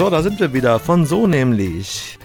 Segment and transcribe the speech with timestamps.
[0.00, 2.18] So, da sind wir wieder von so nämlich.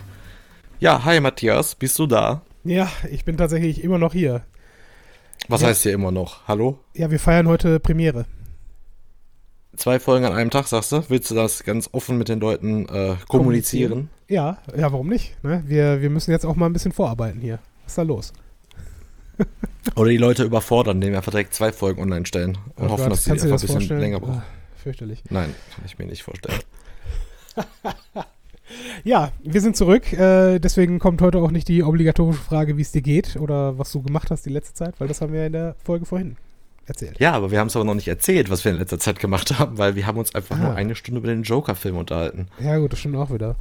[0.80, 2.42] Ja, hi Matthias, bist du da?
[2.64, 4.44] Ja, ich bin tatsächlich immer noch hier.
[5.50, 5.68] Was Ja.
[5.68, 6.48] heißt hier immer noch?
[6.48, 6.80] Hallo?
[6.94, 8.28] Ja, wir feiern heute Premiere.
[9.76, 11.04] Zwei Folgen an einem Tag, sagst du?
[11.10, 14.10] Willst du das ganz offen mit den Leuten äh, kommunizieren?
[14.30, 15.36] Ja, ja, warum nicht?
[15.44, 15.62] Ne?
[15.68, 17.60] Wir, wir müssen jetzt auch mal ein bisschen vorarbeiten hier.
[17.84, 18.32] Was ist da los?
[19.98, 23.04] Oder die Leute überfordern, indem wir einfach direkt zwei Folgen online stellen und Oh hoffen,
[23.04, 24.00] Gott, dass sie einfach ein bisschen vorstellen?
[24.00, 24.38] länger brauchen.
[24.38, 25.22] Ah, fürchterlich.
[25.30, 26.58] Nein, kann ich mir nicht vorstellen.
[29.04, 30.12] Ja, wir sind zurück.
[30.14, 33.92] Äh, deswegen kommt heute auch nicht die obligatorische Frage, wie es dir geht oder was
[33.92, 36.36] du gemacht hast die letzte Zeit, weil das haben wir ja in der Folge vorhin
[36.88, 37.20] erzählt.
[37.20, 39.60] Ja, aber wir haben es aber noch nicht erzählt, was wir in letzter Zeit gemacht
[39.60, 40.60] haben, weil wir haben uns einfach Ah.
[40.64, 42.48] nur eine Stunde über den Joker-Film unterhalten.
[42.60, 43.56] Ja, gut, das stimmt auch wieder.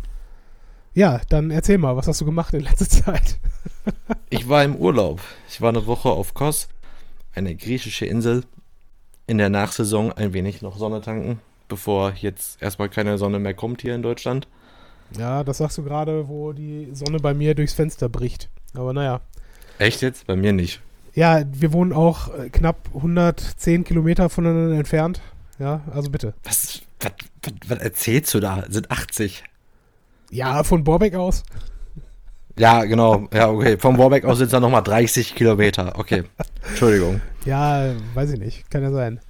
[0.94, 3.38] Ja, dann erzähl mal, was hast du gemacht in letzter Zeit?
[4.30, 5.20] Ich war im Urlaub.
[5.50, 6.68] Ich war eine Woche auf Kos,
[7.34, 8.44] eine griechische Insel.
[9.26, 13.82] In der Nachsaison ein wenig noch Sonne tanken, bevor jetzt erstmal keine Sonne mehr kommt
[13.82, 14.48] hier in Deutschland.
[15.18, 18.48] Ja, das sagst du gerade, wo die Sonne bei mir durchs Fenster bricht.
[18.74, 19.20] Aber naja.
[19.78, 20.26] Echt jetzt?
[20.26, 20.80] Bei mir nicht.
[21.14, 25.20] Ja, wir wohnen auch äh, knapp 110 Kilometer voneinander entfernt.
[25.58, 26.34] Ja, also bitte.
[26.42, 27.12] Was, was,
[27.42, 28.64] was, was erzählst du da?
[28.68, 29.44] Sind 80.
[30.30, 31.44] Ja, von Borbeck aus.
[32.56, 33.28] Ja, genau.
[33.32, 33.78] Ja, okay.
[33.78, 35.98] Vom Warbeck aus sind es dann nochmal 30 Kilometer.
[35.98, 36.24] Okay.
[36.68, 37.20] Entschuldigung.
[37.44, 38.70] Ja, weiß ich nicht.
[38.70, 39.20] Kann ja sein.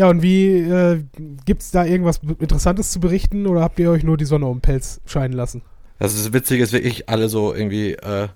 [0.00, 1.04] Ja, und wie, äh,
[1.44, 4.62] gibt's da irgendwas Interessantes zu berichten oder habt ihr euch nur die Sonne um den
[4.62, 5.60] Pelz scheinen lassen?
[5.98, 8.28] Das ist witzig, ist wirklich alle so irgendwie, äh,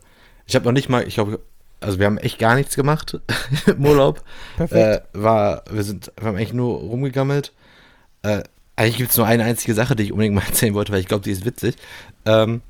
[0.44, 1.40] ich habe noch nicht mal, ich glaube,
[1.80, 3.18] also wir haben echt gar nichts gemacht
[3.66, 4.22] im Urlaub.
[4.58, 5.06] Perfekt.
[5.14, 7.54] Äh, war, wir sind, wir haben eigentlich nur rumgegammelt.
[8.20, 8.42] Äh,
[8.76, 11.08] eigentlich gibt es nur eine einzige Sache, die ich unbedingt mal erzählen wollte, weil ich
[11.08, 11.76] glaube, die ist witzig.
[12.26, 12.60] Ähm,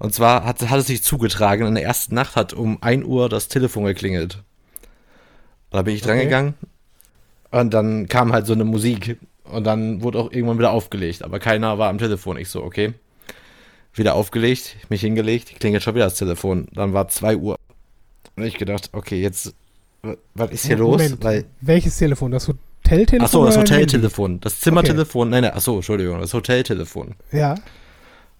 [0.00, 3.28] und zwar hat, hat es sich zugetragen, in der ersten Nacht hat um 1 Uhr
[3.28, 4.42] das Telefon geklingelt.
[5.70, 6.14] Da bin ich Okay.
[6.14, 6.54] drangegangen
[7.52, 11.38] und dann kam halt so eine Musik und dann wurde auch irgendwann wieder aufgelegt, aber
[11.38, 12.36] keiner war am Telefon.
[12.38, 12.94] Ich so, okay.
[13.94, 16.66] Wieder aufgelegt, mich hingelegt, klingelt schon wieder das Telefon.
[16.72, 17.56] Dann war 2 Uhr.
[18.36, 19.54] Und ich gedacht, okay, jetzt,
[20.02, 20.92] wa- was ist hier los?
[21.02, 22.30] Moment, Weil welches Telefon?
[22.30, 23.26] Das Hoteltelefon?
[23.26, 23.58] Ach so, das?
[23.58, 24.40] Hoteltelefon.
[24.40, 25.28] Das Zimmertelefon.
[25.28, 27.14] Nein, nein, ach so, Entschuldigung, das Hoteltelefon.
[27.32, 27.54] Ja.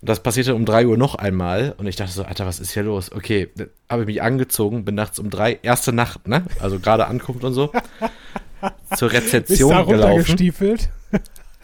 [0.01, 2.83] Das passierte um 3 Uhr noch einmal und ich dachte so, Alter, was ist hier
[2.85, 3.13] los?
[3.13, 6.45] Okay, dann habe ich mich angezogen, bin nachts um 3, erste Nacht, ne?
[6.61, 7.71] Also gerade Ankunft und so.
[8.97, 10.53] zur Rezeption da gelaufen.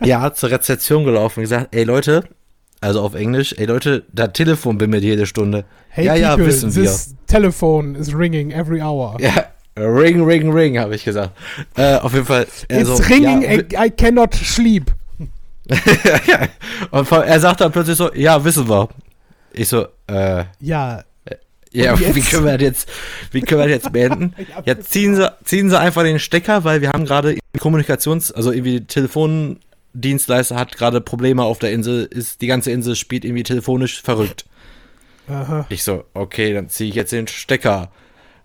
[0.05, 2.25] Ja, zur Rezeption gelaufen und gesagt, ey Leute,
[2.81, 5.65] also auf Englisch, ey Leute, das Telefon bimmelt jede Stunde.
[5.89, 6.85] Hey ja, ja, people, wissen wir.
[6.85, 9.17] this telephone is ringing every hour.
[9.21, 11.33] Ja, ring, ring, ring, habe ich gesagt.
[11.77, 12.47] Äh, auf jeden Fall.
[12.69, 14.93] er It's ringing, ja, I, I cannot sleep.
[15.69, 16.49] ja.
[16.91, 18.89] Und er sagt dann plötzlich so, ja, wissen wir.
[19.53, 21.03] Ich so, äh, Ja,
[21.73, 22.89] ja, wie können wir das jetzt,
[23.33, 24.35] wie können wir das jetzt beenden?
[24.39, 28.53] Ja, Jetzt ziehen sie, ziehen sie einfach den Stecker, weil wir haben gerade Kommunikations, also
[28.53, 34.01] irgendwie Telefondienstleister hat gerade Probleme auf der Insel, ist, die ganze Insel spielt irgendwie telefonisch
[34.03, 34.47] verrückt.
[35.29, 35.67] aha.
[35.69, 37.91] Ich so, okay, dann ziehe ich jetzt den Stecker.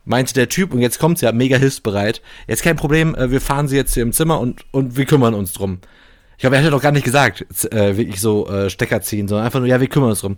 [0.05, 2.21] Meinte der Typ, und jetzt kommt's ja mega hilfsbereit.
[2.47, 5.33] Jetzt kein Problem, äh, wir fahren sie jetzt hier im Zimmer und, und wir kümmern
[5.33, 5.79] uns drum.
[6.35, 9.45] Ich glaube, er hätte doch gar nicht gesagt, äh, wirklich so äh, Stecker ziehen, sondern
[9.45, 10.37] einfach nur, ja, wir kümmern uns drum.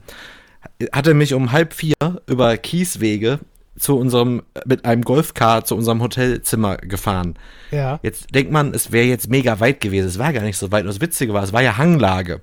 [0.91, 1.95] Hatte mich um halb vier
[2.27, 3.39] über Kieswege
[3.77, 7.35] zu unserem, mit einem Golfcar zu unserem Hotelzimmer gefahren.
[7.71, 7.99] Ja.
[8.03, 10.07] Jetzt denkt man, es wäre jetzt mega weit gewesen.
[10.07, 10.83] Es war gar nicht so weit.
[10.83, 12.41] Und das Witzige war, es war ja Hanglage.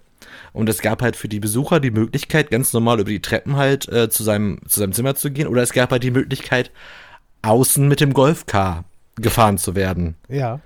[0.52, 3.88] Und es gab halt für die Besucher die Möglichkeit, ganz normal über die Treppen halt
[3.88, 5.48] äh, zu, seinem, zu seinem Zimmer zu gehen.
[5.48, 6.70] Oder es gab halt die Möglichkeit,
[7.40, 8.84] außen mit dem Golfcar
[9.16, 10.16] gefahren zu werden.
[10.28, 10.60] Ja.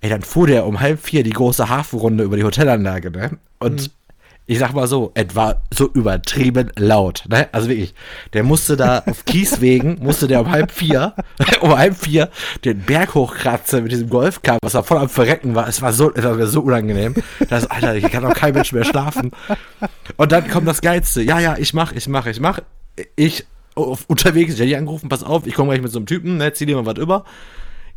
[0.00, 3.38] Ey, dann fuhr der um halb vier die große Hafenrunde über die Hotelanlage, ne?
[3.58, 3.90] Und
[4.46, 7.48] ich sag mal so, es war so übertrieben laut, ne?
[7.52, 7.94] Also wirklich,
[8.34, 11.14] der musste da auf Kieswegen, musste der um halb vier,
[11.60, 12.28] um halb vier
[12.64, 15.66] den Berg hochkratzen mit diesem Golfcar, was da voll am Verrecken war.
[15.66, 17.14] Es war so, es war so unangenehm.
[17.48, 19.30] Das, Alter, hier kann doch kein Mensch mehr schlafen.
[20.16, 21.22] Und dann kommt das Geilste.
[21.22, 22.60] Ja, ja, ich mach, ich mach, ich mach.
[23.16, 26.52] Ich auf, unterwegs, Jenny angerufen, pass auf, ich komme gleich mit so einem Typen, ne,
[26.52, 27.24] zieh dir mal was über.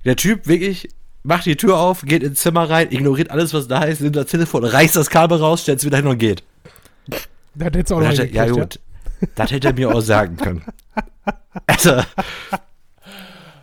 [0.06, 0.90] Der Typ wirklich
[1.28, 4.28] macht die Tür auf, geht ins Zimmer rein, ignoriert alles, was da ist, nimmt das
[4.28, 6.44] Telefon, reißt das Kabel raus, stellt es wieder hin und geht.
[7.56, 8.80] Da hättest du auch noch dachte, ja hingekriegt,
[9.22, 10.64] gut, das hätte er mir auch sagen können.
[11.66, 11.96] Also,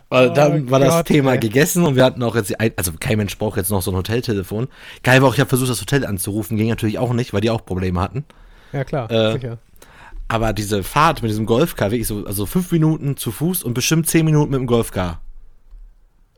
[0.09, 1.39] und dann Oh war das Gott, Thema ey.
[1.39, 3.97] gegessen und wir hatten auch jetzt, ein, also kein Mensch braucht jetzt noch so ein
[3.97, 4.67] Hoteltelefon.
[5.03, 7.49] Geil war auch, ich habe versucht, das Hotel anzurufen, ging natürlich auch nicht, weil die
[7.49, 8.23] auch Probleme hatten.
[8.71, 9.57] Ja, klar, Äh, sicher.
[10.27, 14.07] Aber diese Fahrt mit diesem Golfcar, wirklich so, also fünf Minuten zu Fuß und bestimmt
[14.07, 15.21] zehn Minuten mit dem Golfcar.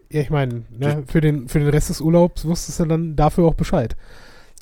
[0.09, 3.45] Ja, ich meine, ne, für, den, für den Rest des Urlaubs wusstest du dann dafür
[3.45, 3.95] auch Bescheid.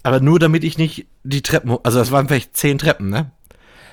[0.04, 3.32] Aber nur damit ich nicht die Treppen, also das waren vielleicht zehn Treppen, ne?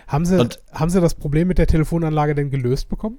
[0.06, 3.19] Haben sie, Und- haben sie das Problem mit der Telefonanlage denn gelöst bekommen?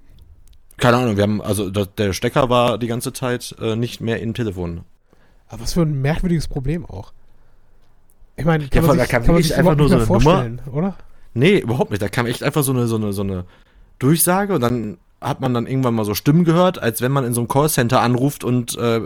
[0.78, 4.34] Keine Ahnung, wir haben, also der Stecker war die ganze Zeit äh, nicht mehr im
[4.34, 4.82] Telefon.
[5.48, 7.14] Aber was für ein merkwürdiges Problem auch.
[8.36, 9.98] Ich meine, Ja, kann, vor man sich, da kam kann sich einfach nur nicht so
[9.98, 10.98] eine vorstellen, oder?
[11.36, 12.02] Nee, überhaupt nicht.
[12.02, 13.46] Da kam echt einfach so eine, so eine, so eine
[14.00, 17.34] Durchsage und dann hat man dann irgendwann mal so Stimmen gehört, als wenn man in
[17.34, 19.02] so einem Callcenter anruft und äh,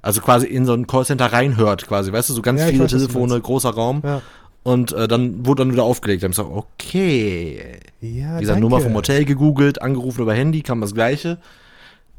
[0.00, 2.90] also quasi in so ein Callcenter reinhört, quasi, weißt du, so ganz Ja, viele weiß,
[2.90, 4.22] Telefone, großer Raum Ja.
[4.62, 6.22] und äh, dann wurde dann wieder aufgelegt.
[6.22, 8.56] Dann hab ich gesagt, okay, Ja, dieser.
[8.56, 11.38] Nummer vom Hotel gegoogelt, angerufen über Handy, kam das Gleiche.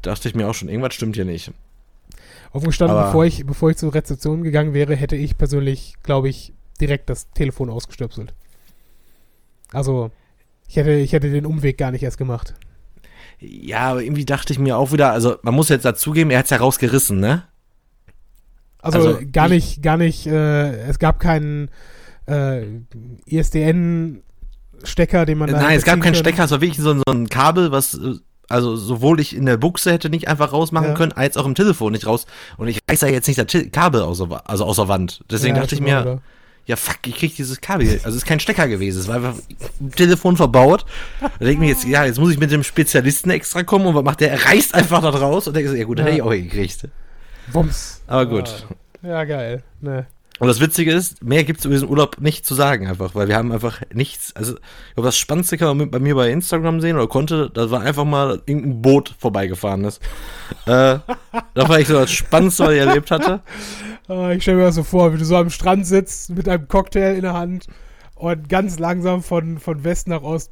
[0.02, 1.50] Dachte ich mir auch schon, irgendwas stimmt hier nicht.
[2.52, 6.52] Offen gestanden, bevor ich, bevor ich zur Rezeption gegangen wäre, hätte ich persönlich, glaube ich,
[6.80, 8.32] direkt das Telefon ausgestöpselt.
[9.72, 10.10] Also,
[10.68, 12.54] ich hätte, ich hätte den Umweg gar nicht erst gemacht.
[13.40, 16.50] Ja, aber irgendwie dachte ich mir auch wieder, also man muss jetzt dazugeben, er hat's
[16.50, 17.44] ja rausgerissen, ne?
[18.80, 21.70] Also, Also, gar ich- nicht, gar nicht, äh, es gab keinen
[22.26, 22.62] äh,
[23.26, 26.14] ISDN-Stecker, den man da Nein, es gab keinen.
[26.14, 28.14] Stecker, es war wirklich so ein, so ein Kabel, was, äh,
[28.48, 30.94] also sowohl ich in der Buchse hätte nicht einfach rausmachen Ja.
[30.94, 32.26] können, als auch im Telefon nicht raus.
[32.56, 35.24] Und ich reiß ja jetzt nicht das Kabel aus also aus der Wand.
[35.30, 36.22] Deswegen Ja, dachte ich mir, oder?
[36.66, 37.88] Ja fuck, ich krieg dieses Kabel.
[37.88, 39.34] Also es ist kein Stecker gewesen, es war einfach
[39.80, 40.84] im Telefon verbaut.
[41.20, 43.94] Da denke ich mir jetzt, ja, jetzt muss ich mit dem Spezialisten extra kommen und
[43.94, 44.30] was macht der?
[44.32, 46.12] Er reißt einfach da raus und denke so, ja gut, das Ja.
[46.12, 46.88] hätte ich auch hingekriegt.
[47.52, 48.00] Wumms.
[48.06, 48.66] Aber gut.
[49.02, 49.62] Ja, geil.
[49.80, 50.06] Ne.
[50.40, 53.36] Und das Witzige ist, mehr gibt's über diesen Urlaub nicht zu sagen einfach, weil wir
[53.36, 56.80] haben einfach nichts, also ich glaube, das Spannendste kann man mit- bei mir bei Instagram
[56.80, 60.02] sehen oder konnte, das war einfach mal irgendein Boot vorbeigefahren ist.
[60.66, 60.98] äh,
[61.54, 63.42] das war ich so das Spannendste, was ich erlebt hatte.
[64.08, 66.68] Ah, ich stelle mir das so vor, wie du so am Strand sitzt mit einem
[66.68, 67.66] Cocktail in der Hand
[68.14, 70.50] und ganz langsam von, von West nach Ost.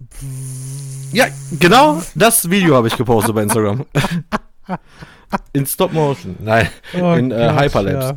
[1.12, 1.26] Ja,
[1.60, 3.84] genau, das Video habe ich gepostet bei Instagram.
[5.52, 6.36] In Stop Motion.
[6.40, 8.16] Nein, Oh in äh, Gott, Hyperlapse.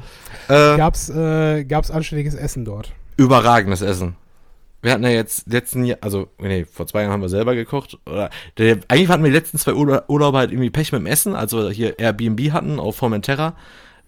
[0.49, 0.73] Ja.
[0.73, 2.93] Äh, Gab's, äh, gab's anständiges Essen dort?
[3.17, 4.15] überragendes Essen.
[4.81, 7.97] Wir hatten ja jetzt letzten Jahr, also nee, vor zwei Jahren haben wir selber gekocht.
[8.05, 11.07] Oder der, eigentlich hatten wir die letzten zwei Urla Urlaube halt irgendwie Pech mit dem
[11.07, 13.55] Essen, als wir hier Airbnb hatten auf Formentera.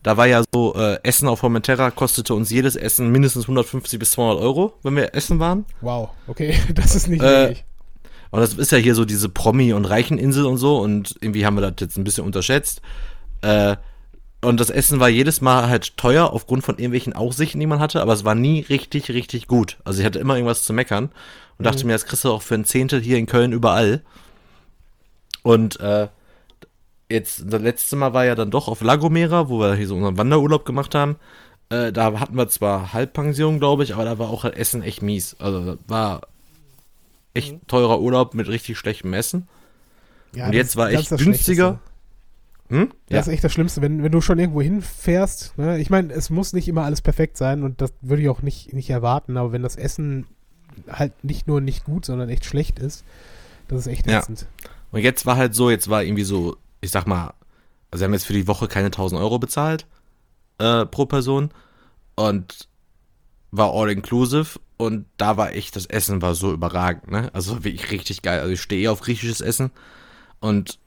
[0.04, 4.12] Da war ja so, äh, Essen auf Formentera kostete uns jedes Essen mindestens 150 bis
[4.12, 5.66] 200 Euro, wenn wir essen waren.
[5.82, 7.66] Wow, okay, das ist nicht Äh, wenig.
[8.32, 11.56] Und das ist ja hier so diese Promi- und Reicheninsel und so und irgendwie haben
[11.56, 12.82] wir das jetzt ein bisschen unterschätzt.
[13.42, 13.76] Äh,
[14.42, 18.02] und das Essen war jedes Mal halt teuer aufgrund von irgendwelchen Aussichten, die man hatte,
[18.02, 19.78] aber es war nie richtig, richtig gut.
[19.84, 21.10] Also ich hatte immer irgendwas zu meckern
[21.58, 24.04] und dachte mir, das kriegst du auch für ein Zehntel hier in Köln überall.
[25.42, 26.08] Und äh,
[27.10, 30.18] jetzt, das letzte Mal war ja dann doch auf Lagomera, wo wir hier so unseren
[30.18, 31.16] Wanderurlaub gemacht haben.
[31.70, 35.02] Äh, da hatten wir zwar Halbpension, glaube ich, aber da war auch das Essen echt
[35.02, 35.36] mies.
[35.40, 36.22] Also war
[37.34, 39.48] echt teurer Urlaub mit richtig schlechtem Essen.
[40.34, 41.80] Ja, und jetzt war echt günstiger.
[42.70, 42.92] Hm?
[43.08, 45.58] Das ist echt das Schlimmste, wenn, wenn du schon irgendwo hinfährst.
[45.58, 45.80] Ne?
[45.80, 48.74] Ich meine, es muss nicht immer alles perfekt sein und das würde ich auch nicht,
[48.74, 50.28] nicht erwarten, aber wenn das Essen
[50.90, 53.06] halt nicht nur nicht gut, sondern echt schlecht ist,
[53.70, 54.20] das ist echt Ja.
[54.20, 54.48] ätzend.
[54.92, 57.34] Und jetzt war halt so, jetzt war irgendwie so, ich sag mal,
[57.92, 59.86] also wir haben jetzt für die Woche keine 1000 Euro bezahlt
[60.60, 61.52] äh, pro Person
[62.16, 62.68] und
[63.52, 67.30] war all inclusive und da war echt, das Essen war so überragend, ne?
[67.34, 68.40] Also wirklich richtig geil.
[68.40, 69.72] Also ich stehe eh auf griechisches Essen
[70.40, 70.78] und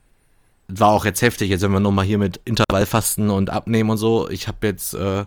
[0.69, 4.29] war auch jetzt heftig, jetzt wenn wir nochmal hier mit Intervallfasten und Abnehmen und so.
[4.31, 5.25] Ich habe jetzt, äh,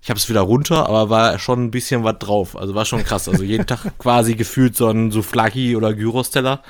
[0.00, 2.56] ich habe es wieder runter, aber war schon ein bisschen was drauf.
[2.56, 3.28] Also war schon krass.
[3.28, 6.62] Also jeden Tag quasi gefühlt so ein Souflaki oder Gyros-Teller.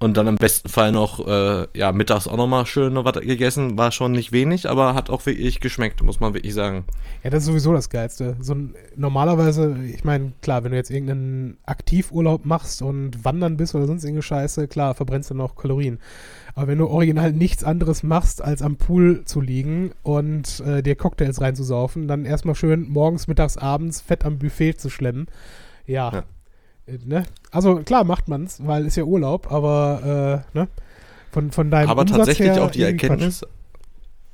[0.00, 3.76] Und dann im besten Fall noch, äh, ja, mittags auch nochmal schön noch was gegessen.
[3.76, 6.84] War schon nicht wenig, aber hat auch wirklich geschmeckt, muss man wirklich sagen.
[7.24, 8.36] Ja, das ist sowieso das Geilste.
[8.40, 13.74] So ein, normalerweise, ich meine, klar, wenn du jetzt irgendeinen Aktivurlaub machst und wandern bist
[13.74, 15.98] oder sonst irgendeine Scheiße, klar, verbrennst du noch Kalorien.
[16.54, 20.94] Aber wenn du original nichts anderes machst, als am Pool zu liegen und äh, dir
[20.94, 25.26] Cocktails reinzusaufen, dann erstmal schön morgens, mittags, abends fett am Buffet zu schlemmen.
[25.86, 26.12] Ja.
[26.12, 26.24] Ja.
[27.04, 27.24] Ne?
[27.50, 30.68] Also klar macht man's, weil ist ja Urlaub, aber äh, ne?
[31.32, 33.44] Von, von deinem aber Umsatz tatsächlich auch die Erkenntnis,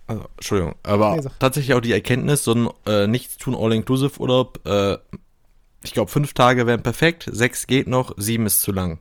[0.07, 4.99] also, Entschuldigung, aber Nee, tatsächlich auch die Erkenntnis, so ein äh, Nichtstun All-Inclusive-Urlaub, äh,
[5.83, 8.99] ich glaube, fünf Tage wären perfekt, sechs geht noch, sieben ist zu lang.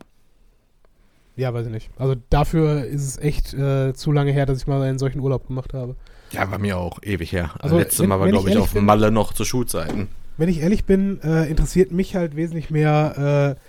[1.36, 1.90] Ja, weiß ich nicht.
[1.98, 5.48] Also dafür ist es echt äh, zu lange her, dass ich mal einen solchen Urlaub
[5.48, 5.96] gemacht habe.
[6.32, 7.52] Ja, bei mir auch, ewig her.
[7.60, 10.08] Also, letztes wenn- Mal war, glaube ich auf bin- Malle noch zu Schulzeiten.
[10.38, 13.62] Wenn ich ehrlich bin, äh, interessiert mich halt wesentlich mehr, äh,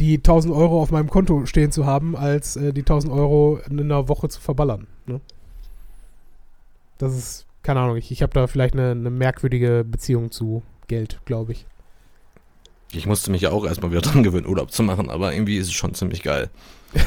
[0.00, 3.80] die 1000 Euro auf meinem Konto stehen zu haben, als äh, die 1000 Euro in
[3.80, 4.86] einer Woche zu verballern.
[5.06, 5.20] Ne?
[6.98, 11.20] Das ist, keine Ahnung, ich, ich habe da vielleicht eine, eine merkwürdige Beziehung zu Geld,
[11.24, 11.66] glaube ich.
[12.92, 15.68] Ich musste mich ja auch erstmal wieder dran gewöhnen, Urlaub zu machen, aber irgendwie ist
[15.68, 16.50] es schon ziemlich geil.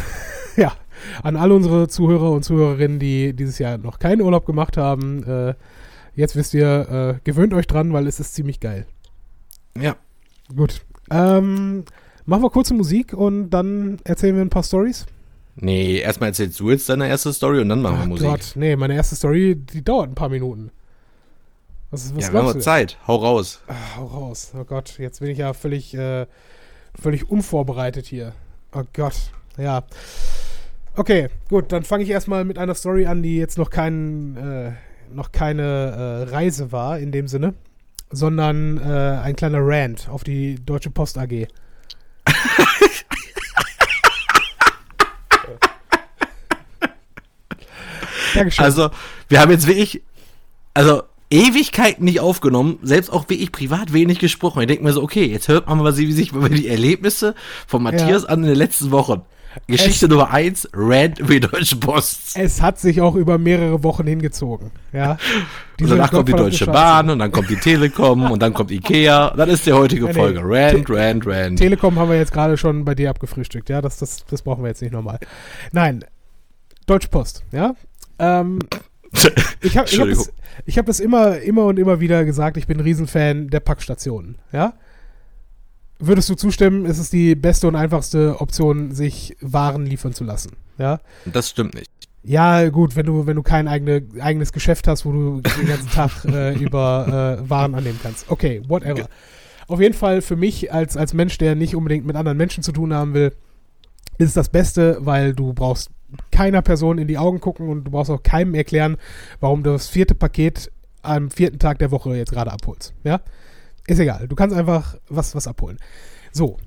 [0.58, 0.74] Ja,
[1.22, 5.54] an alle unsere Zuhörer und Zuhörerinnen, die dieses Jahr noch keinen Urlaub gemacht haben, äh,
[6.16, 8.86] jetzt wisst ihr, äh, gewöhnt euch dran, weil es ist ziemlich geil.
[9.80, 9.96] Ja,
[10.54, 10.82] Gut.
[11.10, 11.86] Ähm,
[12.26, 15.06] machen wir kurze Musik und dann erzählen wir ein paar Stories.
[15.56, 18.28] nee, erstmal erzählst du jetzt deine erste Story und dann machen wir Ach Musik.
[18.28, 20.72] Gott, nee, meine erste Story, die dauert ein paar Minuten.
[21.92, 22.62] Was, was ja, wir haben?
[22.62, 22.98] Zeit.
[23.08, 23.62] Hau raus.
[23.68, 24.52] Ah, hau raus.
[24.60, 26.26] Oh Gott, jetzt bin ich ja völlig, äh,
[27.00, 28.34] völlig unvorbereitet hier.
[28.74, 29.16] Oh Gott,
[29.58, 29.84] ja.
[30.96, 34.72] Okay, gut, dann fange ich erstmal mit einer Story an, die jetzt noch kein, äh,
[35.14, 35.64] noch keine
[36.28, 37.54] äh, Reise war in dem Sinne,
[38.16, 41.48] sondern äh, ein kleiner Rant auf die Deutsche Post AG.
[48.34, 48.66] Dankeschön.
[48.66, 48.90] Also,
[49.30, 50.02] wir haben jetzt wirklich,
[50.74, 54.62] also Ewigkeiten nicht aufgenommen, selbst auch wirklich privat wenig gesprochen.
[54.62, 57.34] Ich denke mir so, okay, jetzt hört man mal, wie sich über die Erlebnisse
[57.68, 58.30] von Matthias Ja.
[58.30, 59.22] an in den letzten Wochen.
[59.68, 62.38] Geschichte Nummer eins, Rant über die Deutsche Post.
[62.38, 64.72] es hat sich auch über mehrere Wochen hingezogen.
[64.94, 65.18] Ja.
[65.82, 66.66] Und danach kommt die Deutsche.
[66.68, 69.34] Bahn und dann kommt die Telekom und dann kommt Ikea.
[69.36, 70.14] Dann ist die heutige Nee.
[70.14, 70.40] Folge.
[70.42, 71.60] Rant, Rant, Rant.
[71.60, 74.70] Telekom haben wir jetzt gerade schon bei dir abgefrühstückt, ja, das, das, das brauchen wir
[74.70, 75.20] jetzt nicht nochmal.
[75.74, 76.06] Nein,
[76.86, 77.76] Deutsche Post, ja.
[78.20, 78.60] Ähm,
[79.62, 80.32] ich habe ich hab das,
[80.66, 84.38] ich hab das immer, immer und immer wieder gesagt, ich bin ein Riesenfan der Packstationen,
[84.54, 84.74] ja.
[86.00, 90.54] Würdest du zustimmen, ist es die beste und einfachste Option, sich Waren liefern zu lassen,
[90.78, 91.00] ja?
[91.26, 91.90] Das stimmt nicht.
[92.24, 95.90] Ja, gut, wenn du, wenn du kein eigene, eigenes Geschäft hast, wo du den ganzen
[95.90, 98.30] Tag äh, über äh, Waren annehmen kannst.
[98.30, 99.08] Okay, whatever.
[99.68, 102.72] Auf jeden Fall für mich als, als Mensch, der nicht unbedingt mit anderen Menschen zu
[102.72, 103.32] tun haben will,
[104.18, 105.92] ist es das Beste, weil du brauchst
[106.32, 108.98] keiner Person in die Augen gucken und du brauchst auch keinem erklären,
[109.40, 110.72] warum du das vierte Paket
[111.02, 112.94] am vierten Tag der Woche jetzt gerade abholst.
[113.04, 113.22] Ja?
[113.88, 114.28] Ist egal.
[114.28, 115.78] Du kannst einfach was, was abholen.
[116.32, 116.58] So.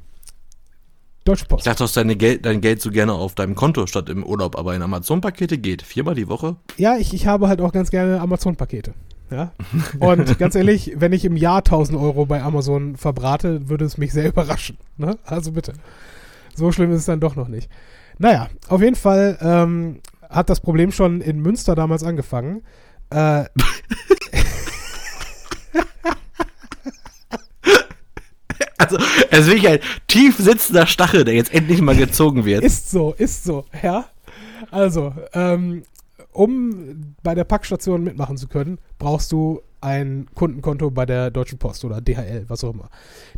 [1.25, 1.67] Deutsche Ich Post.
[1.67, 4.75] dachte, dass deine Geld, dein Geld so gerne auf deinem Konto statt im Urlaub, aber
[4.75, 5.83] in Amazon-Pakete geht.
[5.83, 6.57] Viermal die Woche.
[6.77, 8.95] Ja, ich, ich habe halt auch ganz gerne Amazon-Pakete.
[9.31, 9.53] Ja.
[10.01, 14.13] Und ganz ehrlich, wenn ich im Jahr 1000 Euro bei Amazon verbrate, würde es mich
[14.13, 14.79] sehr überraschen.
[14.97, 15.19] Ne?
[15.25, 15.75] Also bitte.
[16.55, 17.69] So schlimm ist es dann doch noch nicht.
[18.19, 22.63] Naja, auf jeden Fall ähm, hat das Problem schon in Münster damals angefangen.
[23.11, 23.45] Äh,
[28.79, 28.97] Also,
[29.31, 32.65] es ist wirklich ein tief sitzender Stachel, der jetzt endlich mal gezogen wird.
[32.65, 34.07] Ist so, ist so, ja.
[34.71, 35.83] Also, ähm,
[36.33, 41.85] um bei der Packstation mitmachen zu können, brauchst du ein Kundenkonto bei der Deutschen Post
[41.85, 42.91] oder DHL, was auch immer.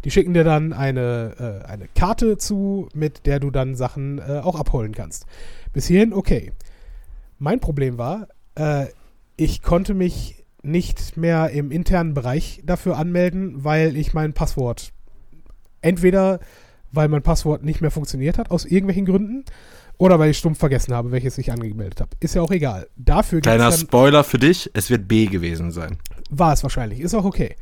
[0.04, 4.40] Die schicken dir dann eine, äh, eine Karte zu, mit der du dann Sachen äh,
[4.42, 5.26] auch abholen kannst.
[5.72, 6.52] Bis hierhin okay.
[7.38, 8.86] Mein Problem war, äh,
[9.36, 14.92] ich konnte mich nicht mehr im internen Bereich dafür anmelden, weil ich mein Passwort
[15.82, 16.40] entweder
[16.92, 19.44] weil mein Passwort nicht mehr funktioniert hat, aus irgendwelchen Gründen,
[19.96, 22.10] oder weil ich stumpf vergessen habe, welches ich angemeldet habe.
[22.20, 22.88] Ist ja auch egal.
[22.96, 25.98] Dafür Kleiner Spoiler für dich, es wird B gewesen sein.
[26.30, 27.00] war es wahrscheinlich.
[27.00, 27.54] Ist auch okay.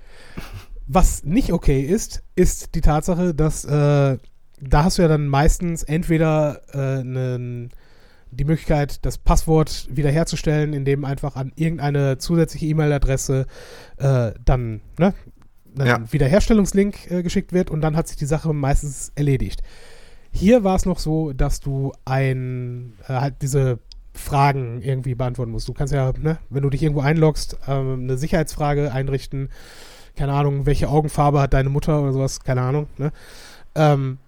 [0.87, 4.17] Was nicht okay ist, ist die Tatsache, dass äh,
[4.61, 7.69] da hast du ja dann meistens entweder äh, nen-
[8.31, 13.47] die Möglichkeit, das Passwort wiederherzustellen, indem einfach an irgendeine zusätzliche E-Mail-Adresse
[13.99, 15.13] äh, dann ne,
[15.81, 16.13] ein Ja.
[16.13, 19.63] Wiederherstellungslink äh, geschickt wird und dann hat sich die Sache meistens erledigt.
[20.31, 23.79] Hier war es noch so, dass du ein äh, halt diese
[24.15, 25.69] Fragen irgendwie beantworten musst.
[25.69, 29.49] Du kannst ja, ne, wenn du dich irgendwo einloggst, ähm, eine Sicherheitsfrage einrichten.
[30.17, 32.89] Keine Ahnung, welche Augenfarbe hat deine Mutter oder sowas, keine Ahnung.
[32.99, 33.13] Ne?
[33.77, 34.19] Ähm,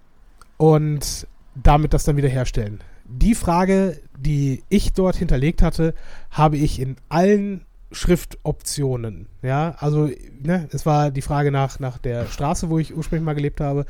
[0.57, 2.79] und damit das dann wieder herstellen.
[3.05, 5.93] Die Frage, die ich dort hinterlegt hatte,
[6.29, 9.27] habe ich in allen Schriftoptionen.
[9.41, 10.09] Ja, also
[10.41, 13.85] ne, es war die Frage nach, nach der Straße, wo ich ursprünglich mal gelebt habe.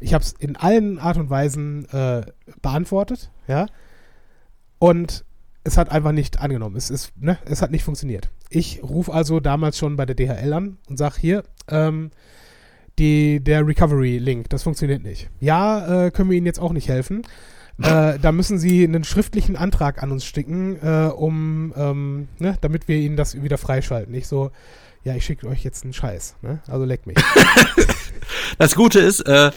[0.00, 2.22] Ich habe es in allen Art und Weisen äh,
[2.62, 3.30] beantwortet.
[3.46, 3.66] Ja,
[4.78, 5.24] und
[5.64, 6.76] es hat einfach nicht angenommen.
[6.76, 8.30] Es, ist, ne, es hat nicht funktioniert.
[8.50, 12.10] Ich rufe also damals schon bei der DHL an und sage hier, ähm,
[12.98, 15.30] die, der Recovery-Link, das funktioniert nicht.
[15.40, 17.22] Ja, äh, können wir Ihnen jetzt auch nicht helfen.
[17.82, 22.88] Äh, da müssen Sie einen schriftlichen Antrag an uns schicken, äh, um, ähm, ne, damit
[22.88, 24.14] wir Ihnen das wieder freischalten.
[24.14, 24.50] Ich so,
[25.04, 26.36] ja, ich schicke euch jetzt einen Scheiß.
[26.42, 26.60] Ne?
[26.68, 27.16] Also leck mich.
[28.58, 29.50] Das Gute ist, äh,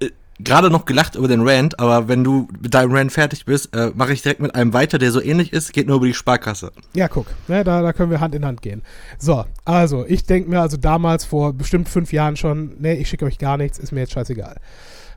[0.00, 3.74] äh, gerade noch gelacht über den Rant, aber wenn du mit deinem Rant fertig bist,
[3.74, 6.14] äh, mache ich direkt mit einem weiter, der so ähnlich ist, geht nur über die
[6.14, 6.72] Sparkasse.
[6.94, 8.82] Ja, guck, ne, da, da können wir Hand in Hand gehen.
[9.18, 13.24] So, also, ich denke mir also damals vor bestimmt fünf Jahren schon, ne, ich schicke
[13.24, 14.60] euch gar nichts, ist mir jetzt scheißegal.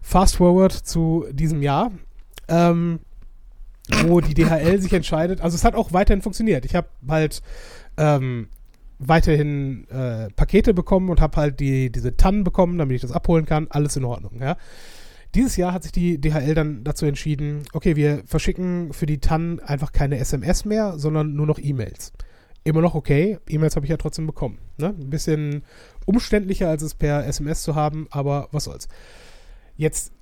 [0.01, 1.91] Fast forward zu diesem Jahr,
[2.49, 2.99] ähm,
[4.03, 6.65] wo die DHL sich entscheidet, also es hat auch weiterhin funktioniert.
[6.65, 7.41] Ich habe halt
[7.97, 8.49] ähm,
[8.99, 13.45] weiterhin äh, Pakete bekommen und habe halt die, diese Tannen bekommen, damit ich das abholen
[13.45, 14.57] kann, alles in Ordnung, ja.
[15.35, 19.59] Dieses Jahr hat sich die DHL dann dazu entschieden, okay, wir verschicken für die TAN
[19.59, 22.13] einfach keine SMS mehr, sondern nur noch E-Mails.
[22.63, 24.57] Immer noch okay, E-Mails habe ich ja trotzdem bekommen.
[24.77, 24.87] Ne?
[24.87, 25.63] Ein bisschen
[26.05, 28.87] umständlicher, als es per SMS zu haben, aber was soll's.
[29.77, 30.13] Jetzt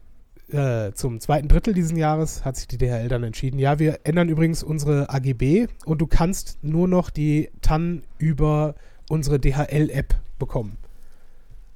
[0.50, 4.30] äh, zum zweiten Drittel dieses Jahres hat sich die DHL dann entschieden, ja, wir ändern
[4.30, 8.76] übrigens unsere AGB und du kannst nur noch die TAN über
[9.10, 10.78] unsere DHL-App bekommen.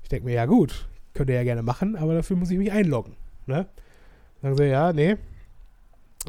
[0.03, 2.71] Ich denke mir, ja gut, könnt ihr ja gerne machen, aber dafür muss ich mich
[2.71, 3.15] einloggen.
[3.45, 3.67] Ne?
[4.41, 5.17] Sagen sie, ja, nee.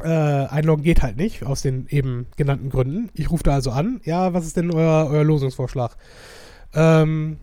[0.01, 3.09] Äh, einloggen geht halt nicht, aus den eben genannten Gründen.
[3.13, 4.01] Ich rufe da also an.
[4.03, 5.95] Ja, was ist denn euer, euer Losungsvorschlag?
[6.73, 7.37] Ähm,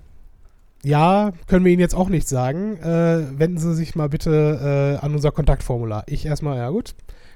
[0.83, 2.77] ja, können wir Ihnen jetzt auch nicht sagen.
[2.79, 6.05] Äh, wenden Sie sich mal bitte äh, an unser Kontaktformular.
[6.07, 6.95] Ich erstmal, ja gut,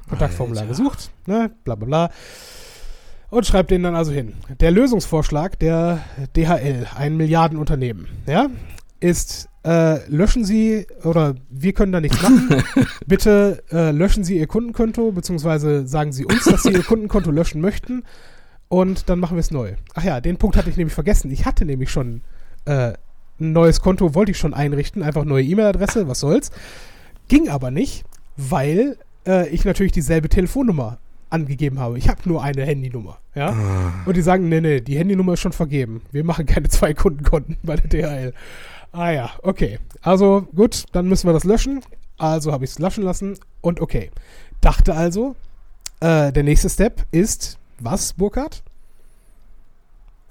[0.09, 0.77] Kontaktformular Alter.
[0.77, 2.11] gesucht, ne, bla bla bla.
[3.31, 4.35] Und schreibt den dann also hin.
[4.61, 6.01] Der Lösungsvorschlag der
[6.37, 8.49] DHL, ein Milliardenunternehmen, ja,
[9.01, 12.63] ist, äh, löschen Sie, oder wir können da nichts machen,
[13.07, 17.61] bitte äh, löschen Sie Ihr Kundenkonto, beziehungsweise sagen Sie uns, dass Sie Ihr Kundenkonto löschen
[17.61, 18.05] möchten
[18.69, 19.75] und dann machen wir es neu.
[19.95, 21.31] Ach ja, den Punkt hatte ich nämlich vergessen.
[21.31, 22.23] Ich hatte nämlich schon
[22.67, 22.93] äh,
[23.41, 26.51] ein neues Konto, wollte ich schon einrichten, einfach neue E-Mail-Adresse, was soll's.
[27.29, 28.05] Ging aber nicht,
[28.37, 30.99] weil äh, ich natürlich dieselbe Telefonnummer
[31.31, 31.99] angegeben habe.
[31.99, 33.49] Ich habe nur eine Handynummer, ja.
[33.51, 33.93] Ah.
[34.07, 36.03] Und die sagen, nee, nee, die Handynummer ist schon vergeben.
[36.13, 38.35] Wir machen keine zwei Kundenkonten bei der DHL.
[38.93, 39.81] Ah ja, okay.
[40.03, 41.81] Also gut, dann müssen wir das löschen.
[42.17, 44.11] Also habe ich es löschen lassen und okay.
[44.61, 45.35] Dachte also,
[46.01, 48.63] äh, der nächste Step ist, was, Burkhard?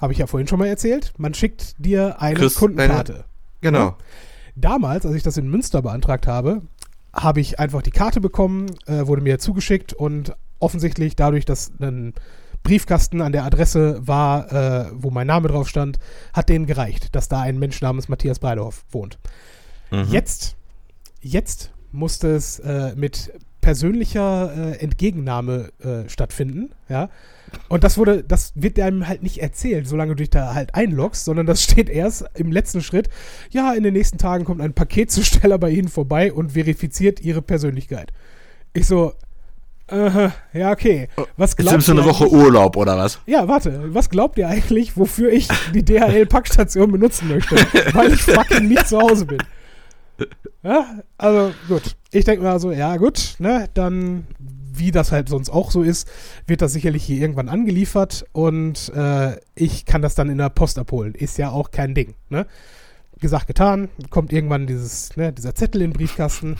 [0.03, 1.13] Habe ich ja vorhin schon mal erzählt.
[1.17, 3.23] Man schickt dir eine Kriegst Kundenkarte.
[3.61, 3.95] Genau.
[4.53, 6.61] Damals, als ich das in Münster beantragt habe,
[7.13, 12.13] habe ich einfach die Karte bekommen, äh, wurde mir zugeschickt und offensichtlich dadurch, dass ein
[12.63, 15.99] Briefkasten an der Adresse war, äh, wo mein Name drauf stand,
[16.33, 19.19] hat denen gereicht, dass da ein Mensch namens Matthias Breiderhoff wohnt.
[19.89, 20.07] Mhm.
[20.09, 20.57] Jetzt,
[21.21, 23.31] jetzt musste es äh, mit
[23.61, 27.09] persönlicher äh, Entgegennahme äh, stattfinden, ja.
[27.69, 31.25] Und das wurde, das wird einem halt nicht erzählt, solange du dich da halt einloggst,
[31.25, 33.09] sondern das steht erst im letzten Schritt.
[33.49, 38.11] Ja, in den nächsten Tagen kommt ein Paketzusteller bei Ihnen vorbei und verifiziert Ihre Persönlichkeit.
[38.73, 39.13] Ich so,
[39.87, 41.09] äh, ja, okay.
[41.37, 43.19] Was Jetzt glaubt nimmst du eine Woche Urlaub oder was?
[43.25, 47.55] ja, warte, was glaubt ihr eigentlich, wofür ich die DHL-Packstation benutzen möchte?
[47.93, 49.39] Weil ich fucking nicht zu Hause bin.
[50.63, 50.85] Ja,
[51.17, 51.95] also gut.
[52.11, 54.25] Ich denke mal so, ja gut, ne, dann,
[54.77, 56.09] wie das halt sonst auch so ist,
[56.47, 60.79] wird das sicherlich hier irgendwann angeliefert und äh, ich kann das dann in der Post
[60.79, 61.15] abholen.
[61.15, 62.45] Ist ja auch kein Ding, ne?
[63.19, 66.57] Gesagt, getan, kommt irgendwann dieses, ne, dieser Zettel in den Briefkasten.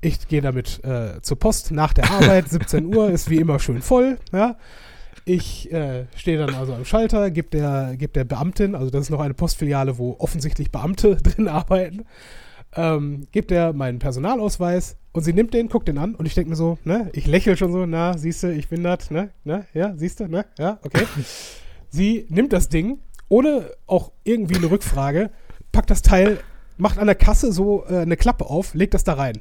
[0.00, 3.82] Ich gehe damit äh, zur Post nach der Arbeit, 17 Uhr, ist wie immer schön
[3.82, 4.56] voll, ja.
[5.28, 9.10] Ich äh, stehe dann also am Schalter, gebe der, geb der Beamtin, also das ist
[9.10, 12.04] noch eine Postfiliale, wo offensichtlich Beamte drin arbeiten,
[12.76, 16.50] ähm, gibt der meinen Personalausweis und sie nimmt den, guckt den an und ich denke
[16.50, 19.66] mir so, ne, ich lächle schon so, na, siehst du, ich bin das, ne, ne,
[19.74, 21.06] ja, siehst du, ne, ja, okay.
[21.88, 25.30] sie nimmt das Ding, ohne auch irgendwie eine Rückfrage,
[25.72, 26.38] packt das Teil,
[26.76, 29.40] macht an der Kasse so äh, eine Klappe auf, legt das da rein.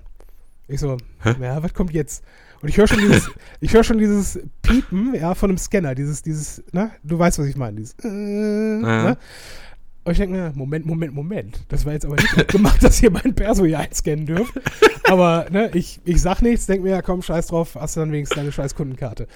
[0.67, 1.35] Ich so, Hä?
[1.41, 2.23] ja, was kommt jetzt?
[2.61, 6.23] Und ich höre schon dieses, ich höre schon dieses Piepen, ja, von einem Scanner, dieses,
[6.23, 9.17] dieses, ne, du weißt, was ich meine, dieses, äh, ne?
[10.05, 11.59] Und ich denke mir, Moment, Moment, Moment.
[11.67, 14.53] Das war jetzt aber nicht gemacht, dass ihr mein Perso hier einscannen dürft.
[15.05, 18.11] Aber ne, ich, ich sag nichts, denke mir, ja komm, scheiß drauf, hast du dann
[18.11, 19.27] wenigstens deine scheiß Kundenkarte.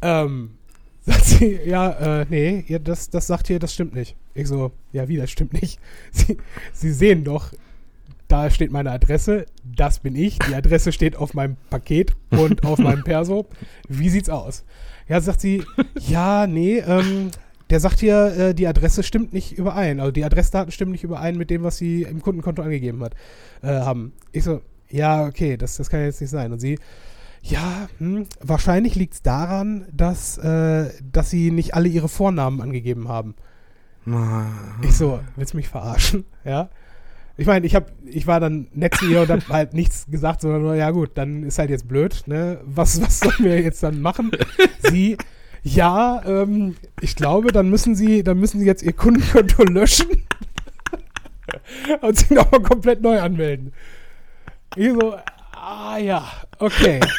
[0.00, 0.52] Ähm,
[1.00, 4.14] sagt sie, ja, äh, nee, ihr, das, das sagt hier, das stimmt nicht.
[4.32, 5.80] Ich so, ja, wie, das stimmt nicht.
[6.12, 6.36] Sie,
[6.72, 7.52] sie sehen doch,
[8.28, 10.38] da steht meine Adresse, das bin ich.
[10.38, 13.46] Die Adresse steht auf meinem Paket und auf meinem Perso.
[13.88, 14.64] Wie sieht's aus?
[15.08, 15.64] Ja, sagt sie,
[16.06, 17.32] ja, nee, ähm,
[17.70, 20.00] der sagt hier, äh, die Adresse stimmt nicht überein.
[20.00, 23.14] Also die Adressdaten stimmen nicht überein mit dem, was sie im Kundenkonto angegeben hat,
[23.62, 24.12] äh, haben.
[24.32, 26.52] Ich so, ja, okay, das, das kann jetzt nicht sein.
[26.52, 26.78] Und sie,
[27.42, 33.08] ja, hm, wahrscheinlich liegt es daran, dass, äh, dass sie nicht alle ihre Vornamen angegeben
[33.08, 33.34] haben.
[34.82, 36.24] Ich so, willst du mich verarschen?
[36.44, 36.70] Ja.
[37.36, 40.42] Ich meine, ich hab, ich war dann nett zu ihr und hab halt nichts gesagt,
[40.42, 42.60] sondern nur, ja gut, dann ist halt jetzt blöd, ne?
[42.64, 44.30] Was, was sollen wir jetzt dann machen?
[44.90, 45.16] Sie,
[45.62, 50.24] ja, ähm, ich glaube, dann müssen sie, dann müssen sie jetzt ihr Kundenkonto löschen
[52.00, 53.72] und sich nochmal komplett neu anmelden.
[54.76, 55.16] Ich so,
[55.52, 56.24] ah ja,
[56.58, 57.00] okay.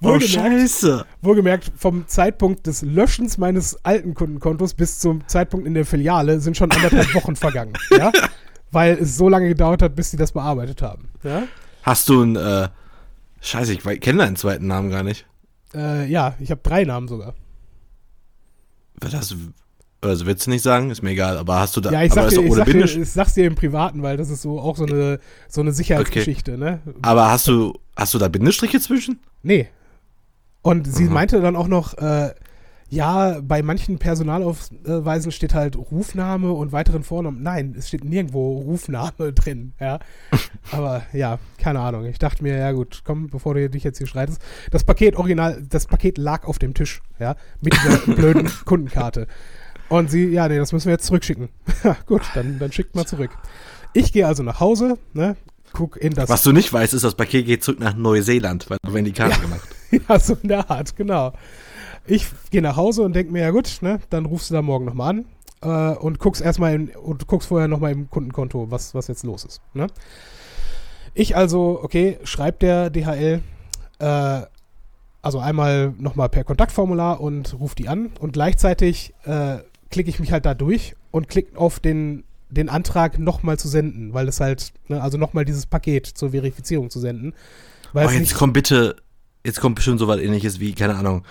[0.00, 1.06] Oh, Wohlgemerkt, scheiße.
[1.22, 6.56] Wohlgemerkt, vom Zeitpunkt des Löschens meines alten Kundenkontos bis zum Zeitpunkt in der Filiale sind
[6.56, 7.72] schon anderthalb Wochen vergangen.
[7.90, 8.12] Ja?
[8.70, 11.08] Weil es so lange gedauert hat, bis sie das bearbeitet haben.
[11.24, 11.42] Ja,
[11.82, 12.68] Hast du einen, äh,
[13.40, 15.26] scheiße, ich kenne deinen zweiten Namen gar nicht.
[15.74, 17.34] äh, ja ich habe drei Namen sogar.
[19.00, 19.34] Das,
[20.00, 20.90] also willst du nicht sagen?
[20.90, 22.66] Ist mir egal, aber hast du da, Ja, ich aber sag, ist dir, ich, sag
[22.66, 25.72] dir, ich sag's dir im Privaten, weil das ist so auch so eine, so eine
[25.72, 26.80] Sicherheitsgeschichte, ne?
[27.02, 29.20] Aber hast du, hast du da Bindestriche zwischen?
[29.42, 29.68] Nee.
[30.62, 31.12] Und sie Aha.
[31.12, 32.32] meinte dann auch noch, äh,
[32.90, 37.42] ja, bei manchen Personalausweisen steht halt Rufname und weiteren Vornamen.
[37.42, 39.98] Nein, es steht nirgendwo Rufname drin, ja.
[40.70, 42.06] Aber ja, keine Ahnung.
[42.06, 44.40] Ich dachte mir, ja gut, komm, bevor du dich jetzt hier streitest.
[44.70, 49.26] Das Paket original, das Paket lag auf dem Tisch, ja, mit dieser blöden Kundenkarte.
[49.90, 51.48] Und sie, ja, nee, das müssen wir jetzt zurückschicken.
[52.06, 53.30] gut, dann, dann schickt mal zurück.
[53.92, 55.36] Ich gehe also nach Hause, ne,
[55.72, 56.28] guck in das.
[56.28, 59.12] Was du nicht weißt, ist, das Paket geht zurück nach Neuseeland, weil du in die
[59.12, 59.42] Karte Ja.
[59.42, 59.68] gemacht.
[60.08, 61.32] ja, so in der Art, genau.
[62.08, 64.86] Ich gehe nach Hause und denke mir, ja gut, ne, dann rufst du da morgen
[64.86, 65.24] nochmal an
[65.60, 69.44] äh, und guckst erstmal in, und guckst vorher nochmal im Kundenkonto, was, was jetzt los
[69.44, 69.60] ist.
[69.74, 69.88] Ne?
[71.12, 73.42] Ich also, okay, schreibt der DHL,
[73.98, 74.40] äh,
[75.20, 79.58] also einmal nochmal per Kontaktformular und ruf die an und gleichzeitig äh,
[79.90, 84.14] klicke ich mich halt da durch und klicke auf den, den Antrag nochmal zu senden,
[84.14, 87.34] weil es halt, ne, also nochmal dieses Paket zur Verifizierung zu senden.
[87.92, 88.96] Weil Oh, jetzt kommt bitte,
[89.44, 91.24] jetzt kommt bestimmt so was ähnliches wie, keine Ahnung,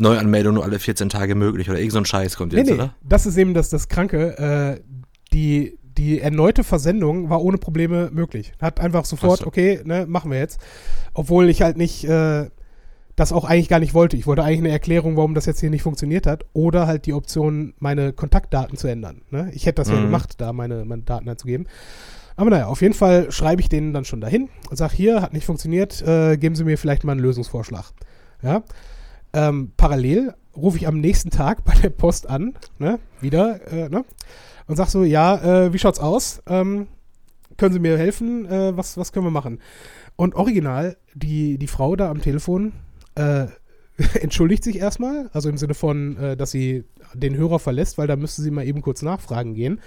[0.00, 2.78] Neuanmeldung nur alle 14 Tage möglich oder irgend so ein Scheiß kommt jetzt, nee, nee,
[2.78, 2.94] oder?
[3.02, 4.38] das ist eben das, das Kranke.
[4.38, 4.80] Äh,
[5.32, 8.52] die, die erneute Versendung war ohne Probleme möglich.
[8.60, 9.46] Hat einfach sofort, so.
[9.46, 10.60] okay, ne, machen wir jetzt.
[11.14, 12.48] Obwohl ich halt nicht, äh,
[13.16, 14.16] das auch eigentlich gar nicht wollte.
[14.16, 16.46] Ich wollte eigentlich eine Erklärung, warum das jetzt hier nicht funktioniert hat.
[16.54, 19.22] Oder halt die Option, meine Kontaktdaten zu ändern.
[19.30, 19.50] Ne?
[19.52, 20.04] Ich hätte das ja Mhm.
[20.04, 21.66] gemacht, da meine, meine Daten einzugeben.
[22.36, 25.34] Aber naja, auf jeden Fall schreibe ich denen dann schon dahin und sage, hier, hat
[25.34, 27.92] nicht funktioniert, äh, geben Sie mir vielleicht mal einen Lösungsvorschlag.
[28.42, 28.62] Ja.
[29.32, 34.04] Ähm, parallel rufe ich am nächsten Tag bei der Post an, ne, wieder, äh, ne,
[34.66, 36.42] und sag so, ja, äh, wie schaut's aus?
[36.46, 36.88] Ähm,
[37.56, 38.46] können Sie mir helfen?
[38.46, 39.60] Äh, was, was können wir machen?
[40.16, 42.72] Und original, die, die Frau da am Telefon
[43.14, 43.46] äh,
[44.20, 48.16] entschuldigt sich erstmal, also im Sinne von, äh, dass sie den Hörer verlässt, weil da
[48.16, 49.80] müsste sie mal eben kurz nachfragen gehen.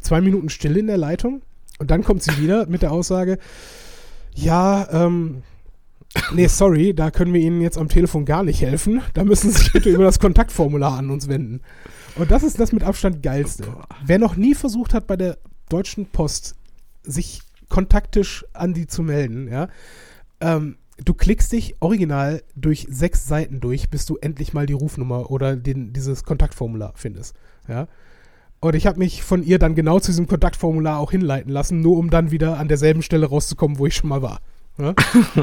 [0.00, 1.42] Zwei Minuten Stille in der Leitung
[1.78, 3.38] und dann kommt sie wieder mit der Aussage,
[4.34, 5.42] ja, ähm,
[6.32, 9.00] nee, sorry, da können wir Ihnen jetzt am Telefon gar nicht helfen.
[9.14, 11.60] Da müssen Sie sich bitte über das Kontaktformular an uns wenden.
[12.16, 13.64] Und das ist das mit Abstand geilste.
[14.04, 16.56] Wer noch nie versucht hat, bei der Deutschen Post
[17.04, 19.68] sich kontaktisch an die zu melden, ja,
[20.40, 25.30] ähm, du klickst dich original durch sechs Seiten durch, bis du endlich mal die Rufnummer
[25.30, 27.34] oder den, dieses Kontaktformular findest,
[27.68, 27.86] ja.
[28.62, 31.96] Und ich habe mich von ihr dann genau zu diesem Kontaktformular auch hinleiten lassen, nur
[31.96, 34.40] um dann wieder an derselben Stelle rauszukommen, wo ich schon mal war.
[34.80, 34.94] Ja?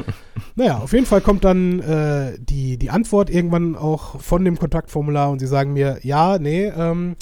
[0.54, 5.30] naja, auf jeden Fall kommt dann äh, die, die Antwort irgendwann auch von dem Kontaktformular
[5.30, 7.16] und sie sagen mir, ja, nee, ähm,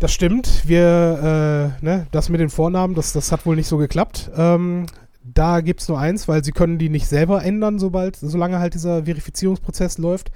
[0.00, 3.78] das stimmt, wir, äh, ne, das mit den Vornamen, das, das hat wohl nicht so
[3.78, 4.30] geklappt.
[4.36, 4.86] Ähm,
[5.22, 8.74] da gibt es nur eins, weil sie können die nicht selber ändern, sobald, solange halt
[8.74, 10.30] dieser Verifizierungsprozess läuft.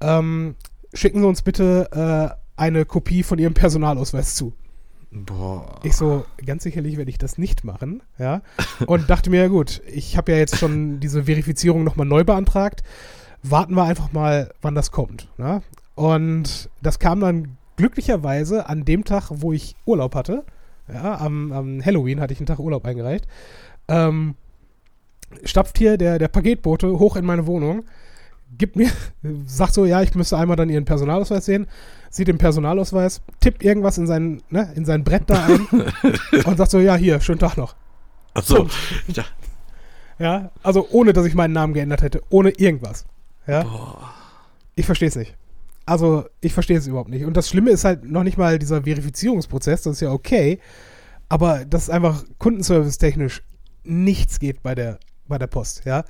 [0.00, 0.54] Ähm,
[0.94, 1.88] schicken Sie uns bitte
[2.36, 4.52] äh, eine Kopie von Ihrem Personalausweis zu.
[5.10, 5.80] Boah.
[5.84, 8.42] Ich so, ganz sicherlich werde ich das nicht machen, ja.
[8.86, 12.82] Und dachte mir, ja gut, ich habe ja jetzt schon diese Verifizierung nochmal neu beantragt.
[13.42, 15.28] Warten wir einfach mal, wann das kommt.
[15.38, 15.62] Ne?
[15.94, 20.44] Und das kam dann glücklicherweise an dem Tag, wo ich Urlaub hatte.
[20.92, 23.26] Ja, am, am Halloween hatte ich einen Tag Urlaub eingereicht.
[23.88, 24.34] Ähm,
[25.44, 27.84] stapft hier der, der Paketbote hoch in meine Wohnung,
[28.56, 28.90] gibt mir,
[29.46, 31.66] sagt so, ja, ich müsste einmal dann ihren Personalausweis sehen,
[32.10, 35.66] sieht den Personalausweis, tippt irgendwas in sein, ne, in sein Brett da ein
[36.44, 37.74] und sagt so, ja, hier, schönen Tag noch.
[38.34, 38.68] Achso.
[39.08, 39.24] Ja.
[40.18, 43.04] Ja, also ohne, dass ich meinen Namen geändert hätte, ohne irgendwas.
[43.46, 44.14] Ja, Boah.
[44.74, 45.36] ich verstehe es nicht.
[45.86, 47.24] Also, ich verstehe es überhaupt nicht.
[47.24, 50.58] Und das Schlimme ist halt noch nicht mal dieser Verifizierungsprozess, das ist ja okay,
[51.28, 53.42] aber dass es einfach kundenservice-technisch
[53.84, 56.04] nichts geht bei der, bei der Post, ja.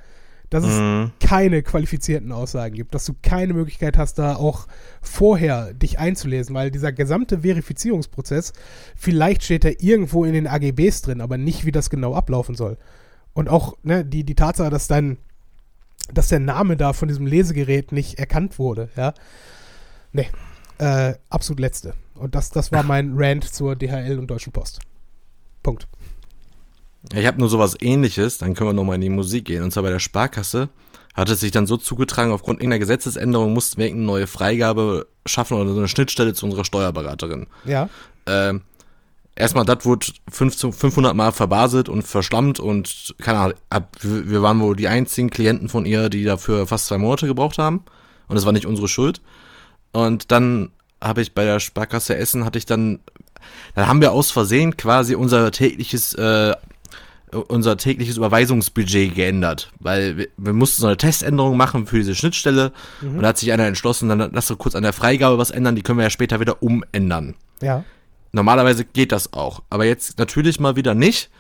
[0.51, 1.13] Dass es Mhm.
[1.21, 4.67] keine qualifizierten Aussagen gibt, dass du keine Möglichkeit hast, da auch
[5.03, 8.55] vorher dich einzulesen, weil dieser gesamte Verifizierungsprozess,
[8.97, 12.79] vielleicht steht er irgendwo in den AGBs drin, aber nicht, wie das genau ablaufen soll.
[13.35, 15.19] Und auch ne, die, die Tatsache, dass dein,
[16.15, 19.13] dass der Name da von diesem Lesegerät nicht erkannt wurde, ja.
[20.13, 20.29] Nee,
[20.79, 21.93] äh, absolut letzte.
[22.15, 24.81] Und das, das war mein Rant zur DHL und Deutschen Post.
[25.63, 25.87] Punkt.
[27.13, 29.63] Ich habe nur sowas ähnliches, dann können wir nochmal in die Musik gehen.
[29.63, 30.69] Und zwar bei der Sparkasse
[31.15, 35.57] hat es sich dann so zugetragen, aufgrund irgendeiner Gesetzesänderung mussten wir irgendeine neue Freigabe schaffen
[35.57, 37.47] oder so eine Schnittstelle zu unserer Steuerberaterin.
[37.65, 37.89] Ja,
[38.27, 38.63] Ähm,
[39.35, 44.43] erstmal, das wurde 15 500 Mal verbaselt und verschlammt und keine Ahnung, ab, wir wir
[44.43, 47.85] waren wohl die einzigen Klienten von ihr, die dafür fast zwei Monate gebraucht haben.
[48.29, 49.23] Und das war nicht unsere Schuld.
[49.93, 52.99] Und dann habe ich bei der Sparkasse Essen, hatte ich dann,
[53.75, 56.55] dann haben wir aus Versehen quasi unser tägliches, äh,
[57.33, 62.73] unser tägliches Überweisungsbudget geändert, weil wir, wir mussten so eine Teständerung machen für diese Schnittstelle
[63.03, 65.77] und da hat sich einer entschlossen, dann lass doch kurz an der Freigabe was ändern,
[65.77, 67.35] die können wir ja später wieder umändern.
[67.61, 67.85] ja.
[68.33, 69.63] Normalerweise geht das auch.
[69.71, 71.31] Aber jetzt natürlich mal wieder nicht.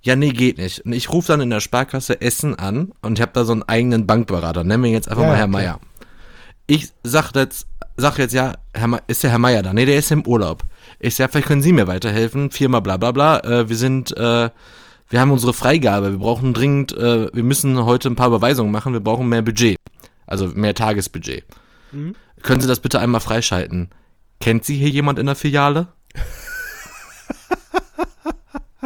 [0.00, 0.80] Ja, nee, geht nicht.
[0.80, 3.62] Und ich rufe dann in der Sparkasse Essen an und ich habe da so einen
[3.64, 4.64] eigenen Bankberater.
[4.64, 5.52] Nennen wir ihn jetzt einfach Ja, mal Herr okay.
[5.52, 5.80] Meier.
[6.66, 7.66] Ich sag jetzt,
[7.98, 9.74] sag jetzt, ja, Herr ist der Herr Meier da?
[9.74, 10.62] Nee, der ist im Urlaub.
[10.98, 12.50] Ich sag, vielleicht können Sie mir weiterhelfen.
[12.50, 13.40] Firma bla bla bla.
[13.40, 14.48] Äh, wir sind, äh,
[15.12, 16.10] wir haben unsere Freigabe.
[16.12, 18.92] Wir brauchen dringend, äh, wir müssen heute ein paar Überweisungen machen.
[18.94, 19.76] Wir brauchen mehr Budget.
[20.26, 21.44] Also mehr Tagesbudget.
[21.92, 22.14] Mhm.
[22.42, 23.90] Können Sie das bitte einmal freischalten?
[24.40, 25.88] Kennt Sie hier jemand in der Filiale?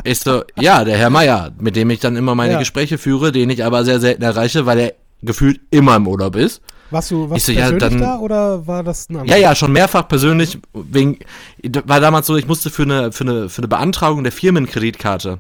[0.05, 2.59] Ich so, ja, der Herr Meier, mit dem ich dann immer meine Ja.
[2.61, 6.61] Gespräche führe, den ich aber sehr selten erreiche, weil er gefühlt immer im Urlaub ist.
[6.91, 9.39] Warst du was Ich so, ja, persönlich dann- da oder war das ein Ja, anderer?
[9.39, 11.19] ja, schon mehrfach persönlich, wegen,
[11.87, 15.39] war damals so, ich musste für eine, für eine, für eine Beantragung der Firmenkreditkarte,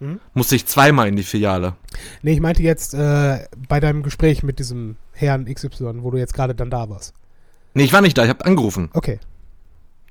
[0.00, 0.20] Mhm.
[0.34, 1.74] musste ich zweimal in die Filiale.
[2.22, 6.34] Nee, ich meinte jetzt äh, bei deinem Gespräch mit diesem Herrn XY, wo du jetzt
[6.34, 7.14] gerade dann da warst.
[7.74, 8.90] Nee, ich war nicht da, ich habe angerufen.
[8.92, 9.18] Okay,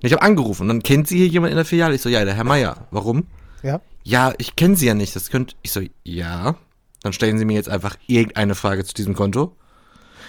[0.01, 1.95] Ich habe angerufen und dann kennt sie hier jemand in der Filiale?
[1.95, 2.87] Ich so, ja, der Herr Meier.
[2.91, 3.25] Warum?
[3.63, 3.81] ja.
[4.03, 6.55] Ja, ich kenne sie ja nicht, das könnt, ich so, ja.
[7.03, 9.53] Dann stellen sie mir jetzt einfach irgendeine Frage zu diesem Konto.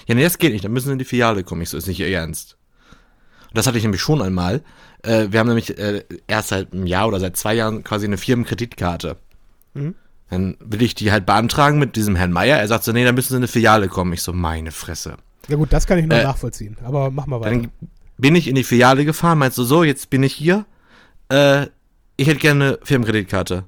[0.09, 1.63] Ja, nee, das geht nicht, dann müssen sie in die Filiale kommen.
[1.63, 2.57] Ich so, ist nicht ihr Ernst.
[3.49, 4.63] Und das hatte ich nämlich schon einmal.
[5.05, 8.19] Äh, wir haben nämlich äh, erst seit einem Jahr oder seit zwei Jahren quasi eine
[8.19, 9.17] Firmenkreditkarte.
[9.79, 9.95] Mhm.
[10.31, 12.59] Dann will ich die halt beantragen mit diesem Herrn Meier.
[12.59, 14.13] Er sagt so, nee, dann müssen sie in eine Filiale kommen.
[14.13, 15.17] Ich so, meine Fresse.
[15.49, 16.77] Ja gut, das kann ich noch Äh, nachvollziehen.
[16.85, 17.51] Aber mach mal weiter.
[17.51, 17.71] Dann
[18.19, 20.67] bin ich in die Filiale gefahren, meinst du, so, jetzt bin ich hier.
[21.31, 21.67] Äh,
[22.17, 23.65] ich hätte gerne eine Firmenkreditkarte.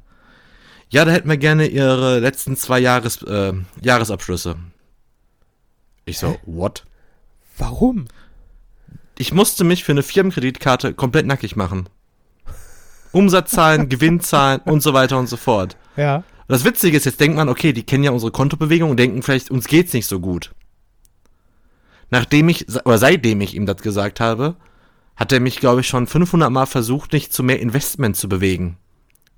[0.90, 4.56] Ja, da hätten wir gerne ihre letzten zwei Jahres, äh, Jahresabschlüsse.
[6.04, 6.38] Ich so, Hä?
[6.46, 6.84] what?
[7.56, 8.06] Warum?
[9.16, 11.88] Ich musste mich für eine Firmenkreditkarte komplett nackig machen.
[13.12, 15.76] Umsatzzahlen, Gewinnzahlen und so weiter und so fort.
[16.00, 16.24] Ja.
[16.48, 19.50] Das Witzige ist, jetzt denkt man, okay, die kennen ja unsere Kontobewegung und denken vielleicht,
[19.50, 20.50] uns geht's nicht so gut.
[22.10, 24.56] Nachdem ich, oder seitdem ich ihm das gesagt habe,
[25.14, 28.78] hat er mich, glaube ich, schon 500 Mal versucht, nicht zu mehr Investment zu bewegen.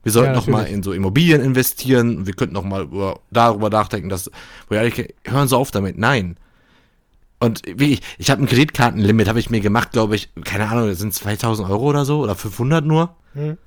[0.04, 3.68] Wir sollten Ja, noch mal in so Immobilien investieren, wir könnten noch mal über, darüber
[3.68, 4.30] nachdenken, dass,
[4.68, 6.36] wo ich, hören Sie auf damit, nein.
[7.40, 10.88] Und wie ich, ich habe ein Kreditkartenlimit, habe ich mir gemacht, glaube ich, keine Ahnung,
[10.88, 13.16] das sind 2000 Euro oder so, oder 500 nur.
[13.34, 13.58] Hm.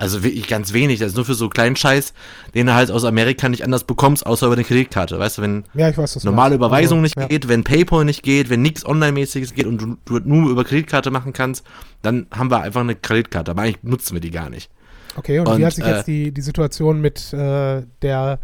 [0.00, 2.14] Also wirklich ganz wenig, das ist nur für so kleinen Scheiß,
[2.54, 5.18] den du halt aus Amerika nicht anders bekommst, außer über eine Kreditkarte.
[5.18, 7.26] Weißt du, wenn Ja, weiß normale Überweisung nicht ja.
[7.26, 11.10] geht, wenn PayPal nicht geht, wenn nichts Online-mäßiges geht und du, du nur über Kreditkarte
[11.10, 11.66] machen kannst,
[12.00, 13.50] dann haben wir einfach eine Kreditkarte.
[13.50, 14.70] Aber eigentlich nutzen wir die gar nicht.
[15.16, 18.38] Okay, und, Und, wie hat sich äh, jetzt die, die Situation mit, äh, der,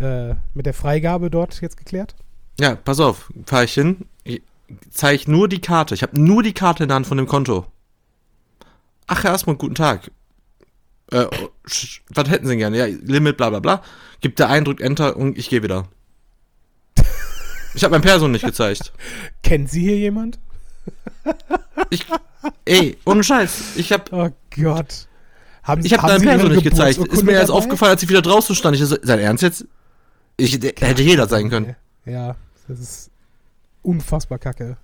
[0.00, 2.16] äh, mit der Freigabe dort jetzt geklärt?
[2.58, 4.42] Ja, pass auf, fahr ich hin, ich
[4.90, 5.94] zeig nur die Karte.
[5.94, 7.66] Ich habe nur die Karte in der Hand von dem Konto.
[9.06, 10.10] Ach, Herr Asmund, guten Tag.
[11.10, 11.26] Äh,
[12.08, 12.76] was hätten Sie gerne?
[12.78, 13.82] Ja, Limit, bla bla bla.
[14.20, 15.88] Gibt der ein, drückt Enter und ich gehe wieder.
[17.74, 18.92] Ich habe mein Person nicht gezeigt.
[19.42, 20.38] Kennen Sie hier jemand?
[21.90, 22.06] Ich,
[22.64, 23.76] ey, ohne Scheiß.
[23.76, 25.06] Ich habe Oh Gott.
[25.62, 26.98] Haben, ich hab haben dein Sie Perso Ihre nicht gezeigt.
[26.98, 28.76] Ist mir erst aufgefallen, als ich wieder draußen stand.
[28.76, 29.66] Ich so, sein Ernst jetzt?
[30.36, 31.76] Ich, hätte jeder sein können.
[32.06, 32.34] Ja,
[32.66, 33.10] das ist
[33.82, 34.78] unfassbar kacke.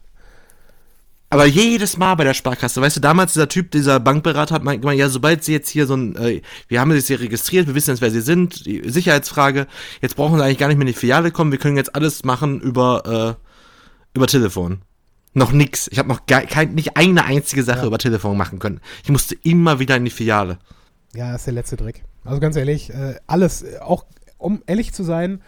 [1.29, 4.85] Aber jedes Mal bei der Sparkasse, weißt du, damals dieser Typ, dieser Bankberater hat gemeint,
[4.99, 7.91] ja, sobald sie jetzt hier so ein, äh, wir haben sich hier registriert, wir wissen
[7.91, 9.67] jetzt, wer sie sind, die Sicherheitsfrage,
[10.01, 12.25] jetzt brauchen sie eigentlich gar nicht mehr in die Filiale kommen, wir können jetzt alles
[12.25, 14.83] machen über, äh, über Telefon.
[15.35, 15.89] Noch nix.
[15.89, 17.87] Ich habe noch gar, kein, nicht eine einzige Sache Ja.
[17.87, 18.81] über Telefon machen können.
[19.03, 20.59] Ich musste immer wieder in die Filiale.
[21.15, 22.05] Ja, das ist der letzte Dreck.
[22.25, 24.07] Also ganz ehrlich, äh, alles, auch
[24.39, 25.43] um ehrlich zu sein,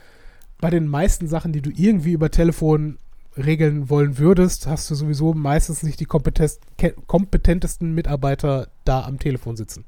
[0.60, 2.98] bei den meisten Sachen, die du irgendwie über Telefon
[3.38, 9.84] regeln wollen würdest, hast du sowieso meistens nicht die kompetentesten Mitarbeiter da am Telefon sitzen.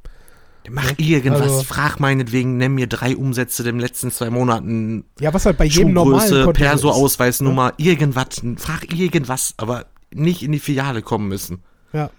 [0.68, 5.32] Mach irgendwas, Also- frag meinetwegen, nenn mir drei Umsätze in den letzten zwei Monaten, Ja,
[5.32, 6.52] was halt bei jedem normalen ist.
[6.52, 11.62] Perso-Ausweisnummer, irgendwas, frag irgendwas, aber nicht in die Filiale kommen müssen.
[11.92, 12.10] Ja.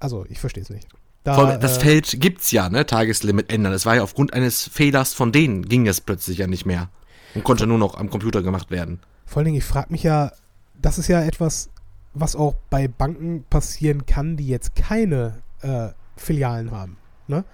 [0.00, 0.88] Also, ich verstehe es nicht.
[1.24, 2.86] Da, allem, das äh, Feld gibt's ja, ne?
[2.86, 3.72] Tageslimit ändern.
[3.72, 6.88] Das war ja aufgrund eines Fehlers von denen ging es plötzlich ja nicht mehr.
[7.34, 9.00] Und konnte nur noch am Computer gemacht werden.
[9.26, 10.32] Vor allen Dingen, ich frage mich ja,
[10.80, 11.70] das ist ja etwas,
[12.14, 16.96] was auch bei Banken passieren kann, die jetzt keine äh, Filialen haben.
[17.26, 17.44] Ne?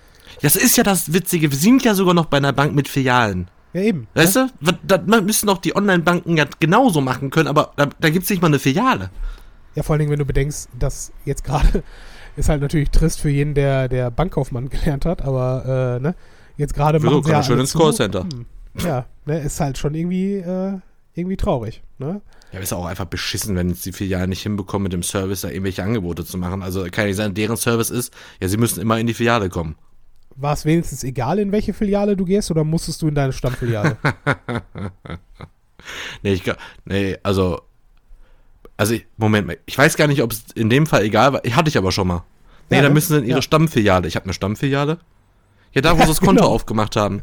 [0.43, 1.51] Das ist ja das Witzige.
[1.51, 3.49] Wir sind ja sogar noch bei einer Bank mit Filialen.
[3.73, 4.07] Ja, eben.
[4.15, 4.51] Weißt ne?
[4.61, 4.73] du?
[4.87, 8.49] Da müssen doch die Online-Banken ja genauso machen können, aber da, da gibt's nicht mal
[8.49, 9.11] eine Filiale.
[9.75, 11.83] Ja, vor allen Dingen, wenn du bedenkst, dass jetzt gerade
[12.37, 16.15] ist halt natürlich trist für jeden, der, der Bankkaufmann gelernt hat, aber äh, ne,
[16.57, 17.75] jetzt gerade machen sie ja man schön ins.
[17.75, 18.23] Callcenter.
[18.23, 18.47] Hm.
[18.85, 20.79] Ja, ne, ist halt schon irgendwie, äh,
[21.15, 21.83] irgendwie traurig.
[21.99, 22.21] Ne?
[22.55, 25.49] Ja, ist auch einfach beschissen, wenn jetzt die Filialen nicht hinbekommen, mit dem Service da
[25.49, 26.63] irgendwelche Angebote zu machen.
[26.63, 29.49] Also kann ja nicht sein, deren Service ist, ja, sie müssen immer in die Filiale
[29.49, 29.75] kommen.
[30.37, 33.97] War es wenigstens egal, in welche Filiale du gehst, oder musstest du in deine Stammfiliale?
[36.23, 36.43] Nee, ich
[36.87, 37.61] nee, also,
[38.77, 41.69] also, Moment mal, ich weiß gar nicht, ob es in dem Fall egal war, hatte
[41.69, 42.25] ich aber schon mal.
[42.71, 42.95] Nee, Ja, dann ne?
[42.95, 43.43] müssen sie in ihre Ja.
[43.43, 44.09] Stammfiliale.
[44.09, 44.99] Ich habe eine Stammfiliale.
[45.75, 46.55] Ja, da, wo sie das Konto Genau.
[46.55, 47.23] aufgemacht haben.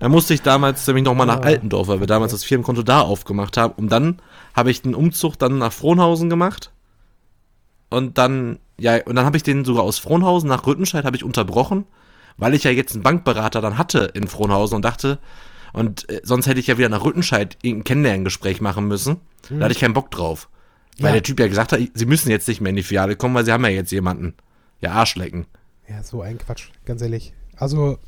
[0.00, 3.02] Da musste ich damals nämlich nochmal nach Ah, Altendorf, weil wir damals das Firmenkonto da
[3.02, 3.74] aufgemacht haben.
[3.76, 4.20] Und dann
[4.56, 6.72] habe ich den Umzug dann nach Frohnhausen gemacht.
[7.90, 11.22] Und dann, ja, und dann habe ich den sogar aus Frohnhausen nach Rüttenscheid habe ich
[11.24, 11.84] unterbrochen,
[12.36, 15.18] weil ich ja jetzt einen Bankberater dann hatte in Frohnhausen und dachte,
[15.72, 19.18] und äh, sonst hätte ich ja wieder nach Rüttenscheid irgendein Kennenlerngespräch machen müssen.
[19.50, 20.48] Da hatte ich keinen Bock drauf.
[20.98, 21.12] Weil Ja.
[21.12, 23.44] der Typ ja gesagt hat, sie müssen jetzt nicht mehr in die Filiale kommen, weil
[23.44, 24.34] sie haben ja jetzt jemanden.
[24.80, 25.46] Ja, Arschlecken.
[25.88, 27.34] Ja, so ein Quatsch, ganz ehrlich.
[27.56, 27.98] Also,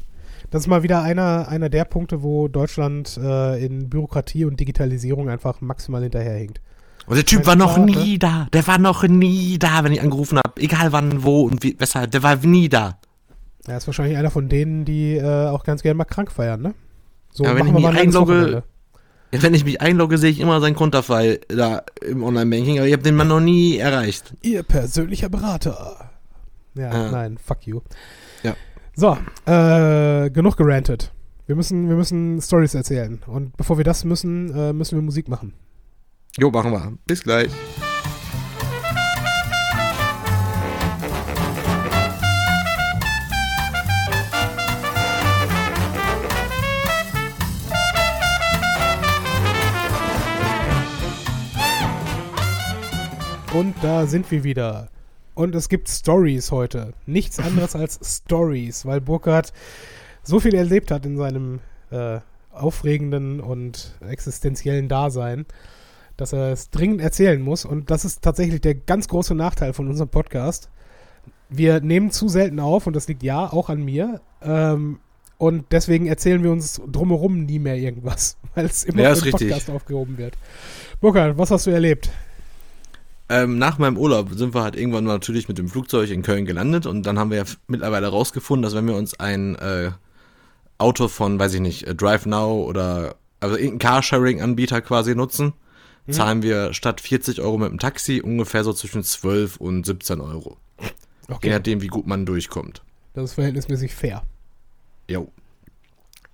[0.51, 5.29] das ist mal wieder einer, einer der Punkte, wo Deutschland äh, in Bürokratie und Digitalisierung
[5.29, 6.61] einfach maximal hinterherhinkt.
[7.07, 8.49] Und der Typ war noch nie da.
[8.53, 10.61] Der war noch nie da, wenn ich angerufen habe.
[10.61, 12.11] Egal wann, wo und wie, weshalb.
[12.11, 12.99] Der war nie da.
[13.67, 16.75] Er ist wahrscheinlich einer von denen, die äh, auch ganz gerne mal krank feiern, ne?
[17.33, 18.63] So, Ja, wenn ich mich einlogge-.
[19.31, 23.03] Wenn ich mich einlogge, sehe ich immer seinen Konterfall da im Online-Banking, aber ich habe
[23.03, 24.35] den Mann noch nie erreicht.
[24.43, 26.11] Ihr persönlicher Berater.
[26.75, 27.11] Ja, Ah.
[27.11, 27.81] nein, fuck you.
[29.01, 31.13] So, äh, genug gerantet.
[31.47, 33.23] Wir müssen, wir müssen Stories erzählen.
[33.29, 35.55] Und bevor wir das müssen, äh, müssen wir Musik machen.
[36.37, 36.99] Jo, machen wir.
[37.07, 37.49] Bis gleich.
[53.55, 54.89] Und da sind wir wieder.
[55.39, 56.95] Und es gibt Stories heute.
[57.07, 59.53] Nichts anderes als Stories, weil Burkhard
[60.25, 61.61] so viel erlebt hat in seinem
[61.93, 62.19] äh,
[62.51, 65.47] aufregenden und existenziellen Dasein,
[66.17, 67.65] dass er es dringend erzählen muss.
[67.65, 70.71] Und das ist tatsächlich der ganz große Nachteil von unserem Podcast.
[71.49, 74.21] Wir nehmen zu selten auf und das liegt ja auch an mir.
[74.43, 74.99] Ähm,
[75.37, 79.25] und deswegen erzählen wir uns drumherum nie mehr irgendwas, weil es immer Ja, im ist
[79.25, 79.51] richtig.
[79.51, 80.35] Podcast aufgehoben wird.
[81.01, 82.11] Burkhard, was hast du erlebt?
[83.31, 86.87] Ähm, nach meinem Urlaub sind wir halt irgendwann natürlich mit dem Flugzeug in Köln gelandet
[86.87, 89.91] und dann haben wir ja mittlerweile rausgefunden, dass wenn wir uns ein äh,
[90.79, 95.53] Auto von, weiß ich nicht, äh, Drive Now oder also irgendein Carsharing-Anbieter quasi nutzen,
[96.11, 100.57] zahlen wir statt 40 Euro mit dem Taxi ungefähr so zwischen 12 und 17 Euro.
[100.81, 100.89] Je
[101.35, 102.83] Okay, nachdem, wie gut man durchkommt.
[103.13, 104.23] das ist verhältnismäßig fair.
[105.11, 105.31] Jo.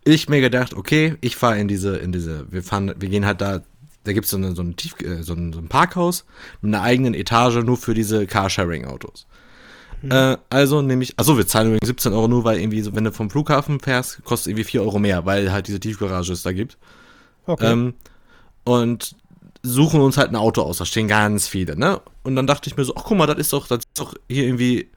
[0.04, 3.40] Ich mir gedacht, okay, ich fahre in diese, in diese, wir fahren, wir gehen halt
[3.40, 3.62] da,
[4.04, 6.24] da gibt's so, eine, so, ein Tief, äh, so, ein, so ein Parkhaus
[6.60, 9.26] mit einer eigenen Etage nur für diese Carsharing-Autos.
[10.10, 13.12] Äh, also nämlich, also wir zahlen übrigens 17 Euro nur, weil irgendwie, so, wenn du
[13.12, 16.76] vom Flughafen fährst, kostet irgendwie 4 Euro mehr, weil halt diese Tiefgarage es da gibt.
[17.46, 17.72] Okay.
[17.72, 17.94] Ähm,
[18.64, 19.16] und
[19.62, 22.00] suchen uns halt ein Auto aus, da stehen ganz viele, ne?
[22.22, 24.14] Und dann dachte ich mir so, ach guck mal, das ist doch, das ist doch
[24.28, 24.90] hier irgendwie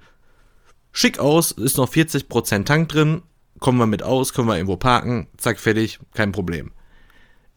[0.92, 3.22] schick aus, ist noch 40% Tank drin,
[3.60, 6.72] kommen wir mit aus, können wir irgendwo parken, zack, fertig, kein Problem.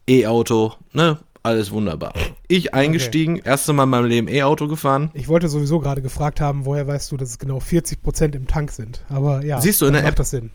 [0.07, 1.19] E-Auto, ne?
[1.43, 2.13] Alles wunderbar.
[2.47, 5.09] Ich eingestiegen, erste Mal in meinem Leben E-Auto gefahren.
[5.15, 8.71] ich wollte sowieso gerade gefragt haben, woher weißt du, dass es genau 40% im Tank
[8.71, 9.03] sind.
[9.09, 10.15] Aber ja, Siehst du in der macht App?
[10.17, 10.51] das Sinn.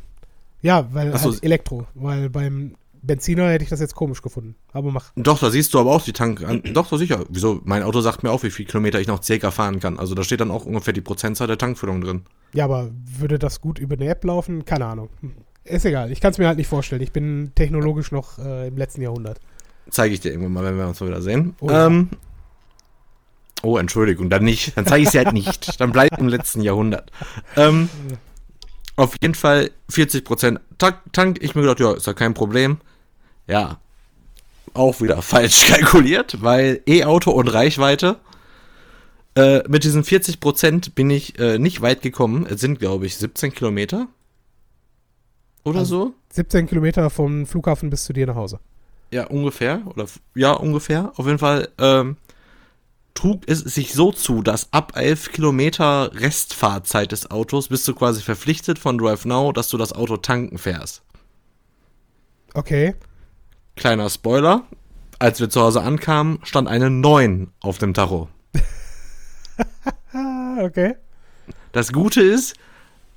[0.63, 1.33] Ja, weil Ach so.
[1.33, 1.87] halt Elektro.
[1.95, 4.55] Weil beim Benziner hätte ich das jetzt komisch gefunden.
[4.73, 5.13] Aber mach.
[5.17, 6.43] Doch, da siehst du aber auch die Tank.
[6.45, 7.25] an- Doch, so sicher.
[7.29, 7.61] Wieso?
[7.65, 9.99] Mein Auto sagt mir auch, wie viel Kilometer ich noch circa fahren kann.
[9.99, 12.23] Also da steht dann auch ungefähr die Prozentzahl der Tankfüllung drin.
[12.53, 14.65] Ja, aber würde das gut über eine App laufen?
[14.65, 15.09] Keine Ahnung.
[15.65, 16.11] Ist egal.
[16.13, 17.03] Ich kann es mir halt nicht vorstellen.
[17.03, 19.41] Ich bin technologisch noch äh, im letzten Jahrhundert.
[19.91, 21.55] Zeige ich dir irgendwann mal, wenn wir uns mal wieder sehen.
[21.61, 21.87] Oh ja.
[21.87, 22.11] ähm,
[23.63, 24.77] oh, Entschuldigung, dann nicht.
[24.77, 25.81] Dann zeige ich sie halt nicht.
[25.81, 27.11] Dann bleibt im letzten Jahrhundert.
[27.57, 27.89] Ähm,
[28.97, 31.39] auf jeden Fall 40% Tank, Tank.
[31.43, 32.79] Ich mir gedacht, ja, ist ja kein Problem.
[33.47, 33.79] Ja,
[34.75, 38.17] auch wieder falsch kalkuliert, weil E-Auto und Reichweite.
[39.37, 42.47] Äh, mit diesen 40% bin ich äh, nicht weit gekommen.
[42.49, 44.09] Es sind, glaube ich, 17 Kilometer.
[45.65, 46.15] Oder Also- so.
[46.31, 48.61] 17 Kilometer vom Flughafen bis zu dir nach Hause.
[49.11, 49.83] Ja, ungefähr.
[49.87, 51.13] Oder ja, ungefähr.
[51.17, 52.17] Auf jeden Fall ähm,
[53.15, 58.23] trug es sich so zu, dass ab 11 Kilometer Restfahrzeit des Autos bist du quasi
[58.23, 61.03] verpflichtet von Drive Now, dass du das Auto tanken fährst.
[62.55, 62.95] Okay.
[63.77, 64.65] Kleiner Spoiler.
[65.19, 68.29] Als wir zu Hause ankamen, stand eine 9 auf dem Tacho.
[70.59, 70.95] Okay.
[71.73, 72.57] Das Gute ist,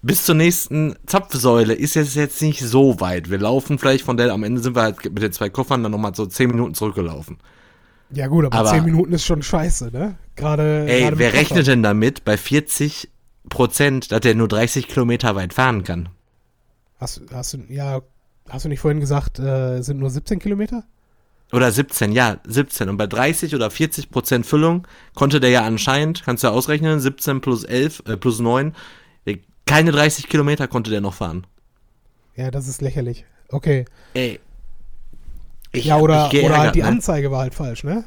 [0.01, 3.29] bis zur nächsten Zapfsäule ist es jetzt nicht so weit.
[3.29, 5.91] Wir laufen vielleicht von der, am Ende sind wir halt mit den zwei Koffern dann
[5.91, 7.37] nochmal so 10 Minuten zurückgelaufen.
[8.11, 10.15] Ja gut, aber, Aber- 10 Minuten ist schon scheiße, ne?
[10.35, 10.85] Gerade.
[10.87, 13.09] Ey, gerade wer rechnet denn damit bei 40
[13.49, 16.09] Prozent, dass der nur 30 Kilometer weit fahren kann?
[16.99, 18.01] Hast, hast du, ja,
[18.47, 20.83] hast du nicht vorhin gesagt, äh, sind nur 17 Kilometer?
[21.51, 22.89] Oder 17, ja, 17.
[22.89, 26.99] Und bei 30 oder 40 Prozent Füllung konnte der ja anscheinend, kannst du ja ausrechnen,
[26.99, 28.73] 17 plus 11, äh, plus 9, äh,
[29.69, 31.45] keine 30 Kilometer konnte der noch fahren.
[32.35, 33.25] Ja, das ist lächerlich.
[33.49, 33.85] Okay.
[34.13, 34.39] Ey.
[35.71, 36.87] Ich ja, oder, geärgert, oder halt die ne?
[36.87, 38.03] Anzeige war halt falsch, ne?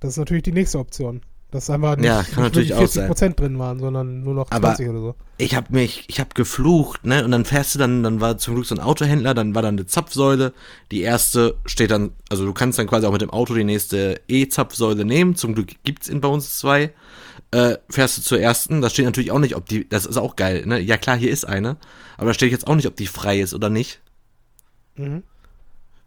[0.00, 1.22] Das ist natürlich die nächste Option.
[1.50, 3.06] Dass einfach nicht, Ja, kann nicht natürlich auch 40 sein.
[3.06, 5.14] Prozent drin waren, sondern nur noch Aber- 20 oder so.
[5.38, 7.24] Ich hab mich, ich hab geflucht, ne?
[7.24, 9.76] Und dann fährst du dann, dann war zum Glück so ein Autohändler, dann war dann
[9.76, 10.52] eine Zapfsäule.
[10.90, 14.20] Die erste steht dann, also du kannst dann quasi auch mit dem Auto die nächste
[14.26, 15.36] E-Zapfsäule nehmen.
[15.36, 16.92] Zum Glück gibt's in bei uns zwei.
[17.54, 20.34] Äh, fährst du zur ersten, da steht natürlich auch nicht, ob die, das ist auch
[20.34, 20.80] geil, ne?
[20.80, 21.76] Ja klar, hier ist eine,
[22.16, 24.00] aber da steht jetzt auch nicht, ob die frei ist oder nicht.
[24.96, 25.22] Mhm.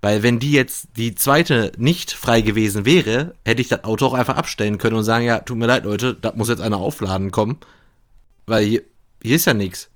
[0.02, 4.14] Weil wenn die jetzt die zweite nicht frei gewesen wäre, hätte ich das Auto auch
[4.14, 7.32] einfach abstellen können und sagen, ja, tut mir leid, Leute, da muss jetzt einer aufladen
[7.32, 7.60] kommen.
[8.45, 8.82] Weil hier,
[9.24, 9.89] hier ist ja nichts.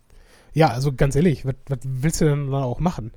[0.53, 3.11] Ja, also ganz ehrlich, was, was willst du denn da auch machen?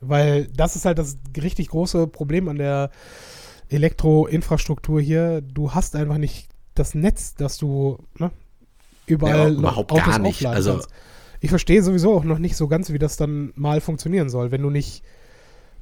[0.00, 2.92] Weil das ist halt das richtig große Problem an der
[3.68, 5.40] Elektroinfrastruktur hier.
[5.40, 6.49] Du hast einfach nicht
[6.80, 8.30] das Netz, dass du ne,
[9.06, 10.44] überall Ja, überhaupt Autos gar nicht.
[10.46, 10.88] Also- kannst.
[11.42, 14.60] Ich verstehe sowieso auch noch nicht so ganz, wie das dann mal funktionieren soll, wenn
[14.60, 15.02] du nicht,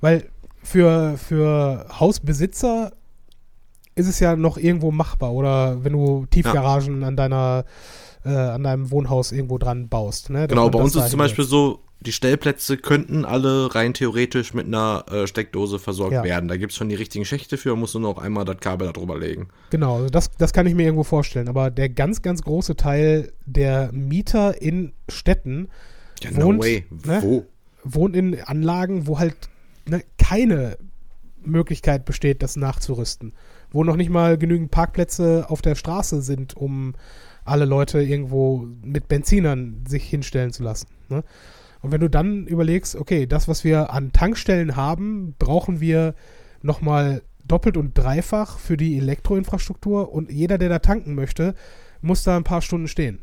[0.01, 0.29] weil
[0.63, 2.93] für, für Hausbesitzer
[3.97, 7.65] ist es ja noch irgendwo machbar oder wenn du Tiefgaragen an deiner
[8.25, 10.31] äh, an deinem Wohnhaus irgendwo dran baust.
[10.31, 14.55] Ne, Genau, bei das uns ist zum Beispiel so, die Stellplätze könnten alle rein theoretisch
[14.55, 16.23] mit einer äh, Steckdose versorgt Ja.
[16.23, 16.49] werden.
[16.49, 18.93] Da gibt's schon die richtigen Schächte für, musst du nur noch einmal das Kabel da
[18.93, 19.49] drüber legen.
[19.71, 21.49] Genau, also das, das kann ich mir irgendwo vorstellen.
[21.49, 25.69] Aber der ganz, ganz große Teil der Mieter in Städten
[26.23, 27.19] Ja, Wohnt, no ne?
[27.23, 27.47] Wo?
[27.83, 29.35] wohnen in Anlagen, wo halt
[29.89, 30.79] ne, keine
[31.45, 33.33] Möglichkeit besteht, das nachzurüsten.
[33.71, 36.95] Wo noch nicht mal genügend Parkplätze auf der Straße sind, um
[37.45, 40.87] alle Leute irgendwo mit Benzinern sich hinstellen zu lassen.
[41.09, 41.25] Ne?
[41.81, 46.14] Und wenn du dann überlegst, okay, das, was wir an Tankstellen haben, brauchen wir
[46.62, 51.55] nochmal doppelt und dreifach für die Elektroinfrastruktur und jeder, der da tanken möchte,
[52.03, 53.20] muss da ein paar Stunden stehen.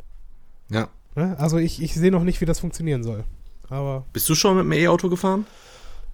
[0.70, 0.90] Ja.
[1.16, 1.36] Ne?
[1.38, 3.24] Also ich, ich sehe noch nicht, wie das funktionieren soll.
[3.70, 5.46] Aber Bist du schon mit dem E-Auto gefahren?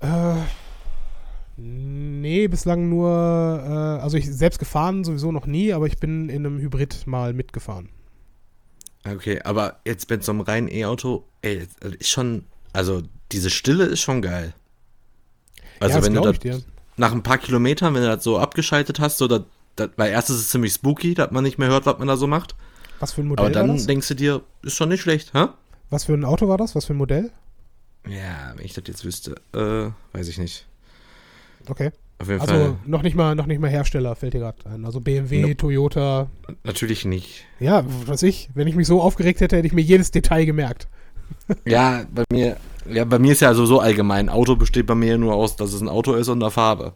[0.01, 0.35] äh,
[1.57, 6.45] nee, bislang nur, äh, also ich selbst gefahren sowieso noch nie, aber ich bin in
[6.45, 7.89] einem Hybrid mal mitgefahren.
[9.05, 11.67] Okay, aber jetzt mit so einem reinen E-Auto, ey,
[11.99, 14.53] ist schon, also diese Stille ist schon geil.
[15.79, 16.61] Also ja, wenn du das dir.
[16.97, 19.41] nach ein paar Kilometern, wenn du das so abgeschaltet hast, so das,
[19.75, 22.17] das, weil erst ist es ziemlich spooky, dass man nicht mehr hört, was man da
[22.17, 22.55] so macht.
[22.99, 25.47] Was für ein Modell Aber dann denkst du dir, ist schon nicht schlecht, hä?
[25.89, 26.75] Was für ein Auto war das?
[26.75, 27.31] Was für ein Modell?
[28.07, 30.67] Ja, wenn ich das jetzt wüsste, äh, weiß ich nicht.
[31.67, 31.91] Okay.
[32.22, 34.86] Auf jeden Also Fall noch nicht mal noch nicht mal Hersteller fällt dir gerade ein.
[34.86, 35.57] Also BMW, Nope.
[35.57, 36.30] Toyota.
[36.63, 37.45] natürlich nicht.
[37.59, 40.88] Ja, was ich, wenn ich mich so aufgeregt hätte, hätte ich mir jedes Detail gemerkt.
[41.65, 42.57] Ja, bei mir,
[42.89, 44.28] ja, bei mir ist ja also so allgemein.
[44.30, 46.93] Auto besteht bei mir nur aus, dass es ein Auto ist und eine Farbe.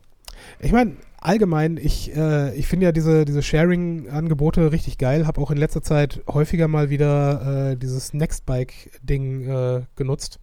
[0.59, 5.25] Ich meine, allgemein, ich, äh, ich finde ja diese, diese Sharing-Angebote richtig geil.
[5.25, 10.39] Habe auch in letzter Zeit häufiger mal wieder äh, dieses Nextbike-Ding äh, genutzt.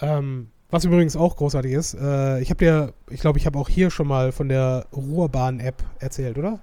[0.00, 1.94] Ähm, was übrigens auch großartig ist.
[1.94, 5.82] Äh, ich habe dir, ich glaube, ich habe auch hier schon mal von der Ruhrbahn-App
[5.98, 6.58] erzählt, oder?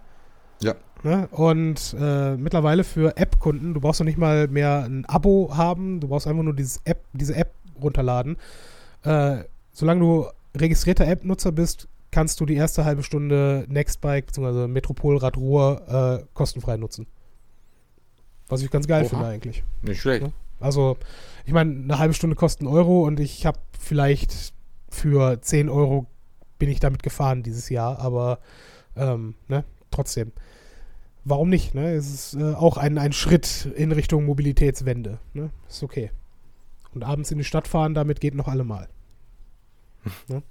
[0.62, 0.76] Ja.
[1.04, 1.28] Ne?
[1.32, 6.08] Und äh, mittlerweile für App-Kunden, du brauchst noch nicht mal mehr ein Abo haben, du
[6.08, 7.52] brauchst einfach nur dieses App, diese App
[7.82, 8.38] runterladen.
[9.04, 10.26] Äh, solange du
[10.56, 14.68] registrierter App-Nutzer bist, kannst du die erste halbe Stunde Nextbike bzw.
[14.68, 17.08] Metropolrad Ruhr äh, kostenfrei nutzen.
[18.48, 19.10] Was ich ganz geil Oha.
[19.10, 19.64] finde eigentlich.
[19.82, 20.24] Nicht schlecht.
[20.24, 20.32] Ja.
[20.60, 20.98] Also,
[21.46, 24.54] ich meine, eine halbe Stunde kostet einen Euro und ich habe vielleicht
[24.90, 26.08] für 10 Euro
[26.58, 28.40] bin ich damit gefahren dieses Jahr, aber
[28.96, 30.32] ähm, ne, trotzdem.
[31.24, 31.74] Warum nicht?
[31.74, 31.94] Ne?
[31.94, 35.20] Es ist äh, auch ein, ein Schritt in Richtung Mobilitätswende.
[35.34, 35.50] Ne?
[35.68, 36.12] Ist okay.
[36.94, 38.88] Und abends in die Stadt fahren, damit geht noch allemal.
[40.28, 40.44] ne?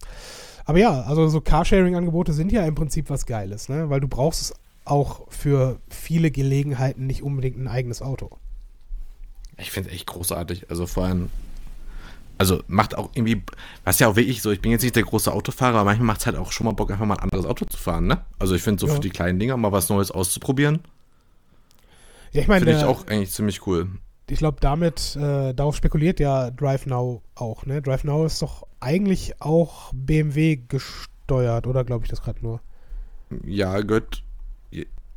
[0.65, 3.89] Aber ja, also so Carsharing-Angebote sind ja im Prinzip was Geiles, ne?
[3.89, 8.39] weil du brauchst es auch für viele Gelegenheiten nicht unbedingt ein eigenes Auto.
[9.59, 10.71] Ich finde es echt großartig.
[10.71, 11.31] Also vor allem,
[12.39, 13.43] also macht auch irgendwie,
[13.85, 16.21] was ja auch wirklich so, ich bin jetzt nicht der große Autofahrer, aber manchmal macht
[16.21, 18.25] es halt auch schon mal Bock, einfach mal ein anderes Auto zu fahren, ne?
[18.39, 18.95] Also ich finde so Ja.
[18.95, 20.81] für die kleinen Dinger mal was Neues auszuprobieren,
[22.33, 23.89] Ja, ich meine, finde ich auch eigentlich ziemlich cool.
[24.29, 27.81] ich glaube, damit, äh, darauf spekuliert ja DriveNow auch, ne?
[27.81, 32.61] DriveNow ist doch eigentlich auch BMW gesteuert, oder glaube ich das gerade nur?
[33.45, 34.23] Ja, gehört,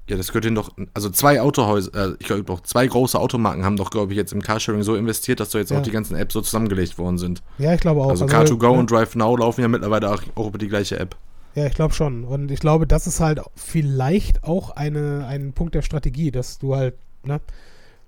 [0.07, 3.65] ja, das gehört hin doch, also zwei Autohäuser, äh, ich glaube doch zwei große Automarken
[3.65, 5.79] haben doch, glaube ich, jetzt im Carsharing so investiert, dass da jetzt Ja.
[5.79, 7.41] auch die ganzen Apps so zusammengelegt worden sind.
[7.57, 8.09] Ja, ich glaube auch.
[8.09, 8.79] Also, Car2Go ne?
[8.79, 11.15] und DriveNow laufen ja mittlerweile auch, auch über die gleiche App.
[11.55, 12.23] Ja, ich glaube schon.
[12.23, 16.75] Und ich glaube, das ist halt vielleicht auch eine, ein Punkt der Strategie, dass du
[16.75, 16.93] halt
[17.25, 17.41] ne,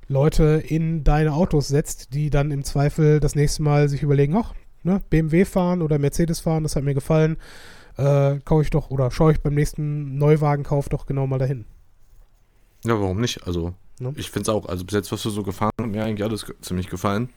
[0.08, 4.54] Leute in deine Autos setzt, die dann im Zweifel das nächste Mal sich überlegen, ach,
[4.84, 7.38] ne, BMW fahren oder Mercedes fahren, das hat mir gefallen,
[7.98, 11.66] äh, kaufe ich doch oder schaue ich beim nächsten Neuwagenkauf doch genau mal dahin.
[12.86, 13.46] Ja, warum nicht?
[13.46, 14.14] Also, Ne?
[14.16, 16.46] ich finde es auch, also bis jetzt, was du so gefahren hat mir eigentlich alles
[16.62, 17.28] ziemlich gefallen.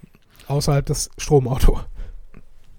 [0.47, 1.81] Außerhalb das Stromauto.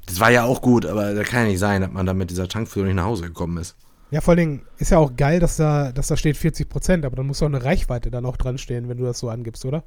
[0.06, 2.30] Das war ja auch gut, aber da kann ja nicht sein, dass man da mit
[2.30, 3.76] dieser Tankfüllung nicht nach Hause gekommen ist.
[4.12, 7.04] Ja, vor allen Dingen ist ja auch geil, dass da, dass da steht 40 Prozent,
[7.06, 9.66] aber dann muss doch eine Reichweite dann auch dran stehen, wenn du das so angibst,
[9.66, 9.84] oder?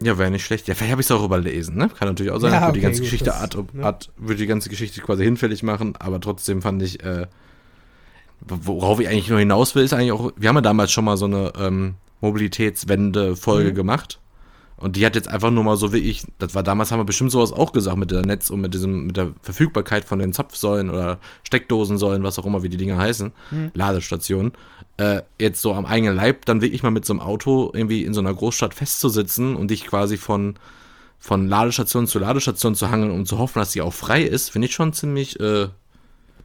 [0.00, 0.68] Ja, wäre nicht schlecht.
[0.68, 1.88] Ja, vielleicht habe ich es auch überlesen, ne?
[1.88, 3.84] Kann natürlich auch sein, Ja, okay, die ganze gut, Geschichte das, Art, ne?
[3.84, 7.26] Art, würde die ganze Geschichte quasi hinfällig machen, aber trotzdem fand ich, äh,
[8.46, 11.16] worauf ich eigentlich nur hinaus will, ist eigentlich auch, wir haben ja damals schon mal
[11.16, 13.74] so eine ähm, Mobilitätswende-Folge Mhm.
[13.74, 14.18] gemacht.
[14.76, 17.04] Und die hat jetzt einfach nur mal so wie ich, das war damals, haben wir
[17.04, 20.32] bestimmt sowas auch gesagt mit der Netz und mit diesem, mit der Verfügbarkeit von den
[20.32, 23.70] Zapfsäulen oder Steckdosensäulen, was auch immer, wie die Dinger heißen, Mhm.
[23.74, 24.52] Ladestationen,
[24.96, 28.12] äh, jetzt so am eigenen Leib dann wirklich mal mit so einem Auto irgendwie in
[28.12, 30.56] so einer Großstadt festzusitzen und dich quasi von,
[31.20, 34.66] von Ladestation zu Ladestation zu hangeln, um zu hoffen, dass sie auch frei ist, finde
[34.66, 35.68] ich schon ziemlich, äh,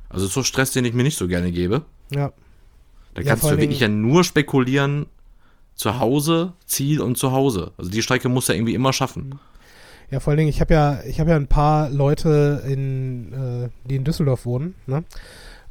[0.10, 1.84] also so Stress, den ich mir nicht so gerne gebe.
[2.12, 2.32] Ja.
[3.14, 5.08] Da Ja, kannst vor du wirklich ja nur spekulieren,
[5.76, 7.72] zu Hause, Ziel und zu Hause.
[7.78, 9.40] Also die Strecke muss ja irgendwie immer schaffen.
[10.10, 13.70] Ja, vor allen Dingen, ich habe ja, ich habe ja ein paar Leute in, äh,
[13.88, 15.04] die in Düsseldorf wohnen, ne?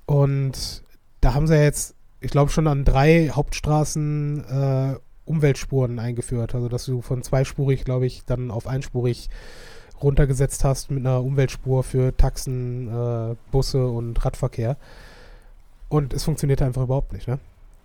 [0.04, 0.82] Und
[1.20, 6.54] da haben sie ja jetzt, ich glaube, schon an drei Hauptstraßen äh, Umweltspuren eingeführt.
[6.54, 9.28] Also dass du von zweispurig, glaube ich, dann auf einspurig
[10.02, 14.76] runtergesetzt hast mit einer Umweltspur für Taxen, äh, Busse und Radverkehr.
[15.88, 17.38] Und es funktioniert einfach überhaupt nicht, ne?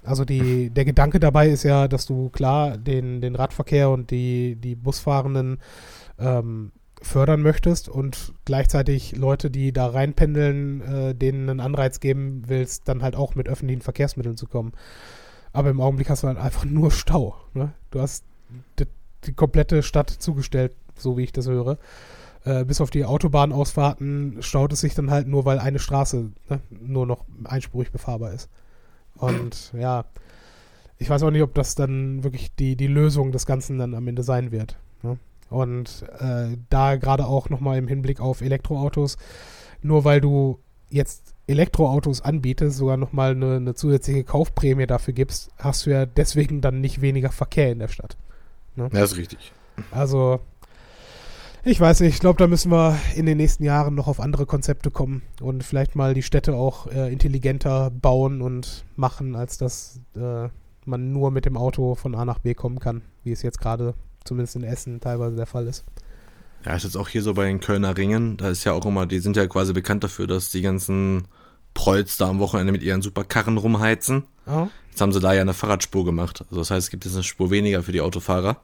[0.04, 4.56] Also die, der Gedanke dabei ist ja, dass du klar den, den Radverkehr und die,
[4.56, 5.60] die Busfahrenden
[6.20, 12.88] ähm, fördern möchtest und gleichzeitig Leute, die da reinpendeln, äh, denen einen Anreiz geben willst,
[12.88, 14.74] dann halt auch mit öffentlichen Verkehrsmitteln zu kommen.
[15.54, 17.36] Aber im Augenblick hast du halt einfach nur Stau.
[17.54, 17.74] Ne?
[17.90, 18.24] Du hast
[18.80, 18.86] die,
[19.26, 21.78] die komplette Stadt zugestellt, so wie ich das höre.
[22.44, 26.60] Äh, bis auf die Autobahnausfahrten staut es sich dann halt nur, weil eine Straße ne,
[26.70, 28.50] nur noch einspurig befahrbar ist.
[29.16, 30.06] Und ja,
[30.98, 34.08] ich weiß auch nicht, ob das dann wirklich die, die Lösung des Ganzen dann am
[34.08, 34.78] Ende sein wird.
[35.04, 35.18] Ne?
[35.50, 39.18] Und äh, da gerade auch nochmal im Hinblick auf Elektroautos,
[39.82, 45.86] nur weil du jetzt Elektroautos anbietest, sogar nochmal eine, eine zusätzliche Kaufprämie dafür gibst, hast
[45.86, 48.18] du ja deswegen dann nicht weniger Verkehr in der Stadt.
[48.76, 49.52] Ja, ist richtig.
[49.92, 50.40] Also,
[51.64, 54.46] ich weiß nicht, ich glaube, da müssen wir in den nächsten Jahren noch auf andere
[54.46, 60.00] Konzepte kommen und vielleicht mal die Städte auch äh, intelligenter bauen und machen, als dass
[60.16, 60.50] äh,
[60.86, 63.94] man nur mit dem Auto von A nach B kommen kann, wie es jetzt gerade
[64.24, 65.84] zumindest in Essen teilweise der Fall ist.
[66.66, 68.38] Ja, ist jetzt auch hier so bei den Kölner Ringen.
[68.38, 71.28] Da ist ja auch immer, die sind ja quasi bekannt dafür, dass die ganzen
[71.74, 74.24] Prolls da am Wochenende mit ihren Superkarren rumheizen.
[74.46, 76.42] Ah, Jetzt haben sie da ja eine Fahrradspur gemacht.
[76.50, 78.58] Also das heißt, es gibt jetzt eine Spur weniger für die Autofahrer.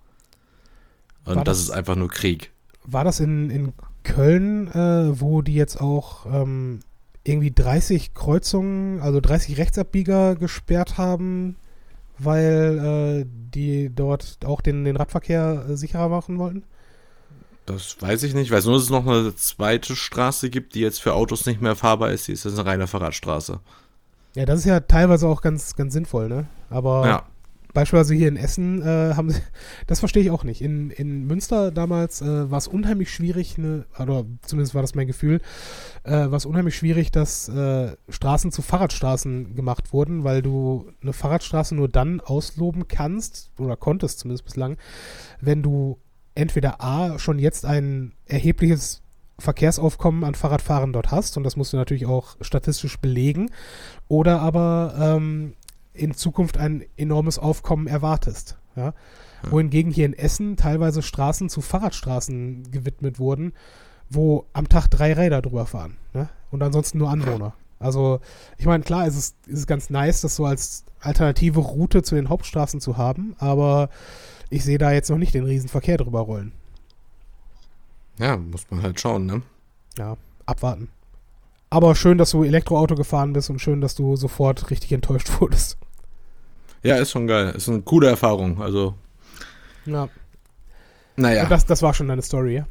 [1.26, 2.52] Und das, das- ist einfach nur Krieg.
[2.88, 3.74] War das in, in
[4.04, 6.80] Köln, äh, wo die jetzt auch ähm,
[7.24, 11.58] irgendwie 30 Kreuzungen, also 30 Rechtsabbieger gesperrt haben,
[12.18, 16.64] weil äh, die dort auch den, den Radverkehr äh, sicherer machen wollten?
[17.66, 18.46] Das weiß ich nicht.
[18.46, 21.62] Ich weiß nur, dass es noch eine zweite Straße gibt, die jetzt für Autos nicht
[21.62, 22.28] mehr fahrbar ist.
[22.28, 23.60] Die ist jetzt eine reine Fahrradstraße.
[24.36, 26.48] Ja, das ist ja teilweise auch ganz, ganz sinnvoll, ne?
[26.70, 27.24] Aber Ja.
[27.78, 29.40] Beispielsweise hier in Essen äh, haben sie,
[29.86, 30.64] das verstehe ich auch nicht.
[30.64, 35.06] In, in Münster damals äh, war es unheimlich schwierig, ne, oder zumindest war das mein
[35.06, 35.42] Gefühl,
[36.04, 41.14] äh, war es unheimlich schwierig, dass äh, Straßen zu Fahrradstraßen gemacht wurden, weil du eine
[41.14, 44.78] Fahrradstraße nur dann ausloben kannst, oder konntest zumindest bislang,
[45.40, 46.00] wenn du
[46.34, 49.04] entweder A, schon jetzt ein erhebliches
[49.38, 53.52] Verkehrsaufkommen an Fahrradfahrern dort hast, und das musst du natürlich auch statistisch belegen,
[54.08, 55.54] oder aber ähm,
[55.98, 58.58] in Zukunft ein enormes Aufkommen erwartest.
[58.76, 58.94] Ja?
[59.44, 59.52] Ja.
[59.52, 63.54] Wohingegen hier in Essen teilweise Straßen zu Fahrradstraßen gewidmet wurden,
[64.10, 65.98] wo am Tag drei Räder drüber fahren.
[66.14, 66.30] Ne?
[66.52, 67.54] Und ansonsten nur Anwohner.
[67.80, 68.20] Also,
[68.58, 72.16] ich meine, klar, es ist, es ist ganz nice, das so als alternative Route zu
[72.16, 73.90] den Hauptstraßen zu haben, aber
[74.50, 76.54] ich sehe da jetzt noch nicht den Riesenverkehr drüber rollen.
[78.18, 79.44] Ja, muss man halt schauen, ne?
[79.98, 80.18] Ja,
[80.48, 80.90] abwarten.
[81.70, 85.78] Aber schön, dass du Elektroauto gefahren bist und schön, dass du sofort richtig enttäuscht wurdest.
[86.84, 87.54] Ja, ist schon geil.
[87.56, 88.62] Ist eine coole Erfahrung.
[88.62, 88.96] Also,
[89.86, 90.10] Ja.
[91.16, 91.46] naja.
[91.46, 92.68] Das, das war schon deine Story, ja?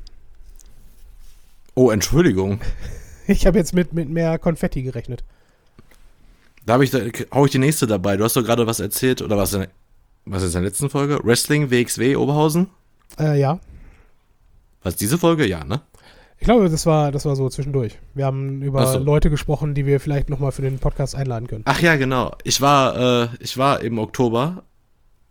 [1.75, 2.61] oh, Entschuldigung.
[3.29, 5.25] Ich habe jetzt mit, mit mehr Konfetti gerechnet.
[6.65, 7.01] Da habe ich, da,
[7.35, 8.17] hau ich die nächste dabei.
[8.17, 9.67] Du hast doch gerade was erzählt, oder was, in,
[10.27, 11.19] was ist in der letzten Folge?
[11.25, 12.69] Wrestling WXW Oberhausen?
[13.19, 13.59] Äh, ja.
[14.85, 15.45] Was, diese Folge?
[15.45, 15.81] Ja, ne?
[16.39, 17.99] Ich glaube, das war, das war so zwischendurch.
[18.15, 18.99] Wir haben über so.
[18.99, 21.63] Leute gesprochen, die wir vielleicht nochmal für den Podcast einladen können.
[21.67, 22.33] Ach ja, genau.
[22.45, 24.65] Ich war, äh, ich war im Oktober,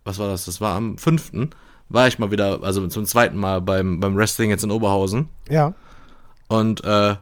[0.03, 0.45] was war das?
[0.45, 1.49] Das war am 5.
[1.89, 5.30] War ich mal wieder, also zum zweiten Mal beim, beim Wrestling jetzt in Oberhausen.
[5.49, 5.76] Ja.
[6.47, 7.16] Und äh,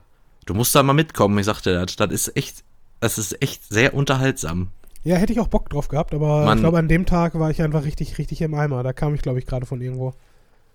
[0.45, 1.37] du musst da mal mitkommen.
[1.37, 2.63] Ich sagte, das, das ist echt,
[3.01, 4.69] das ist echt sehr unterhaltsam.
[5.03, 6.57] Ja, hätte ich auch Bock drauf gehabt, aber Mann.
[6.57, 8.83] ich glaube, an dem Tag war ich einfach richtig, richtig im Eimer.
[8.83, 10.13] Da kam ich, glaube ich, gerade von irgendwo.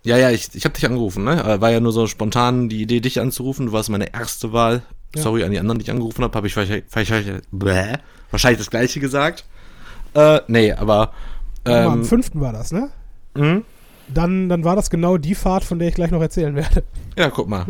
[0.05, 1.43] Ja, ja, ich, ich habe dich angerufen, ne?
[1.45, 3.67] Äh, War ja nur so spontan die Idee, dich anzurufen.
[3.67, 4.83] Du warst meine erste Wahl
[5.15, 5.23] Ja.
[5.23, 7.97] Sorry an die anderen, die ich angerufen habe, habe ich vielleicht, vielleicht, bläh,
[8.31, 9.45] wahrscheinlich das gleiche gesagt.
[10.15, 11.13] Äh, nee, aber.
[11.65, 12.91] Warte mal, Ähm, am fünften war das, ne?
[13.35, 13.65] hm?
[14.13, 16.83] Dann, dann war das genau die Fahrt, von der ich gleich noch erzählen werde.
[17.17, 17.67] Ja, guck mal.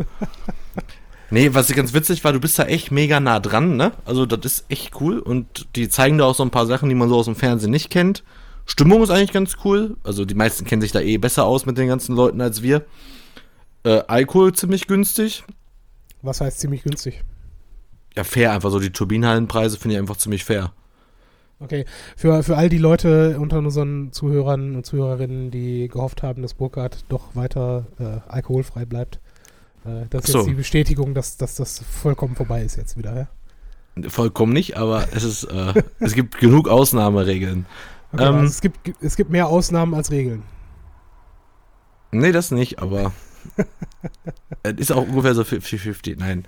[1.31, 3.91] nee, was ganz witzig war, du bist da echt mega nah dran, ne?
[4.05, 6.95] Also, das ist echt cool und die zeigen da auch so ein paar Sachen, die
[6.95, 8.23] man so aus dem Fernsehen nicht kennt.
[8.69, 9.97] Stimmung ist eigentlich ganz cool.
[10.03, 12.85] Also, die meisten kennen sich da eh besser aus mit den ganzen Leuten als wir.
[13.83, 15.43] Äh, Alkohol ziemlich günstig.
[16.21, 17.23] Was heißt ziemlich günstig?
[18.15, 18.79] Ja, fair einfach so.
[18.79, 20.71] Die Turbinenhallenpreise finde ich einfach ziemlich fair.
[21.61, 26.53] Okay, für, für all die Leute unter unseren Zuhörern und Zuhörerinnen, die gehofft haben, dass
[26.53, 29.19] Burkhardt doch weiter äh, alkoholfrei bleibt.
[29.83, 30.37] Äh, das ist so.
[30.39, 33.15] jetzt die Bestätigung, dass, dass das vollkommen vorbei ist jetzt wieder,
[33.97, 34.09] ja?
[34.09, 37.65] Vollkommen nicht, aber es ist, äh, es gibt genug Ausnahmeregeln.
[38.11, 40.43] Okay, Ähm, also es, gibt, es gibt mehr Ausnahmen als Regeln.
[42.11, 43.11] Nee, das nicht, aber
[44.63, 46.15] es ist auch ungefähr so 50-50.
[46.17, 46.47] Nein.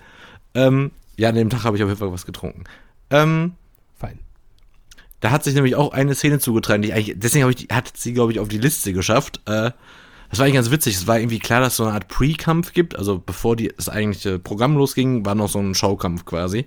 [0.54, 2.64] Ähm, ja, an dem Tag habe ich auf jeden Fall was getrunken.
[3.10, 3.54] Ähm,
[3.96, 4.20] Fein.
[5.20, 7.74] da hat sich nämlich auch eine Szene zugetragen, die ich eigentlich, deswegen habe ich, die,
[7.74, 9.42] hat sie, glaube ich, auf die Liste geschafft.
[9.46, 9.72] Äh,
[10.30, 10.96] das war eigentlich ganz witzig.
[10.96, 12.96] Es war irgendwie klar, dass es so eine Art Pre-Kampf gibt.
[12.96, 16.66] Also bevor die, das eigentliche Programm losging, war noch so ein Showkampf quasi.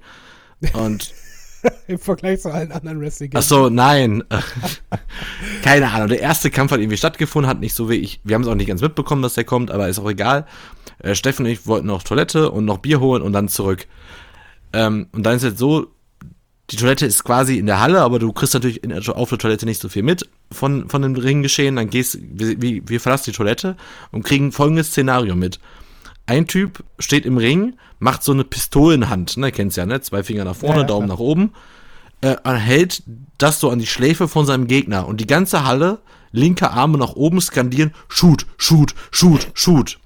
[0.74, 1.12] Und
[1.86, 4.22] Im Vergleich zu allen anderen wrestling Ach so, nein.
[5.62, 6.08] Keine Ahnung.
[6.08, 8.20] Der erste Kampf hat irgendwie stattgefunden, hat nicht so wie ich.
[8.24, 10.46] Wir haben es auch nicht ganz mitbekommen, dass der kommt, aber ist auch egal.
[10.98, 13.86] Äh, Steffen und ich wollten noch Toilette und noch Bier holen und dann zurück.
[14.72, 15.88] Ähm, und dann ist jetzt so,
[16.70, 19.66] die Toilette ist quasi in der Halle, aber du kriegst natürlich in, auf der Toilette
[19.66, 21.76] nicht so viel mit von, von dem Ringgeschehen.
[21.76, 23.76] Dann gehst, wir, wir verlassen die Toilette
[24.12, 25.60] und kriegen folgendes Szenario mit.
[26.26, 30.00] Ein Typ steht im Ring, macht so eine Pistolenhand, ne, kennst ja, ne?
[30.00, 31.16] Zwei Finger nach vorne, Ja, ja, Daumen klar.
[31.18, 31.52] nach oben
[32.22, 33.02] äh, hält
[33.38, 35.98] das so an die Schläfe von seinem Gegner und die ganze Halle,
[36.32, 39.98] linke Arme nach oben skandieren, shoot, shoot, shoot, shoot.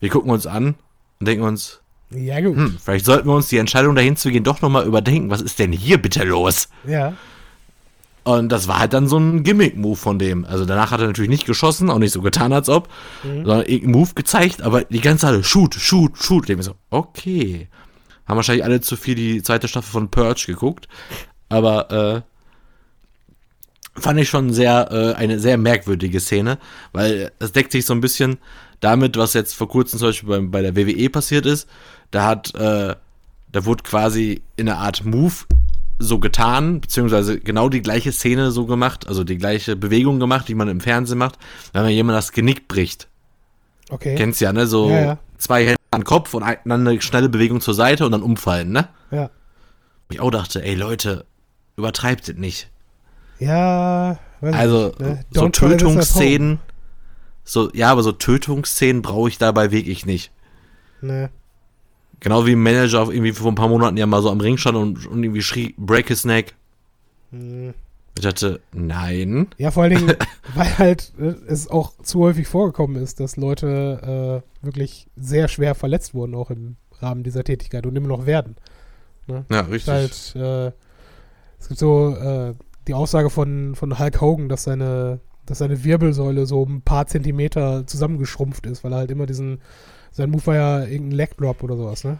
[0.00, 0.76] Wir gucken uns an
[1.18, 1.80] und denken uns,
[2.10, 2.56] Ja, gut.
[2.56, 5.58] hm, vielleicht sollten wir uns die Entscheidung dahin zu gehen doch nochmal überdenken, was ist
[5.58, 6.68] denn hier bitte los?
[6.86, 7.14] Ja.
[8.24, 10.46] Und das war halt dann so ein Gimmick-Move von dem.
[10.46, 12.88] Also danach hat er natürlich nicht geschossen, auch nicht so getan, als ob,
[13.22, 16.48] sondern irgendeinen Move gezeigt, aber die ganze Halle, shoot, shoot, shoot.
[16.48, 17.68] Denk mir so, okay.
[18.26, 20.88] Haben wahrscheinlich alle zu viel die zweite Staffel von Purge geguckt.
[21.50, 22.24] Aber
[23.94, 26.58] äh, fand ich schon sehr, äh, eine sehr merkwürdige Szene,
[26.92, 28.38] weil es deckt sich so ein bisschen
[28.80, 31.68] damit, was jetzt vor kurzem zum Beispiel bei, bei der WWE passiert ist.
[32.10, 32.94] Da hat, äh,
[33.52, 35.34] da wurde quasi in einer Art Move
[35.98, 40.54] so getan, beziehungsweise genau die gleiche Szene so gemacht, also die gleiche Bewegung gemacht, die
[40.54, 41.38] man im Fernsehen macht,
[41.72, 43.08] wenn man jemand das Genick bricht.
[43.90, 44.14] Okay.
[44.16, 44.66] Kennst ja, ne?
[44.66, 45.18] So Ja, ja.
[45.38, 48.72] zwei Hände an den Kopf und dann eine schnelle Bewegung zur Seite und dann umfallen,
[48.72, 48.88] ne?
[49.10, 49.30] Ja.
[50.10, 51.24] Ich auch dachte, ey Leute,
[51.76, 52.70] übertreibt es nicht.
[53.38, 54.18] Ja.
[54.40, 55.24] Also nicht, ne?
[55.30, 56.58] so Tötungsszenen,
[57.44, 60.32] so, ja, aber so Tötungsszenen brauche ich dabei wirklich nicht.
[61.00, 61.30] Ne.
[62.24, 64.56] Genau wie ein Manager auf irgendwie vor ein paar Monaten ja mal so am Ring
[64.56, 66.54] stand und, und irgendwie schrie, break his neck.
[67.30, 67.74] Hm.
[68.16, 69.48] Ich dachte, nein.
[69.58, 70.16] Ja, vor allen Dingen,
[70.54, 75.74] weil halt äh, es auch zu häufig vorgekommen ist, dass Leute äh, wirklich sehr schwer
[75.74, 78.56] verletzt wurden, auch im Rahmen dieser Tätigkeit und immer noch werden.
[79.26, 79.92] Ja, Es richtig.
[79.92, 80.72] halt, äh,
[81.60, 82.54] es gibt so äh,
[82.88, 87.86] die Aussage von, von Hulk Hogan, dass seine, dass seine Wirbelsäule so ein paar Zentimeter
[87.86, 89.60] zusammengeschrumpft ist, weil er halt immer diesen,
[90.14, 92.18] sein Move war ja irgendein Leg Drop oder sowas, ne?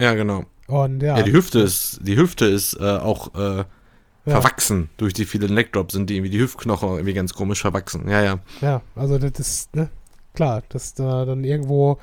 [0.00, 0.44] Ja, genau.
[0.66, 3.64] Und ja, Ja, die Hüfte ist, die Hüfte ist äh, auch äh, ja,
[4.26, 4.90] verwachsen.
[4.96, 8.08] Durch die vielen Neckdrops sind die irgendwie die Hüftknochen irgendwie ganz komisch verwachsen.
[8.08, 8.38] Ja, ja.
[8.60, 9.88] ja, also das ist, ne,
[10.34, 11.98] klar, dass da dann irgendwo,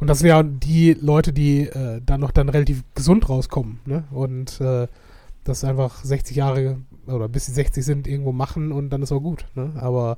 [0.00, 4.04] und das sind ja die Leute, die äh, da noch dann relativ gesund rauskommen, ne?
[4.10, 4.88] Und äh,
[5.44, 9.20] das einfach 60 Jahre oder bis sie 60 sind irgendwo machen und dann ist auch
[9.20, 9.72] gut, ne?
[9.76, 10.16] Aber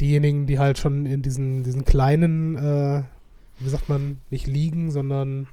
[0.00, 3.02] diejenigen, die halt schon in diesen, diesen kleinen, äh,
[3.58, 5.46] wie sagt man, nicht Ligen, sondern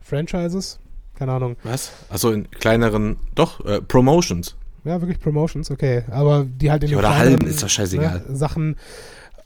[0.00, 0.78] Franchises,
[1.18, 1.92] keine Ahnung, Was?
[2.10, 4.56] Achso, in kleineren, doch, äh, Promotions.
[4.84, 8.24] ja, wirklich Promotions, okay, aber die halt in Ja, den oder ist doch scheißegal.
[8.28, 8.76] ne, Sachen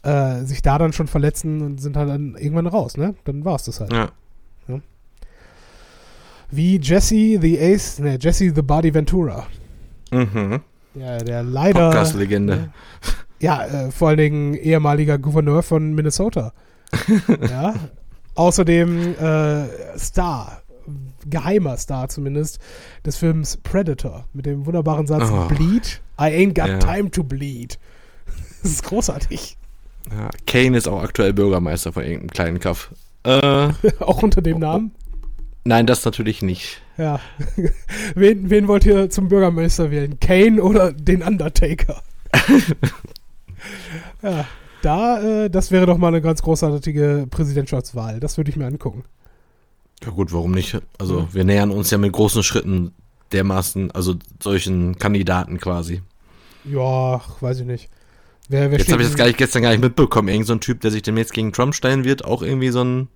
[0.02, 3.14] äh, sich da dann schon verletzen und sind halt dann irgendwann raus, ne?
[3.24, 3.92] Dann war es das halt.
[3.92, 4.10] Ja.
[6.52, 9.46] Wie Jesse the Ace, ne, Jesse the Body Ventura.
[10.10, 10.60] Mhm.
[10.96, 11.86] Der, der leider.
[11.90, 12.70] Podcast-Legende.
[13.38, 16.52] Ja, äh, vor allen Dingen ehemaliger Gouverneur von Minnesota.
[17.50, 17.74] ja.
[18.34, 20.62] Außerdem äh, Star,
[21.28, 22.58] geheimer Star zumindest,
[23.04, 25.46] des Films Predator mit dem wunderbaren Satz Oh.
[25.48, 26.00] Bleed.
[26.18, 26.78] I ain't got Ja.
[26.78, 27.78] time to bleed.
[28.62, 29.56] Das ist großartig.
[30.10, 30.28] Ja.
[30.46, 32.92] Kane ist auch aktuell Bürgermeister von irgendeinem kleinen Kaff.
[33.22, 33.68] Äh,
[34.00, 34.92] Auch unter dem Namen.
[35.64, 36.82] nein, das natürlich nicht.
[36.98, 37.20] Ja.
[38.14, 40.20] wen, wen wollt ihr zum Bürgermeister wählen?
[40.20, 42.02] Kane oder den Undertaker?
[44.22, 44.44] ja,
[44.82, 48.20] da, äh, das wäre doch mal eine ganz großartige Präsidentschaftswahl.
[48.20, 49.04] Das würde ich mir angucken.
[50.02, 50.80] Ja gut, warum nicht?
[50.98, 52.92] Also wir nähern uns ja mit großen Schritten
[53.32, 56.02] dermaßen, also solchen Kandidaten quasi.
[56.64, 57.90] Ja, weiß ich nicht.
[58.48, 60.28] Wer, wer Jetzt habe ich das gar nicht, gestern gar nicht mitbekommen.
[60.28, 63.08] Irgend so ein Typ, der sich demnächst gegen Trump stellen wird, auch irgendwie so ein,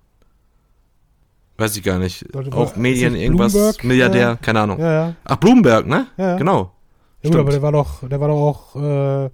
[1.57, 4.79] weiß ich gar nicht, Sollte auch Medien, irgendwas, Bloomberg, Milliardär, äh, keine Ahnung.
[4.79, 5.15] Ja, ja.
[5.25, 6.07] Ach, Bloomberg, ne?
[6.17, 6.37] Ja, ja.
[6.37, 6.71] Genau.
[7.21, 9.29] Ja, gut, aber der war doch, der war doch auch äh,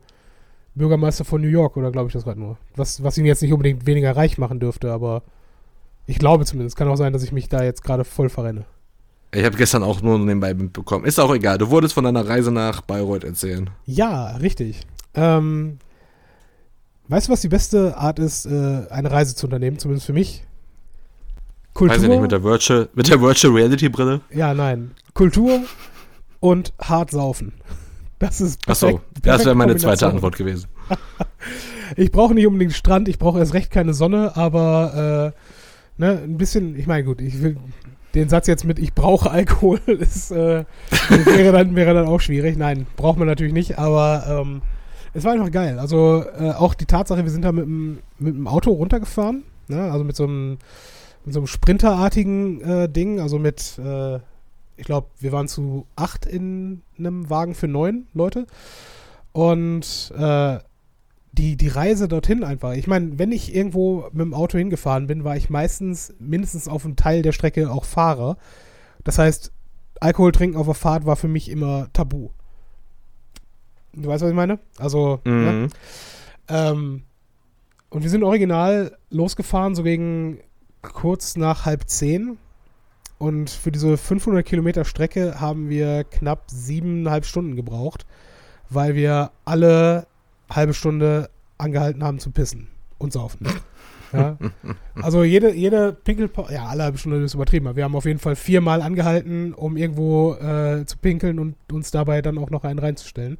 [0.75, 2.57] Bürgermeister von New York, oder glaube ich das gerade nur?
[2.75, 5.23] Was, was ihn jetzt nicht unbedingt weniger reich machen dürfte, aber
[6.05, 6.75] ich glaube zumindest.
[6.75, 8.65] Kann auch sein, dass ich mich da jetzt gerade voll verrenne.
[9.33, 11.05] Ich habe gestern auch nur nebenbei mitbekommen.
[11.05, 11.57] Ist auch egal.
[11.57, 13.69] Du wurdest von deiner Reise nach Bayreuth erzählen.
[13.85, 14.81] Ja, richtig.
[15.13, 15.77] Ähm,
[17.07, 20.43] weißt du, was die beste Art ist, äh, eine Reise zu unternehmen, zumindest für mich?
[21.73, 21.95] Kultur.
[21.95, 24.21] Weiß ich nicht, mit der Virtual, mit der Virtual Reality Brille.
[24.33, 24.91] ja, nein.
[25.13, 25.61] Kultur
[26.41, 27.53] und hart saufen.
[28.21, 30.07] Das ist Achso, perfekt, das perfekte wäre meine zweite.
[30.07, 30.67] Antwort gewesen.
[31.97, 35.33] Ich brauche nicht unbedingt Strand, ich brauche erst recht keine Sonne, aber
[35.97, 37.57] äh, ne, ein bisschen, ich meine, gut, ich will
[38.15, 40.63] den Satz jetzt mit ich brauche Alkohol ist, äh,
[41.09, 42.57] wäre, dann, wäre dann auch schwierig.
[42.57, 44.61] Nein, braucht man natürlich nicht, aber ähm,
[45.13, 45.79] es war einfach geil.
[45.79, 49.91] Also äh, auch die Tatsache, wir sind da mit dem, mit dem Auto runtergefahren, ne?
[49.91, 50.59] also mit so einem,
[51.25, 54.19] mit so einem Sprinterartigen äh, Ding, also mit, äh,
[54.81, 58.47] ich glaube, wir waren zu acht in einem Wagen für neun Leute.
[59.31, 60.57] Und äh,
[61.33, 62.73] die, die Reise dorthin einfach.
[62.73, 66.83] Ich meine, wenn ich irgendwo mit dem Auto hingefahren bin, war ich meistens mindestens auf
[66.83, 68.37] einem Teil der Strecke auch Fahrer.
[69.03, 69.51] Das heißt,
[69.99, 72.29] Alkohol trinken auf der Fahrt war für mich immer tabu.
[73.93, 74.57] Du weißt, was ich meine?
[74.79, 75.51] Also, ne?
[75.51, 75.67] Mhm.
[76.47, 77.03] Ähm,
[77.91, 80.39] und wir sind original losgefahren, so gegen
[80.81, 82.39] kurz nach halb zehn.
[83.21, 88.07] Und für diese 500 Kilometer Strecke haben wir knapp siebeneinhalb Stunden gebraucht,
[88.71, 90.07] weil wir alle
[90.49, 92.67] halbe Stunde angehalten haben zu pissen
[92.97, 93.47] und saufen.
[94.13, 94.35] Ja.
[95.01, 98.19] Also jede, jede Pinkelpause, ja, alle halbe Stunde ist übertrieben, aber wir haben auf jeden
[98.19, 102.77] Fall viermal angehalten, um irgendwo äh, zu pinkeln und uns dabei dann auch noch einen
[102.77, 103.37] reinzustellen.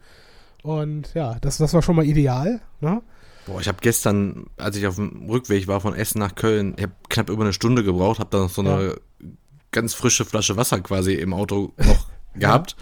[0.63, 2.61] Und ja, das, das war schon mal ideal.
[2.79, 3.01] Ne?
[3.47, 6.83] Boah, ich habe gestern, als ich auf dem Rückweg war von Essen nach Köln, ich
[6.83, 8.95] habe knapp über eine Stunde gebraucht, habe dann noch so eine
[9.71, 12.75] ganz frische Flasche Wasser quasi im Auto noch gehabt.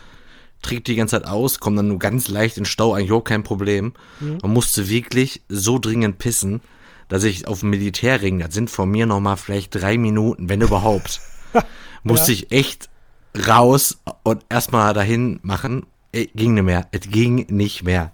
[0.61, 3.43] Trinkt die ganze Zeit aus, komme dann nur ganz leicht in Stau, eigentlich auch kein
[3.43, 3.93] Problem.
[4.19, 6.59] Man musste wirklich so dringend pissen,
[7.07, 10.59] dass ich auf dem Militärring, das sind von mir noch mal vielleicht drei Minuten, wenn
[10.61, 11.21] überhaupt,
[12.03, 12.39] musste Ja.
[12.39, 12.89] ich echt
[13.47, 15.85] raus und erstmal dahin machen.
[16.11, 16.87] Äh, ging nicht mehr.
[16.91, 18.11] Es ging nicht mehr.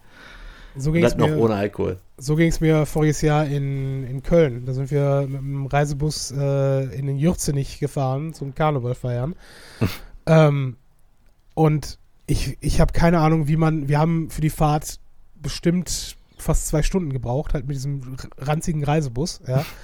[0.76, 1.98] So ging Das es noch ohne Alkohol.
[2.18, 4.66] So ging's mir voriges Jahr in, in Köln.
[4.66, 9.36] Da sind wir mit dem Reisebus äh, in den Jürzenich gefahren zum Karneval feiern.
[10.26, 10.78] ähm,
[11.54, 15.00] und ich, ich habe keine Ahnung, wie man, wir haben für die Fahrt
[15.36, 19.66] bestimmt fast zwei Stunden gebraucht, halt mit diesem ranzigen Reisebus, ja.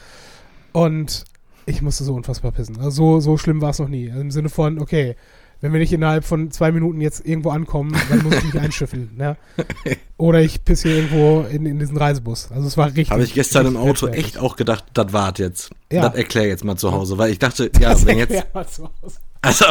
[0.73, 1.25] Und
[1.65, 2.77] ich musste so unfassbar pissen.
[2.77, 4.05] Also so, so schlimm war es noch nie.
[4.05, 5.15] Im Sinne von, okay,
[5.61, 9.11] wenn wir nicht innerhalb von zwei Minuten jetzt irgendwo ankommen, dann muss ich mich einschiffen,
[9.19, 9.37] ja.
[10.17, 12.51] Oder ich pisse hier irgendwo in, in diesen Reisebus.
[12.51, 13.11] Also es war richtig.
[13.11, 15.69] Habe ich gestern im Auto echt auch gedacht, das wart jetzt.
[15.91, 16.09] Ja.
[16.09, 18.89] Das erklär jetzt mal zu Hause, weil ich dachte, ja, Das wenn jetzt, mal zu
[19.01, 19.19] Hause.
[19.41, 19.65] also,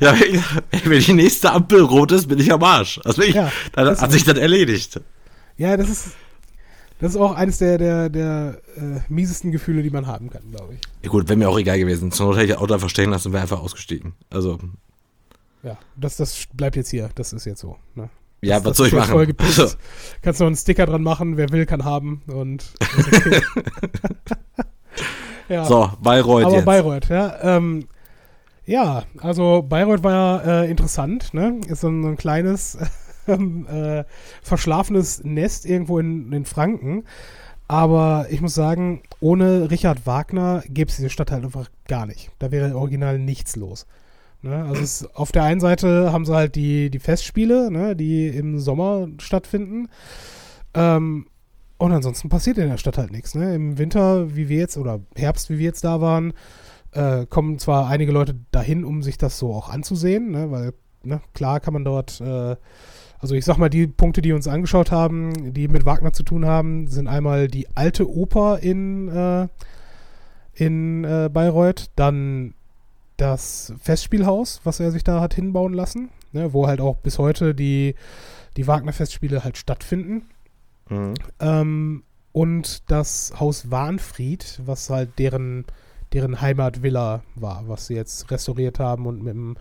[0.00, 0.14] ja,
[0.84, 3.00] wenn, die nächste Ampel rot ist, bin ich am Arsch.
[3.04, 5.00] Also ich, Ja, dann hat sich das erledigt.
[5.56, 6.08] Ja, das ist,
[7.00, 10.74] das ist auch eines der, der, der äh, miesesten Gefühle, die man haben kann, glaube
[10.74, 10.80] ich.
[11.02, 12.12] Ja, gut, wäre mir auch egal gewesen.
[12.12, 14.14] Zur Not hätte ich das Auto einfach stehen lassen und wäre einfach ausgestiegen.
[14.30, 14.58] Also,
[15.64, 17.10] Ja, das, das bleibt jetzt hier.
[17.14, 17.76] Das ist jetzt so.
[17.94, 18.10] Ne?
[18.44, 19.36] ja, das, was das soll ich machen?
[19.38, 19.76] Also,
[20.22, 22.22] Kannst noch einen Sticker dran machen, wer will, kann haben.
[22.26, 23.42] Und okay.
[25.48, 25.64] ja.
[25.64, 26.64] so, Bayreuth Aber jetzt.
[26.64, 27.38] Bayreuth, ja.
[27.42, 27.86] Ähm,
[28.66, 31.60] ja, also Bayreuth war ja äh, interessant, ne?
[31.66, 32.78] Ist so ein, so ein kleines,
[33.26, 34.04] ähm, äh,
[34.42, 37.04] verschlafenes Nest irgendwo in, in Franken.
[37.66, 42.30] Aber ich muss sagen, ohne Richard Wagner gäbe es diese Stadt halt einfach gar nicht.
[42.38, 43.86] Da wäre original nichts los.
[44.44, 44.64] Ne?
[44.64, 47.96] Also es, auf der einen Seite haben sie halt die, die Festspiele, ne?
[47.96, 49.88] die im Sommer stattfinden.
[50.74, 51.26] Ähm,
[51.78, 53.34] und ansonsten passiert in der Stadt halt nichts.
[53.34, 53.54] Ne?
[53.54, 56.34] Im Winter, wie wir jetzt, oder Herbst, wie wir jetzt da waren,
[56.92, 60.50] äh, kommen zwar einige Leute dahin, um sich das so auch anzusehen, ne?
[60.50, 62.56] weil ne, klar kann man dort, äh,
[63.18, 66.44] also ich sag mal, die Punkte, die uns angeschaut haben, die mit Wagner zu tun
[66.44, 69.48] haben, sind einmal die alte Oper in, äh,
[70.52, 72.54] in äh, Bayreuth, dann
[73.16, 76.52] das Festspielhaus, was er sich da hat hinbauen lassen, ne?
[76.52, 77.94] wo halt auch bis heute die,
[78.56, 80.26] die Wagner-Festspiele halt stattfinden.
[80.88, 81.14] Mhm.
[81.40, 82.02] Ähm,
[82.32, 85.64] und das Haus Warnfried, was halt deren,
[86.12, 89.56] deren Heimatvilla war, was sie jetzt restauriert haben und mit einem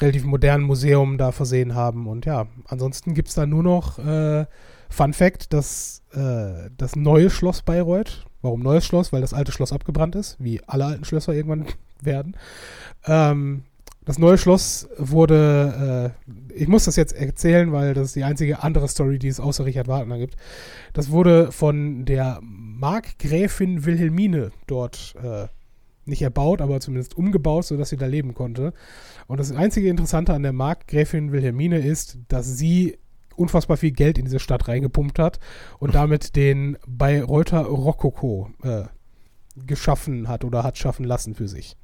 [0.00, 2.08] relativ modernen Museum da versehen haben.
[2.08, 4.46] Und ja, ansonsten gibt es da nur noch, äh,
[4.92, 8.26] Fun Fact, das, äh, das neue Schloss Bayreuth.
[8.42, 9.12] Warum neues Schloss?
[9.12, 11.66] Weil das alte Schloss abgebrannt ist, wie alle alten Schlösser irgendwann
[12.04, 12.36] werden.
[13.06, 13.64] Ähm,
[14.04, 18.62] das neue Schloss wurde, äh, ich muss das jetzt erzählen, weil das ist die einzige
[18.62, 20.36] andere Story, die es außer Richard Wagner gibt.
[20.92, 25.46] Das wurde von der Markgräfin Wilhelmine dort äh,
[26.04, 28.72] nicht erbaut, aber zumindest umgebaut, sodass sie da leben konnte.
[29.28, 32.98] Und das einzige Interessante an der Markgräfin Wilhelmine ist, dass sie
[33.36, 35.38] unfassbar viel Geld in diese Stadt reingepumpt hat
[35.78, 38.82] und damit den Bayreuther Rokoko äh,
[39.64, 41.76] geschaffen hat oder hat schaffen lassen für sich.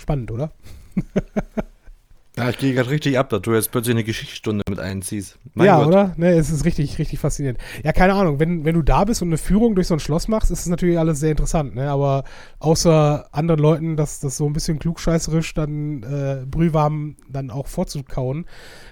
[0.00, 0.50] Spannend, oder?
[2.38, 5.38] ja, ich gehe gerade richtig ab, dass du jetzt plötzlich eine Geschichtsstunde mit einziehst.
[5.52, 5.88] Mein ja, Gott.
[5.88, 6.14] oder?
[6.16, 7.60] Ne, es ist richtig, richtig faszinierend.
[7.84, 10.26] Ja, keine Ahnung, wenn, wenn du da bist und eine Führung durch so ein Schloss
[10.26, 11.90] machst, ist es natürlich alles sehr interessant, ne?
[11.90, 12.24] Aber
[12.60, 18.46] außer anderen Leuten, das, das so ein bisschen klugscheißerisch dann äh, brühwarm dann auch vorzukauen,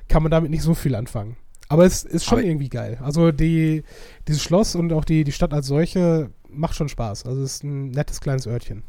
[0.09, 1.39] kann man damit nicht so viel anfangen.
[1.71, 2.99] Aber es ist schon Aber irgendwie geil.
[3.03, 3.83] Also die,
[4.27, 7.25] dieses Schloss und auch die, die Stadt als solche macht schon Spaß.
[7.25, 8.83] Also es ist ein nettes kleines Örtchen.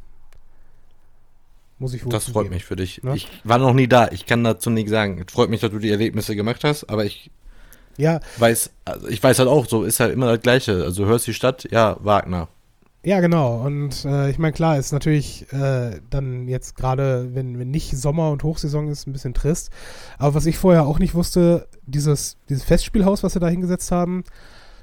[1.79, 3.01] Muss ich wohl Das freut mich für dich.
[3.03, 3.15] Ne?
[3.15, 4.09] Ich war noch nie da.
[4.11, 5.23] Ich kann dazu nichts sagen.
[5.25, 7.31] Es freut mich, dass du die Erlebnisse gemacht hast, aber ich
[7.97, 8.19] ja.
[8.37, 10.83] weiß, also ich weiß halt auch, so ist halt immer das Gleiche.
[10.83, 12.49] Also hörst die Stadt, ja, Wagner.
[13.03, 13.61] Ja, genau.
[13.61, 18.29] Und äh, ich meine, klar, ist natürlich äh, dann jetzt gerade, wenn, wenn nicht Sommer
[18.31, 19.69] und Hochsaison ist, ein bisschen trist.
[20.17, 24.25] Aber was ich vorher auch nicht wusste, dieses, dieses Festspielhaus, was sie da hingesetzt haben,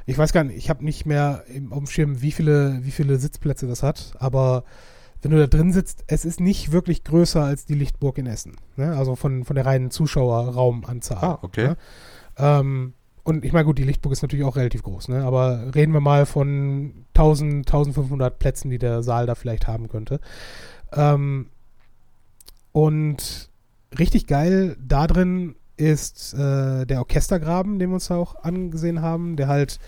[0.06, 2.90] ich weiß gar nicht, ich habe nicht mehr im, auf dem Schirm, wie viele, wie
[2.90, 4.64] viele Sitzplätze das hat, aber
[5.22, 8.56] wenn du da drin sitzt, es ist nicht wirklich größer als die Lichtburg in Essen.
[8.76, 8.96] Ne?
[8.96, 11.18] Also von, von der reinen Zuschauerraumanzahl.
[11.20, 11.68] Ah, okay.
[11.68, 11.76] Ne?
[12.38, 12.92] Ähm,
[13.22, 15.24] und ich meine, gut, die Lichtburg ist natürlich auch relativ groß, ne?
[15.24, 20.20] aber reden wir mal von 1000, 1500 Plätzen, die der Saal da vielleicht haben könnte.
[20.92, 21.48] Ähm,
[22.70, 23.50] und
[23.98, 29.36] richtig geil da drin ist äh, der Orchestergraben, den wir uns da auch angesehen haben,
[29.36, 29.78] der halt,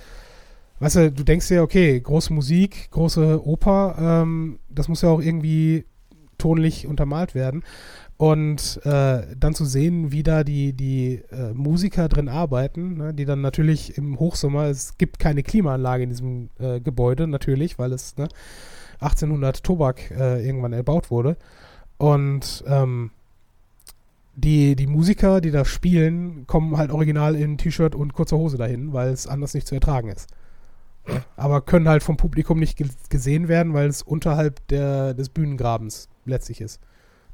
[0.80, 5.20] weißt du, du denkst dir, okay, große Musik, große Oper, ähm, das muss ja auch
[5.20, 5.84] irgendwie
[6.38, 7.64] tonlich untermalt werden.
[8.16, 13.24] Und äh, dann zu sehen, wie da die, die äh, Musiker drin arbeiten, ne, die
[13.24, 18.16] dann natürlich im Hochsommer, es gibt keine Klimaanlage in diesem äh, Gebäude, natürlich, weil es
[18.16, 18.28] ne,
[19.00, 21.36] 1800 Tobak äh, irgendwann erbaut wurde.
[21.96, 23.12] Und ähm,
[24.34, 28.92] die, die Musiker, die da spielen, kommen halt original in T-Shirt und kurzer Hose dahin,
[28.92, 30.28] weil es anders nicht zu ertragen ist.
[31.36, 32.78] Aber können halt vom Publikum nicht
[33.08, 36.80] gesehen werden, weil es unterhalb der, des Bühnengrabens letztlich ist.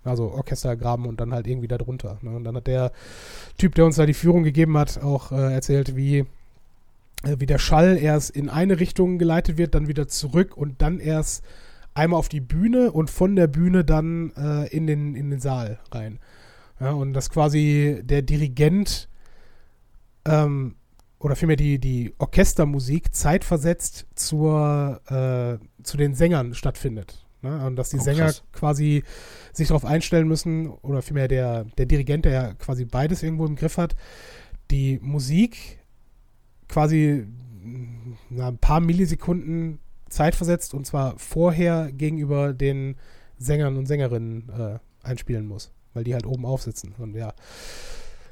[0.04, 2.18] Also Orchestergraben und dann halt irgendwie darunter.
[2.22, 2.30] Ne?
[2.30, 2.92] Und dann hat der
[3.56, 7.58] Typ, der uns da die Führung gegeben hat, auch äh, erzählt, wie, äh, wie der
[7.58, 11.42] Schall erst in eine Richtung geleitet wird, dann wieder zurück und dann erst
[11.94, 15.78] einmal auf die Bühne und von der Bühne dann äh, in, den, in den Saal
[15.90, 16.18] rein.
[16.80, 19.08] Ja, und dass quasi der Dirigent
[20.26, 20.74] ähm,
[21.24, 27.24] oder vielmehr die, die Orchestermusik zeitversetzt zur, äh, zu den Sängern stattfindet.
[27.40, 27.66] Ne?
[27.66, 28.44] Und dass die oh, Sänger krass.
[28.52, 29.04] quasi
[29.54, 33.56] sich darauf einstellen müssen, oder vielmehr der, der Dirigent, der ja quasi beides irgendwo im
[33.56, 33.96] Griff hat,
[34.70, 35.78] die Musik
[36.68, 37.26] quasi
[38.28, 39.78] na, ein paar Millisekunden
[40.10, 42.96] zeitversetzt und zwar vorher gegenüber den
[43.38, 46.94] Sängern und Sängerinnen äh, einspielen muss weil die halt oben aufsitzen.
[46.98, 47.32] Und ja,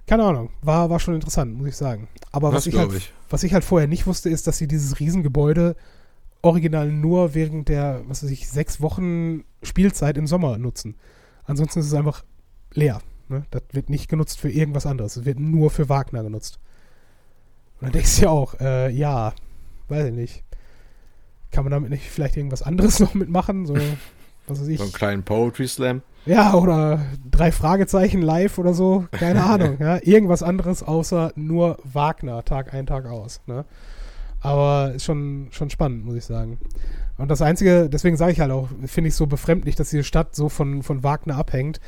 [0.07, 2.09] keine Ahnung, war, war schon interessant, muss ich sagen.
[2.33, 3.13] Aber was ich, halt, ich.
[3.31, 5.77] was ich halt vorher nicht wusste, ist, dass sie dieses Riesengebäude
[6.43, 10.97] original nur während der, was weiß ich, sechs Wochen Spielzeit im Sommer nutzen.
[11.45, 12.25] Ansonsten ist es einfach
[12.75, 13.01] leer.
[13.29, 13.45] Ne?
[13.51, 15.17] Das wird nicht genutzt für irgendwas anderes.
[15.17, 16.59] Es wird nur für Wagner genutzt.
[17.81, 19.35] Und dann denkst du ja auch, äh, ja,
[19.89, 20.45] weiß ich nicht.
[21.51, 23.67] Kann man damit nicht vielleicht irgendwas anderes noch mitmachen?
[23.67, 23.77] So,
[24.53, 24.79] was weiß ich.
[24.79, 26.03] So einen kleinen Poetry Slam.
[26.25, 29.79] Ja, oder drei Fragezeichen live oder so, keine Ahnung.
[29.81, 33.41] Ja, irgendwas anderes außer nur Wagner, Tag ein, Tag aus.
[33.47, 33.65] Ne?
[34.41, 36.59] Aber ist schon, schon spannend, muss ich sagen.
[37.19, 40.35] Und das Einzige, deswegen sage ich halt auch, finde ich so befremdlich, dass diese Stadt
[40.35, 41.81] so von, von Wagner abhängt.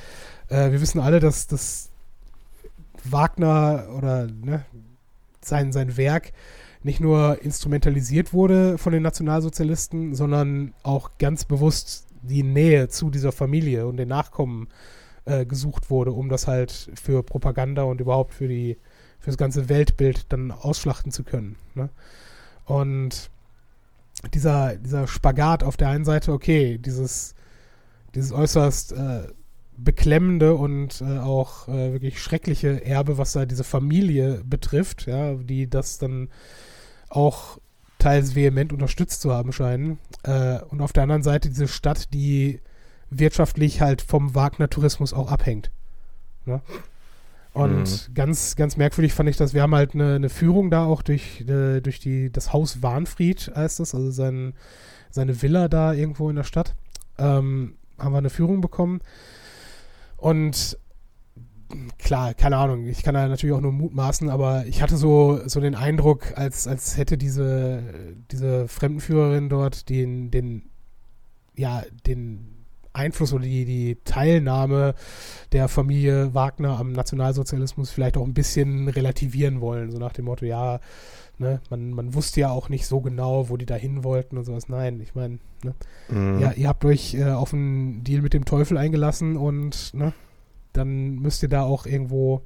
[0.48, 1.90] Äh, wir wissen alle, dass, dass
[3.04, 4.64] Wagner oder ne,
[5.40, 6.32] sein, sein Werk
[6.82, 13.32] nicht nur instrumentalisiert wurde von den Nationalsozialisten, sondern auch ganz bewusst die Nähe zu dieser
[13.32, 14.68] Familie und den Nachkommen
[15.24, 18.76] äh, gesucht wurde, um das halt für Propaganda und überhaupt für die
[19.24, 21.56] für das ganze Weltbild dann ausschlachten zu können.
[21.74, 21.88] Ne?
[22.66, 23.30] Und
[24.34, 27.34] dieser, dieser Spagat auf der einen Seite, okay, dieses,
[28.14, 29.22] dieses äußerst äh,
[29.78, 35.68] beklemmende und äh, auch äh, wirklich schreckliche Erbe, was da diese Familie betrifft, ja, die
[35.70, 36.28] das dann
[37.08, 37.58] auch
[38.04, 39.98] teils vehement unterstützt zu haben scheinen.
[40.24, 42.60] Äh, und auf der anderen Seite diese Stadt, die
[43.08, 45.70] wirtschaftlich halt vom Wagner-Tourismus auch abhängt.
[46.44, 46.60] Ne?
[47.54, 48.14] Und mhm.
[48.14, 49.54] ganz, ganz merkwürdig fand ich das.
[49.54, 53.52] Wir haben halt eine, eine Führung da auch durch, äh, durch die, das Haus Warnfried,
[53.54, 54.52] heißt das, also sein,
[55.10, 56.74] seine Villa da irgendwo in der Stadt.
[57.16, 59.00] Ähm, haben wir eine Führung bekommen.
[60.18, 60.78] Und
[61.98, 65.60] klar, keine Ahnung, ich kann da natürlich auch nur mutmaßen, aber ich hatte so, so
[65.60, 67.82] den Eindruck, als, als hätte diese,
[68.30, 70.70] diese Fremdenführerin dort den, den,
[71.54, 72.54] ja, den
[72.92, 74.94] Einfluss oder die, die Teilnahme
[75.52, 80.44] der Familie Wagner am Nationalsozialismus vielleicht auch ein bisschen relativieren wollen, so nach dem Motto,
[80.44, 80.80] ja,
[81.38, 84.44] ne, man, man wusste ja auch nicht so genau, wo die da hin wollten und
[84.44, 84.68] sowas.
[84.68, 85.74] Nein, ich meine, ne,
[86.08, 86.38] mhm.
[86.40, 90.12] ja, ihr habt euch äh, auf einen Deal mit dem Teufel eingelassen und ne,
[90.74, 92.42] dann müsst ihr da auch irgendwo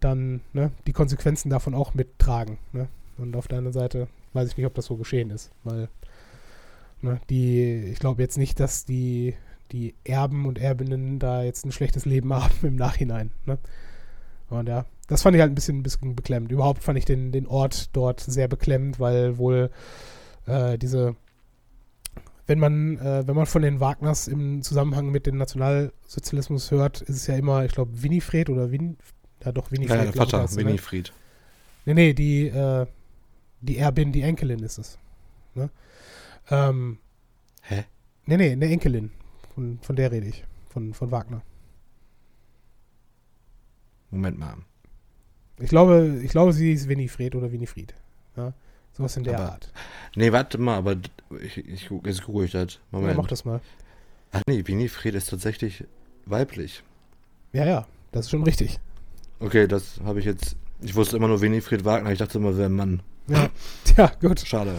[0.00, 2.58] dann ne, die Konsequenzen davon auch mittragen.
[2.72, 2.88] Ne?
[3.18, 5.88] Und auf der anderen Seite weiß ich nicht, ob das so geschehen ist, weil
[7.02, 9.34] ne, die, ich glaube jetzt nicht, dass die,
[9.72, 13.30] die Erben und Erbinnen da jetzt ein schlechtes Leben haben im Nachhinein.
[13.44, 13.58] Ne?
[14.48, 16.52] Und ja, das fand ich halt ein bisschen, ein bisschen beklemmend.
[16.52, 19.70] Überhaupt fand ich den, den Ort dort sehr beklemmend, weil wohl
[20.46, 21.16] äh, diese
[22.46, 27.16] wenn man, äh, wenn man von den Wagners im Zusammenhang mit dem Nationalsozialismus hört, ist
[27.16, 28.96] es ja immer, ich glaube, Winifred oder Win,
[29.44, 30.04] ja doch, Winifred.
[30.04, 31.12] Der Vater, das, Winifred.
[31.84, 31.94] Ne?
[31.94, 32.86] Nee, nee, die, äh,
[33.60, 34.98] die Erbin, die Enkelin ist es.
[35.54, 35.70] Ne?
[36.50, 36.98] Ähm,
[37.62, 37.84] Hä?
[38.26, 39.10] Nee, nee, eine Enkelin.
[39.54, 40.44] Von, von der rede ich.
[40.68, 41.42] Von, von Wagner.
[44.10, 44.56] Moment mal.
[45.58, 47.94] Ich glaube, ich glaube, sie ist Winifred oder Winifred.
[48.36, 48.52] Ja?
[48.96, 49.70] Sowas in der aber, Art.
[50.14, 50.96] Nee, warte mal, aber
[51.42, 52.78] ich, ich, jetzt google ich das.
[52.90, 53.10] Moment.
[53.12, 53.60] Ja, mach das mal.
[54.32, 55.84] Ach nee, Winifred ist tatsächlich
[56.24, 56.82] weiblich.
[57.52, 58.78] Ja, ja, das ist schon richtig.
[59.38, 60.56] Okay, das habe ich jetzt.
[60.80, 63.02] Ich wusste immer nur Winifred Wagner, ich dachte immer, wäre ein Mann.
[63.28, 63.50] Ja,
[63.98, 64.40] ja gut.
[64.40, 64.74] Schade.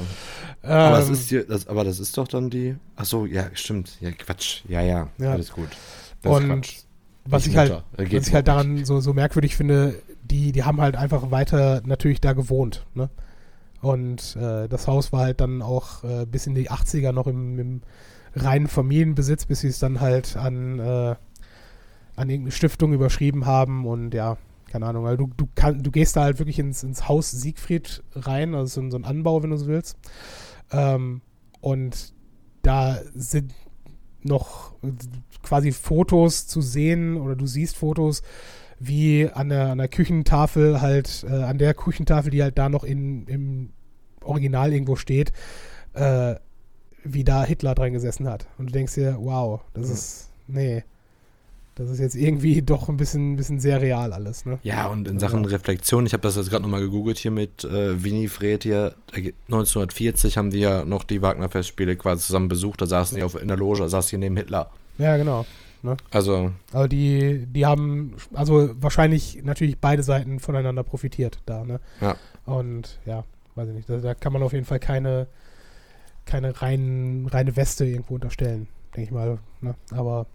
[0.63, 2.75] Ähm, aber, das ist hier, das, aber das ist doch dann die.
[2.95, 4.01] Ach so, ja, stimmt.
[4.01, 4.63] Ja, Quatsch.
[4.67, 5.31] Ja, ja, ja.
[5.31, 5.69] alles gut.
[6.23, 6.85] Das Und
[7.25, 10.95] was ich, halt, was ich halt daran so, so merkwürdig finde, die, die haben halt
[10.95, 12.85] einfach weiter natürlich da gewohnt.
[12.95, 13.09] Ne?
[13.81, 17.59] Und äh, das Haus war halt dann auch äh, bis in die 80er noch im,
[17.59, 17.81] im
[18.35, 21.15] reinen Familienbesitz, bis sie es dann halt an, äh,
[22.15, 24.37] an irgendeine Stiftung überschrieben haben und ja,
[24.71, 28.03] keine Ahnung, weil du, du, kann, du gehst da halt wirklich ins, ins Haus Siegfried
[28.15, 29.97] rein, also in so ein Anbau, wenn du so willst.
[30.71, 31.21] Ähm,
[31.61, 32.13] und
[32.63, 33.53] da sind
[34.23, 34.73] noch
[35.41, 38.23] quasi Fotos zu sehen oder du siehst Fotos
[38.79, 42.83] wie an der, an der Küchentafel halt, äh, an der Küchentafel, die halt da noch
[42.83, 43.69] in, im
[44.23, 45.31] Original irgendwo steht,
[45.93, 46.35] äh,
[47.03, 48.47] wie da Hitler dran gesessen hat.
[48.57, 50.83] Und du denkst dir, wow, das ist, nee,
[51.75, 54.45] das ist jetzt irgendwie doch ein bisschen, bisschen sehr real alles.
[54.45, 54.59] Ne?
[54.63, 58.03] Ja, und in Sachen Reflexion, ich habe das jetzt gerade nochmal gegoogelt hier mit äh,
[58.03, 63.23] Winifred hier, 1940 haben die ja noch die Wagner-Festspiele quasi zusammen besucht, da saßen die
[63.23, 64.69] auf, in der Loge, da saß hier neben Hitler.
[64.97, 65.45] Ja, genau.
[65.87, 65.95] Ne?
[66.11, 66.51] Also.
[66.73, 71.79] Also die, die haben, also wahrscheinlich natürlich beide Seiten voneinander profitiert da, ne?
[72.01, 72.17] Ja.
[72.45, 73.23] Und ja,
[73.55, 75.27] weiß ich nicht, da, da kann man auf jeden Fall keine,
[76.25, 79.39] keine rein, reine Weste irgendwo unterstellen, denke ich mal.
[79.61, 79.75] Ne?
[79.91, 80.25] Aber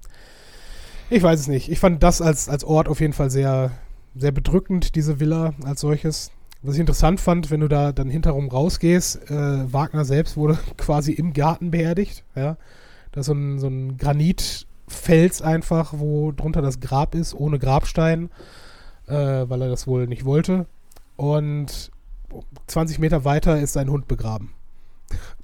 [1.11, 1.71] ich weiß es nicht.
[1.71, 3.73] Ich fand das als, als Ort auf jeden Fall sehr,
[4.17, 6.31] sehr bedrückend, diese Villa als solches.
[6.63, 11.13] Was ich interessant fand, wenn du da dann hinterrum rausgehst, äh, Wagner selbst wurde quasi
[11.13, 12.25] im Garten beerdigt.
[12.35, 12.57] Ja?
[13.11, 17.59] Da ist so ein, so ein Granit, Fels einfach, wo drunter das Grab ist, ohne
[17.59, 18.31] Grabstein,
[19.07, 20.67] äh, weil er das wohl nicht wollte.
[21.17, 21.91] Und
[22.67, 24.55] 20 Meter weiter ist sein Hund begraben.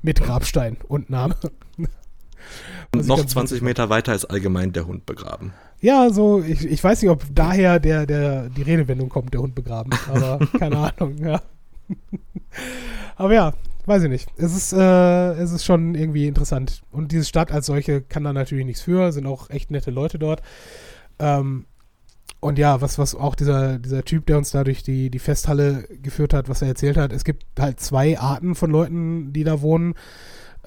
[0.02, 1.36] Mit Grabstein und Name.
[2.94, 5.52] Und noch 20 Meter weiter ist allgemein der Hund begraben.
[5.80, 9.54] Ja, so, ich, ich weiß nicht, ob daher der, der, die Redewendung kommt, der Hund
[9.54, 9.90] begraben.
[10.08, 11.42] Aber keine Ahnung, ja.
[13.16, 13.54] aber ja,
[13.88, 14.28] weiß ich nicht.
[14.36, 16.82] Es ist, äh, es ist schon irgendwie interessant.
[16.90, 20.18] Und diese Stadt als solche kann da natürlich nichts für, sind auch echt nette Leute
[20.18, 20.42] dort.
[21.18, 21.66] Ähm,
[22.40, 25.88] und ja, was, was auch dieser, dieser Typ, der uns da durch die, die Festhalle
[26.02, 29.60] geführt hat, was er erzählt hat, es gibt halt zwei Arten von Leuten, die da
[29.60, 29.94] wohnen.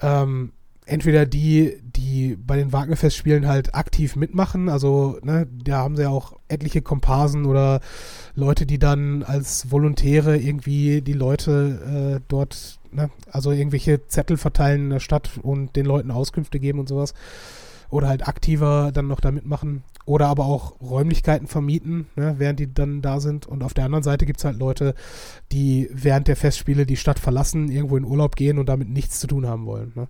[0.00, 0.52] Ähm,
[0.86, 6.08] entweder die, die bei den Wagner-Festspielen halt aktiv mitmachen, also ne, da haben sie ja
[6.08, 7.80] auch etliche Komparsen oder
[8.34, 13.10] Leute, die dann als Volontäre irgendwie die Leute äh, dort ne?
[13.30, 17.14] Also irgendwelche Zettel verteilen in der Stadt und den Leuten Auskünfte geben und sowas.
[17.90, 19.82] Oder halt aktiver dann noch da mitmachen.
[20.04, 22.34] Oder aber auch Räumlichkeiten vermieten, ne?
[22.38, 23.46] während die dann da sind.
[23.46, 24.94] Und auf der anderen Seite gibt es halt Leute,
[25.52, 29.26] die während der Festspiele die Stadt verlassen, irgendwo in Urlaub gehen und damit nichts zu
[29.26, 29.92] tun haben wollen.
[29.94, 30.08] Ne?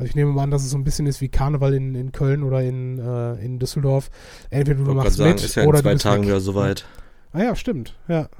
[0.00, 2.10] Also ich nehme mal an, dass es so ein bisschen ist wie Karneval in, in
[2.10, 4.10] Köln oder in, äh, in Düsseldorf.
[4.48, 6.86] Entweder du machst sagen, mit ist ja in oder zwei Tagen wieder soweit.
[7.34, 7.98] Ah ja, stimmt.
[8.08, 8.30] Ja.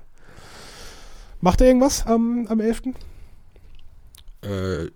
[1.43, 2.95] Macht er irgendwas am, am 11.?
[4.41, 4.87] Äh,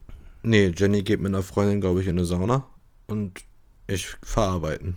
[0.42, 2.64] nee, Jenny geht mit einer Freundin, glaube ich, in eine Sauna
[3.08, 3.42] und
[3.86, 4.96] ich fahre arbeiten.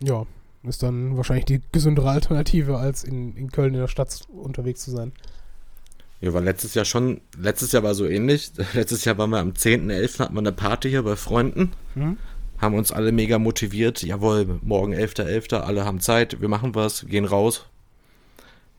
[0.00, 0.26] Ja,
[0.64, 4.90] ist dann wahrscheinlich die gesündere Alternative, als in, in Köln in der Stadt unterwegs zu
[4.90, 5.12] sein.
[6.20, 8.52] Ja, war letztes Jahr schon, letztes Jahr war so ähnlich.
[8.72, 10.18] Letztes Jahr waren wir am 10.11.
[10.20, 11.72] hatten wir eine Party hier bei Freunden.
[11.94, 12.16] Mhm.
[12.58, 14.02] haben uns alle mega motiviert.
[14.02, 17.66] Jawohl, morgen 11.11., .11., alle haben Zeit, wir machen was, gehen raus.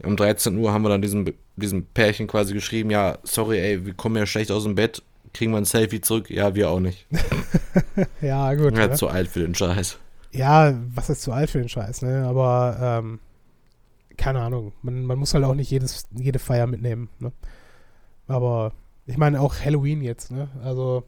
[0.04, 1.26] Um 13 Uhr haben wir dann diesem,
[1.56, 5.02] diesem Pärchen quasi geschrieben, ja, sorry, ey, wir kommen ja schlecht aus dem Bett,
[5.34, 6.30] kriegen wir ein Selfie zurück?
[6.30, 7.06] Ja, wir auch nicht.
[8.22, 8.76] ja, gut.
[8.76, 8.94] Ja, ne?
[8.94, 9.98] zu alt für den Scheiß.
[10.32, 12.26] Ja, was ist zu alt für den Scheiß, ne?
[12.28, 13.20] Aber, ähm,
[14.18, 17.32] keine Ahnung, man, man muss halt auch nicht jedes, jede Feier mitnehmen, ne?
[18.28, 18.74] Aber
[19.06, 20.50] ich meine auch Halloween jetzt, ne?
[20.64, 21.04] Also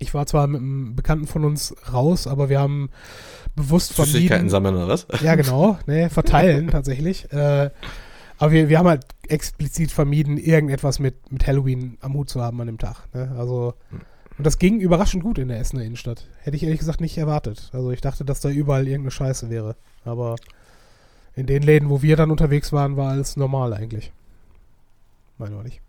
[0.00, 2.90] ich war zwar mit einem Bekannten von uns raus, aber wir haben
[3.56, 4.48] bewusst vermieden.
[4.48, 5.06] sammeln oder was?
[5.20, 7.30] Ja, genau, ne, verteilen tatsächlich.
[7.32, 7.70] Äh,
[8.38, 12.60] aber wir, wir haben halt explizit vermieden, irgendetwas mit, mit Halloween am Hut zu haben
[12.60, 13.12] an dem Tag.
[13.12, 13.34] Ne?
[13.36, 13.74] Also,
[14.38, 16.28] und das ging überraschend gut in der Essener Innenstadt.
[16.42, 17.70] Hätte ich ehrlich gesagt nicht erwartet.
[17.72, 19.74] Also ich dachte, dass da überall irgendeine Scheiße wäre.
[20.04, 20.36] Aber
[21.38, 24.12] in den Läden, wo wir dann unterwegs waren, war alles normal eigentlich.
[25.38, 25.80] Meine auch nicht.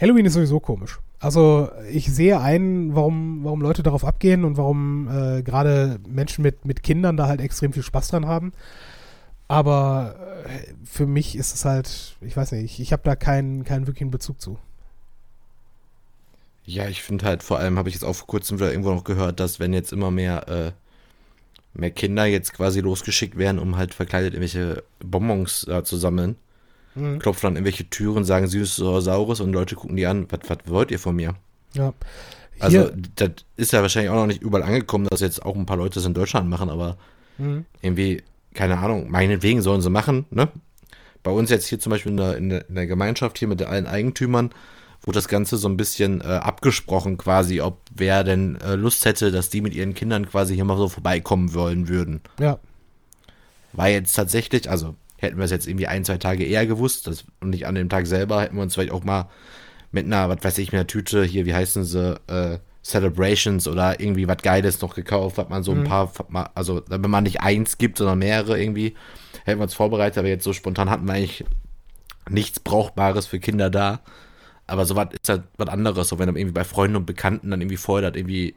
[0.00, 0.98] Halloween ist sowieso komisch.
[1.20, 6.64] Also ich sehe ein, warum, warum Leute darauf abgehen und warum äh, gerade Menschen mit,
[6.64, 8.52] mit Kindern da halt extrem viel Spaß dran haben.
[9.46, 13.64] Aber äh, für mich ist es halt, ich weiß nicht, ich, ich habe da keinen,
[13.64, 14.58] keinen wirklichen Bezug zu.
[16.64, 19.04] Ja, ich finde halt, vor allem habe ich jetzt auch vor kurzem wieder irgendwo noch
[19.04, 20.72] gehört, dass wenn jetzt immer mehr, äh,
[21.72, 26.36] mehr Kinder jetzt quasi losgeschickt werden, um halt verkleidet irgendwelche Bonbons äh, zu sammeln,
[26.94, 27.18] Mhm.
[27.20, 30.90] Klopfen dann irgendwelche Türen, sagen süßes oder saures und Leute gucken die an, was, wollt
[30.90, 31.34] ihr von mir?
[31.74, 31.94] Ja.
[32.58, 32.86] Also, Hier.
[32.86, 35.76] Also, das ist ja wahrscheinlich auch noch nicht überall angekommen, dass jetzt auch ein paar
[35.76, 36.96] Leute das in Deutschland machen, aber
[37.38, 37.64] mhm.
[37.80, 38.22] irgendwie,
[38.54, 40.48] keine Ahnung, meinetwegen sollen sie machen, ne?
[41.22, 43.62] Bei uns jetzt hier zum Beispiel in der, in der, in der Gemeinschaft hier mit
[43.62, 44.50] allen Eigentümern
[45.02, 49.30] wurde das Ganze so ein bisschen äh, abgesprochen quasi, ob wer denn äh, Lust hätte,
[49.30, 52.20] dass die mit ihren Kindern quasi hier mal so vorbeikommen wollen würden.
[52.38, 52.58] Ja.
[53.72, 57.24] War jetzt tatsächlich, also Hätten wir es jetzt irgendwie ein, zwei Tage eher gewusst das,
[57.40, 59.28] und nicht an dem Tag selber, hätten wir uns vielleicht auch mal
[59.92, 64.00] mit einer, was weiß ich, mit einer Tüte hier, wie heißen sie, äh, Celebrations oder
[64.00, 65.84] irgendwie was Geiles noch gekauft, hat man so ein mhm.
[65.84, 66.10] paar,
[66.54, 68.94] also wenn man nicht eins gibt, sondern mehrere irgendwie,
[69.44, 71.44] hätten wir uns vorbereitet, aber jetzt so spontan hatten wir eigentlich
[72.30, 74.00] nichts Brauchbares für Kinder da.
[74.70, 77.50] Aber so was ist halt was anderes, so wenn du irgendwie bei Freunden und Bekannten
[77.50, 78.54] dann irgendwie vorher irgendwie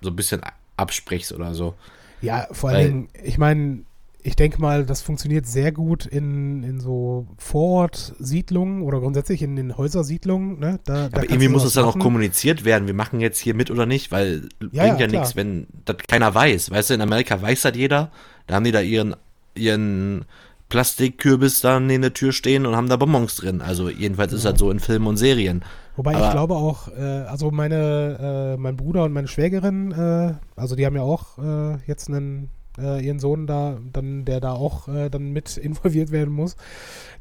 [0.00, 0.40] so ein bisschen
[0.76, 1.74] absprichst oder so.
[2.22, 3.84] Ja, vor allen Dingen, ich meine,
[4.22, 9.76] ich denke mal, das funktioniert sehr gut in, in so Vorortsiedlungen oder grundsätzlich in den
[9.76, 10.58] Häusersiedlungen.
[10.58, 10.78] Ne?
[10.84, 12.86] Da, da Aber irgendwie muss es dann auch kommuniziert werden.
[12.86, 15.96] Wir machen jetzt hier mit oder nicht, weil ja, bringt ja, ja nichts, wenn das
[16.06, 16.70] keiner weiß.
[16.70, 18.10] Weißt du, in Amerika weiß das jeder.
[18.46, 19.16] Da haben die da ihren,
[19.54, 20.24] ihren
[20.70, 23.60] Plastikkürbis da neben der Tür stehen und haben da Bonbons drin.
[23.60, 25.62] Also jedenfalls ist das so in Filmen und Serien.
[25.96, 30.34] Wobei Aber ich glaube auch, äh, also meine, äh, mein Bruder und meine Schwägerin, äh,
[30.56, 32.48] also die haben ja auch äh, jetzt einen
[32.78, 36.56] äh, ihren Sohn da, dann, der da auch äh, dann mit involviert werden muss.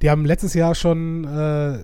[0.02, 1.80] Die haben letztes Jahr schon äh,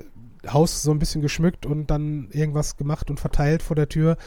[0.48, 4.18] Haus so ein bisschen geschmückt und dann irgendwas gemacht und verteilt vor der Tür.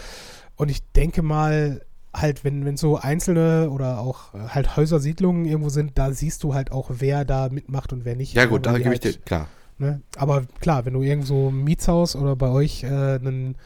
[0.57, 1.83] Und ich denke mal,
[2.15, 6.55] halt, wenn, wenn so einzelne oder auch äh, halt Häusersiedlungen irgendwo sind, da siehst du
[6.55, 8.35] halt auch, wer da mitmacht und wer nicht.
[8.35, 9.49] Ja, gut, da gebe halt, ich dir, klar.
[9.79, 10.03] Ne?
[10.17, 13.57] Aber klar, wenn du irgendwo ein Mietshaus oder bei euch äh, einen,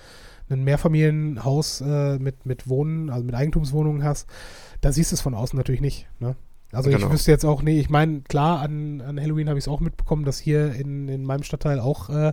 [0.51, 4.29] ein Mehrfamilienhaus äh, mit, mit Wohnen, also mit Eigentumswohnungen hast,
[4.81, 6.07] da siehst du es von außen natürlich nicht.
[6.21, 6.37] Ne?
[6.73, 7.07] Also genau.
[7.07, 9.81] ich wüsste jetzt auch, nee, ich meine, klar, an, an Halloween habe ich es auch
[9.81, 12.33] mitbekommen, dass hier in, in meinem Stadtteil auch äh,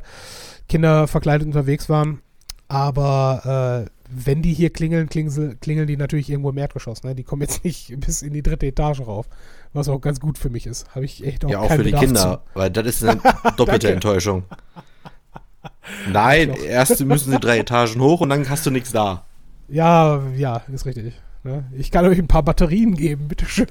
[0.68, 2.22] Kinder verkleidet unterwegs waren.
[2.68, 7.04] Aber äh, wenn die hier klingeln, klingeln, klingeln die natürlich irgendwo im Erdgeschoss.
[7.04, 7.16] Ne?
[7.16, 9.28] Die kommen jetzt nicht bis in die dritte Etage rauf,
[9.74, 10.94] was auch ganz gut für mich ist.
[10.96, 12.60] Habe ich echt auch Ja, auch für die Bedarf Kinder, zu.
[12.60, 13.22] weil das ist eine
[13.58, 14.44] doppelte Enttäuschung.
[16.12, 19.26] Nein, erst müssen sie drei Etagen hoch und dann hast du nichts da.
[19.68, 21.14] Ja, ja, ist richtig.
[21.44, 21.66] Ne?
[21.78, 23.68] Ich kann euch ein paar Batterien geben, bitteschön.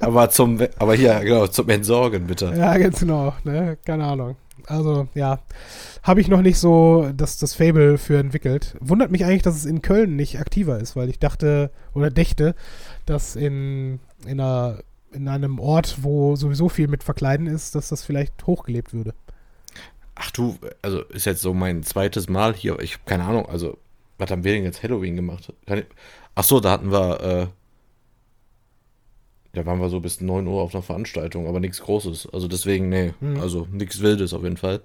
[0.00, 2.52] aber zum, aber hier, genau, zum Entsorgen, bitte.
[2.56, 3.76] Ja, ganz genau, ne?
[3.84, 4.36] Keine Ahnung.
[4.68, 5.40] Also, ja,
[6.02, 8.76] habe ich noch nicht so das, das Fable für entwickelt.
[8.80, 12.54] Wundert mich eigentlich, dass es in Köln nicht aktiver ist, weil ich dachte oder dächte,
[13.06, 14.80] dass in, in, einer,
[15.12, 19.14] in einem Ort, wo sowieso viel mit Verkleiden ist, dass das vielleicht hochgelebt würde.
[20.14, 22.78] Ach du, also ist jetzt so mein zweites Mal hier.
[22.80, 23.78] Ich habe keine Ahnung, also
[24.18, 25.52] was haben wir denn jetzt Halloween gemacht?
[26.34, 27.46] Ach so, da hatten wir, äh,
[29.52, 32.28] da waren wir so bis 9 Uhr auf einer Veranstaltung, aber nichts Großes.
[32.32, 33.40] Also deswegen, nee, mhm.
[33.40, 34.80] also nichts Wildes auf jeden Fall.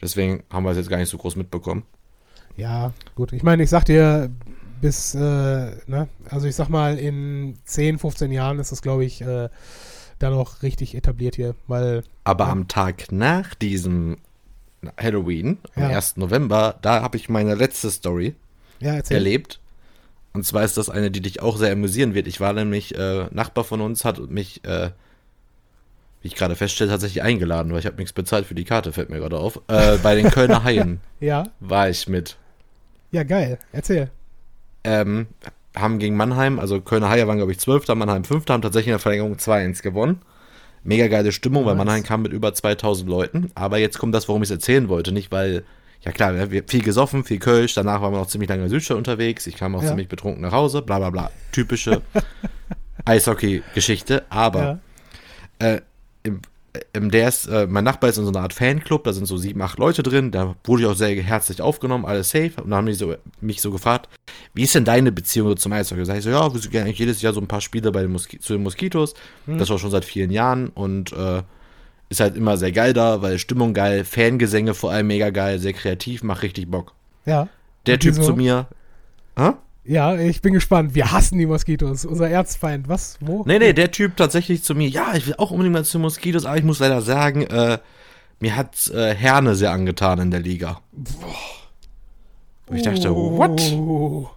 [0.00, 1.82] Deswegen haben wir es jetzt gar nicht so groß mitbekommen.
[2.56, 3.32] Ja, gut.
[3.32, 4.30] Ich meine, ich sag dir,
[4.80, 9.20] bis, äh, ne, also ich sag mal, in 10, 15 Jahren ist das, glaube ich,
[9.22, 9.48] äh,
[10.18, 12.02] dann auch richtig etabliert hier, weil.
[12.24, 12.52] Aber ja.
[12.52, 14.18] am Tag nach diesem
[14.96, 15.96] Halloween, am ja.
[15.96, 16.16] 1.
[16.16, 18.34] November, da habe ich meine letzte Story
[18.80, 19.60] ja, erlebt.
[20.32, 22.26] Und zwar ist das eine, die dich auch sehr amüsieren wird.
[22.26, 24.90] Ich war nämlich, äh, Nachbar von uns hat mich, äh,
[26.22, 29.10] wie ich gerade feststelle, tatsächlich eingeladen, weil ich habe nichts bezahlt für die Karte, fällt
[29.10, 29.60] mir gerade auf.
[29.68, 31.44] Äh, bei den Kölner Haien ja.
[31.60, 32.36] war ich mit.
[33.10, 33.58] Ja, geil.
[33.72, 34.10] Erzähl.
[34.84, 35.26] Ähm,
[35.74, 37.88] haben gegen Mannheim, also Kölner Haie waren, glaube ich, 12.
[37.88, 38.46] Mannheim 5.
[38.48, 40.20] haben tatsächlich in der Verlängerung 2-1 gewonnen.
[40.84, 41.74] Mega geile Stimmung, weil.
[41.74, 43.50] Mannheim kam mit über 2000 Leuten.
[43.54, 45.12] Aber jetzt kommt das, warum ich es erzählen wollte.
[45.12, 45.64] Nicht, weil,
[46.02, 47.74] ja klar, wir haben viel gesoffen, viel Kölsch.
[47.74, 49.46] Danach waren wir noch ziemlich lange in Südstadt unterwegs.
[49.46, 49.88] Ich kam auch Ja.
[49.88, 50.82] ziemlich betrunken nach Hause.
[50.82, 51.30] Bla bla bla.
[51.52, 52.02] Typische
[53.04, 54.24] Eishockey-Geschichte.
[54.30, 54.80] Aber
[55.60, 55.66] Ja.
[55.74, 55.80] äh,
[56.22, 56.40] im,
[56.92, 59.36] im, der ist, äh, mein Nachbar ist in so einer Art Fanclub, da sind so
[59.36, 62.52] sieben, acht Leute drin, da wurde ich auch sehr herzlich aufgenommen, alles safe.
[62.58, 64.08] Und dann haben die so, mich so gefragt,
[64.54, 66.00] wie ist denn deine Beziehung so zum Eishockey?
[66.02, 68.02] Da sag ich so, ja, wir gehen eigentlich jedes Jahr so ein paar Spiele bei
[68.02, 69.14] den Moski zu den Moskitos.
[69.46, 71.42] Das war schon seit vielen Jahren und äh,
[72.08, 75.72] ist halt immer sehr geil da, weil Stimmung geil, Fangesänge vor allem mega geil, sehr
[75.72, 76.94] kreativ, macht richtig Bock.
[77.24, 77.48] ja.
[77.86, 78.66] Der Typ zu mir,
[79.38, 79.52] hä?
[79.84, 80.94] Ja, ich bin gespannt.
[80.94, 82.04] Wir hassen die Moskitos.
[82.04, 82.86] Unser Erzfeind.
[82.86, 83.16] Was?
[83.20, 83.44] Wo?
[83.46, 86.44] Nee, nee, der Typ tatsächlich zu mir, ja, ich will auch unbedingt mal zu Moskitos,
[86.44, 87.78] aber ich muss leider sagen, äh,
[88.40, 90.82] mir hat äh, Herne sehr angetan in der Liga.
[92.66, 93.58] Und ich dachte, what?
[93.72, 94.28] Oh.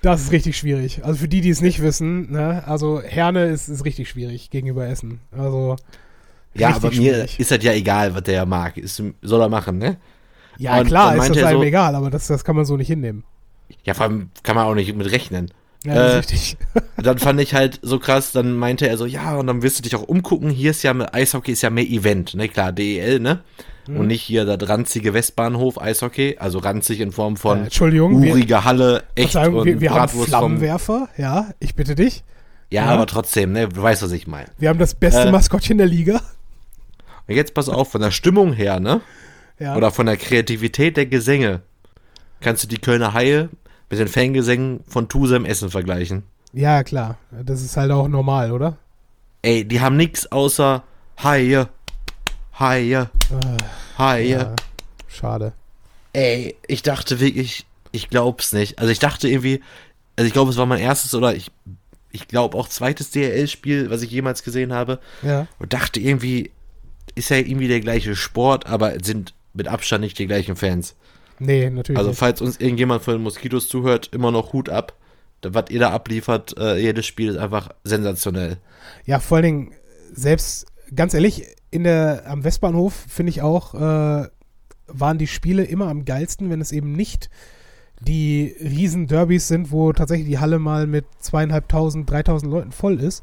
[0.00, 1.04] Das ist richtig schwierig.
[1.04, 4.86] Also für die, die es nicht wissen, ne, also Herne ist, ist richtig schwierig gegenüber
[4.86, 5.20] Essen.
[5.32, 5.74] Also
[6.56, 7.40] Ja, richtig aber mir schwierig.
[7.40, 8.76] ist das ja egal, was der mag.
[8.76, 9.96] Ist, soll er machen, ne?
[10.58, 12.86] Ja, Und klar, ist das einem so- egal, aber das, das kann man so nicht
[12.86, 13.24] hinnehmen.
[13.82, 15.50] Ja, vor allem kann man auch nicht mit rechnen.
[15.84, 16.56] Ja, das Äh, ist richtig.
[16.96, 19.82] dann fand ich halt so krass, dann meinte er so, ja, und dann wirst du
[19.82, 20.50] dich auch umgucken.
[20.50, 22.48] Hier ist ja mit Eishockey ist ja mehr Event, ne?
[22.48, 23.40] Klar, DEL, ne?
[23.88, 23.96] Mhm.
[23.98, 28.32] Und nicht hier der ranzige Westbahnhof Eishockey, also ranzig in Form Äh, von Entschuldigung, wir,
[28.32, 32.22] urige Halle, echt Verzeihung, und wir, wir haben Bratwurst vom, Flammenwerfer, ja, ich bitte dich.
[32.70, 32.90] Ja, Ja.
[32.92, 33.68] aber trotzdem, ne?
[33.68, 34.46] Du weißt, was ich meine.
[34.58, 36.20] Wir haben das beste Äh, Maskottchen der Liga.
[37.26, 39.00] Und jetzt pass auf, von der Stimmung her, ne?
[39.58, 39.76] Ja.
[39.76, 41.62] Oder von der Kreativität der Gesänge
[42.40, 43.48] kannst du die Kölner Haie
[43.88, 46.24] mit den Fangesängen von Tusem Essen vergleichen.
[46.52, 47.16] ja, klar.
[47.30, 48.76] Das ist halt auch normal, oder?
[49.42, 50.82] Ey, die haben nix außer
[51.22, 51.68] Haie,
[52.58, 54.26] Haie, Äh, Haie.
[54.28, 54.54] ja,
[55.08, 55.52] schade.
[56.12, 58.78] Ey, ich dachte wirklich, ich glaub's nicht.
[58.78, 59.60] Also ich dachte irgendwie,
[60.16, 61.50] also ich glaube, es war mein erstes oder ich,
[62.10, 64.98] ich glaube auch zweites DRL-Spiel, was ich jemals gesehen habe.
[65.22, 65.46] Ja.
[65.58, 66.50] Und dachte irgendwie,
[67.14, 70.96] ist ja irgendwie der gleiche Sport, aber sind mit Abstand nicht die gleichen Fans.
[71.38, 72.18] Nee, natürlich Also nicht.
[72.18, 74.94] falls uns irgendjemand von den Moskitos zuhört, immer noch Hut ab.
[75.46, 78.56] Was ihr da abliefert, äh, jedes Spiel ist einfach sensationell.
[79.04, 79.72] Ja, vor allen Dingen,
[80.12, 84.28] selbst, ganz ehrlich, in der, am Westbahnhof finde ich auch, äh,
[84.86, 87.28] waren die Spiele immer am geilsten, wenn es eben nicht
[88.00, 93.22] die riesen Derbys sind, wo tatsächlich die Halle mal mit zweieinhalbtausend, dreitausend Leuten voll ist,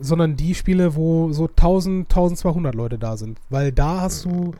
[0.00, 3.38] sondern die Spiele, wo so 1000, 1200 Leute da sind.
[3.50, 4.54] Weil da hast du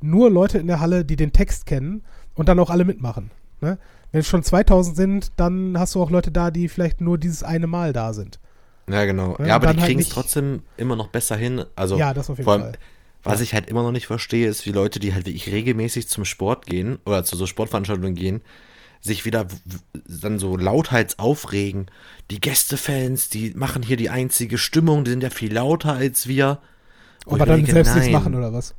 [0.00, 2.02] nur Leute in der Halle, die den Text kennen
[2.34, 3.30] und dann auch alle mitmachen.
[3.60, 3.78] Ne?
[4.12, 7.42] Wenn es schon 2000 sind, dann hast du auch Leute da, die vielleicht nur dieses
[7.42, 8.38] eine Mal da sind.
[8.88, 9.36] Ja, genau.
[9.38, 11.64] Ja, Ja, aber die halt kriegen es trotzdem immer noch besser hin.
[11.74, 12.78] Also ja, das auf jeden vor allem, Fall.
[13.24, 16.24] was ich halt immer noch nicht verstehe, ist, wie Leute, die halt wirklich regelmäßig zum
[16.24, 18.42] Sport gehen oder zu so Sportveranstaltungen gehen,
[19.06, 19.46] sich wieder
[20.22, 21.86] dann so lauthals aufregen.
[22.30, 26.58] Die Gästefans, die machen hier die einzige Stimmung, die sind ja viel lauter als wir.
[27.20, 28.12] Ich Aber dann denke, selbst nichts nein.
[28.12, 28.74] machen oder was?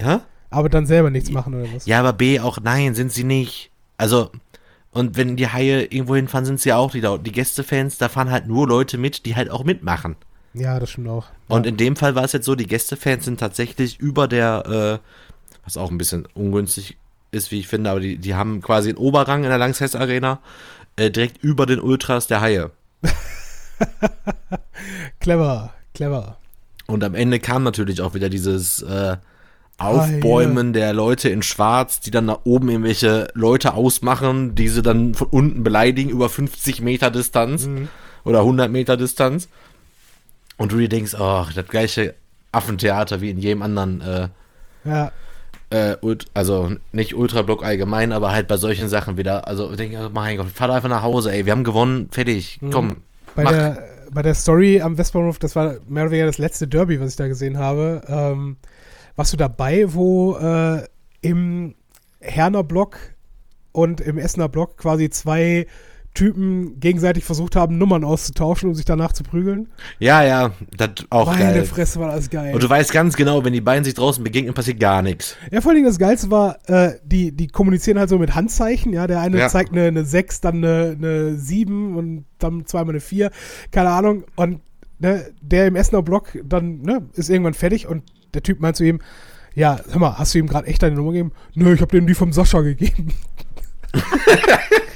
[0.00, 0.22] Ja?
[0.50, 1.86] Aber dann selber nichts machen oder was?
[1.86, 3.70] Ja, aber B auch, nein, sind sie nicht.
[3.96, 4.30] Also,
[4.90, 8.48] und wenn die Haie irgendwo hinfahren, sind sie auch die, die Gästefans, da fahren halt
[8.48, 10.16] nur Leute mit, die halt auch mitmachen.
[10.52, 11.26] Ja, das stimmt auch.
[11.46, 11.70] Und ja.
[11.70, 15.06] in dem Fall war es jetzt so, die Gästefans sind tatsächlich über der, äh,
[15.64, 16.96] was auch ein bisschen ungünstig
[17.30, 20.40] ist, wie ich finde, aber die, die haben quasi einen Oberrang in der Langsess Arena,
[20.96, 22.70] äh, direkt über den Ultras der Haie.
[25.20, 26.36] clever, clever.
[26.86, 29.16] Und am Ende kam natürlich auch wieder dieses äh,
[29.78, 35.14] Aufbäumen der Leute in Schwarz, die dann da oben irgendwelche Leute ausmachen, die sie dann
[35.14, 37.88] von unten beleidigen über 50 Meter Distanz Mhm.
[38.24, 39.48] oder 100 Meter Distanz.
[40.56, 42.14] Und du dir denkst, oh, das gleiche
[42.52, 44.28] Affentheater wie in jedem anderen, äh,
[44.84, 45.12] Ja,
[45.70, 45.96] äh,
[46.34, 49.46] also nicht Ultrablock allgemein, aber halt bei solchen Sachen wieder.
[49.46, 52.58] Also ich denke, oh mein Gott, fahr einfach nach Hause, ey, wir haben gewonnen, fertig,
[52.60, 52.70] Mhm.
[52.70, 52.96] komm.
[53.36, 53.52] bei Mach.
[53.52, 57.10] der, bei der Story am Westbahnhof, das war mehr oder weniger das letzte Derby, was
[57.10, 58.02] ich da gesehen habe.
[58.08, 58.56] Ähm,
[59.16, 60.82] warst du dabei, wo äh,
[61.20, 61.74] im
[62.20, 62.96] Herner Block
[63.72, 65.66] und im Essener Block quasi zwei
[66.14, 69.68] Typen gegenseitig versucht haben, Nummern auszutauschen, um sich danach zu prügeln?
[70.00, 71.64] Ja, ja, das auch Meine geil.
[71.64, 72.52] Fresse war das geil.
[72.52, 75.36] Und du weißt ganz genau, wenn die beiden sich draußen begegnen, passiert gar nichts.
[75.52, 79.06] Ja, vor allem das Geilste war, äh, die, die kommunizieren halt so mit Handzeichen, ja.
[79.06, 79.48] Der eine Ja.
[79.48, 83.30] zeigt eine, eine 6, dann eine, eine 7 und dann zweimal eine 4,
[83.70, 84.24] keine Ahnung.
[84.34, 84.60] Und
[84.98, 88.02] ne, der im Essener Block dann ne, ist irgendwann fertig und
[88.34, 89.00] der Typ meint zu ihm,
[89.54, 91.32] ja, hör mal, hast du ihm gerade echt deine Nummer gegeben?
[91.54, 93.12] Nö, ich habe dem die vom Sascha gegeben.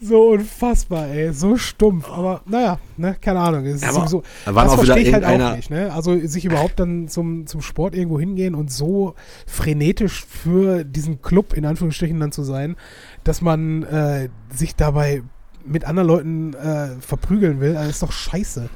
[0.00, 1.32] So unfassbar, ey.
[1.32, 2.08] So stumpf.
[2.10, 3.64] Aber naja, ne, keine Ahnung.
[3.66, 5.92] Es ist aber sowieso, das verstehe ich halt auch nicht, ne?
[5.92, 9.14] Also sich überhaupt dann zum, zum Sport irgendwo hingehen und so
[9.46, 12.76] frenetisch für diesen Club in Anführungsstrichen dann zu sein,
[13.24, 15.22] dass man äh, sich dabei
[15.64, 18.68] mit anderen Leuten äh, verprügeln will, das ist doch scheiße.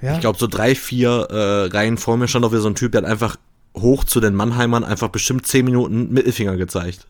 [0.00, 0.14] Ja?
[0.14, 2.92] Ich glaube, so drei, vier äh, Reihen vor mir stand auch wieder so ein Typ,
[2.92, 3.36] der hat einfach
[3.76, 7.06] hoch zu den Mannheimern einfach bestimmt zehn Minuten Mittelfinger gezeigt.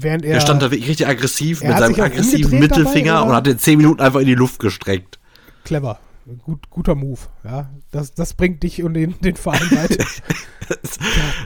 [0.00, 3.26] Während er, Er stand da wirklich richtig aggressiv mit seinem aggressiven dabei, Mittelfinger oder?
[3.30, 5.18] und hat den zehn Minuten einfach in die Luft gestreckt.
[5.64, 5.98] clever.
[6.44, 7.70] Gut, guter Move, ja.
[7.90, 10.04] Das, das bringt dich und den, den Verein weiter.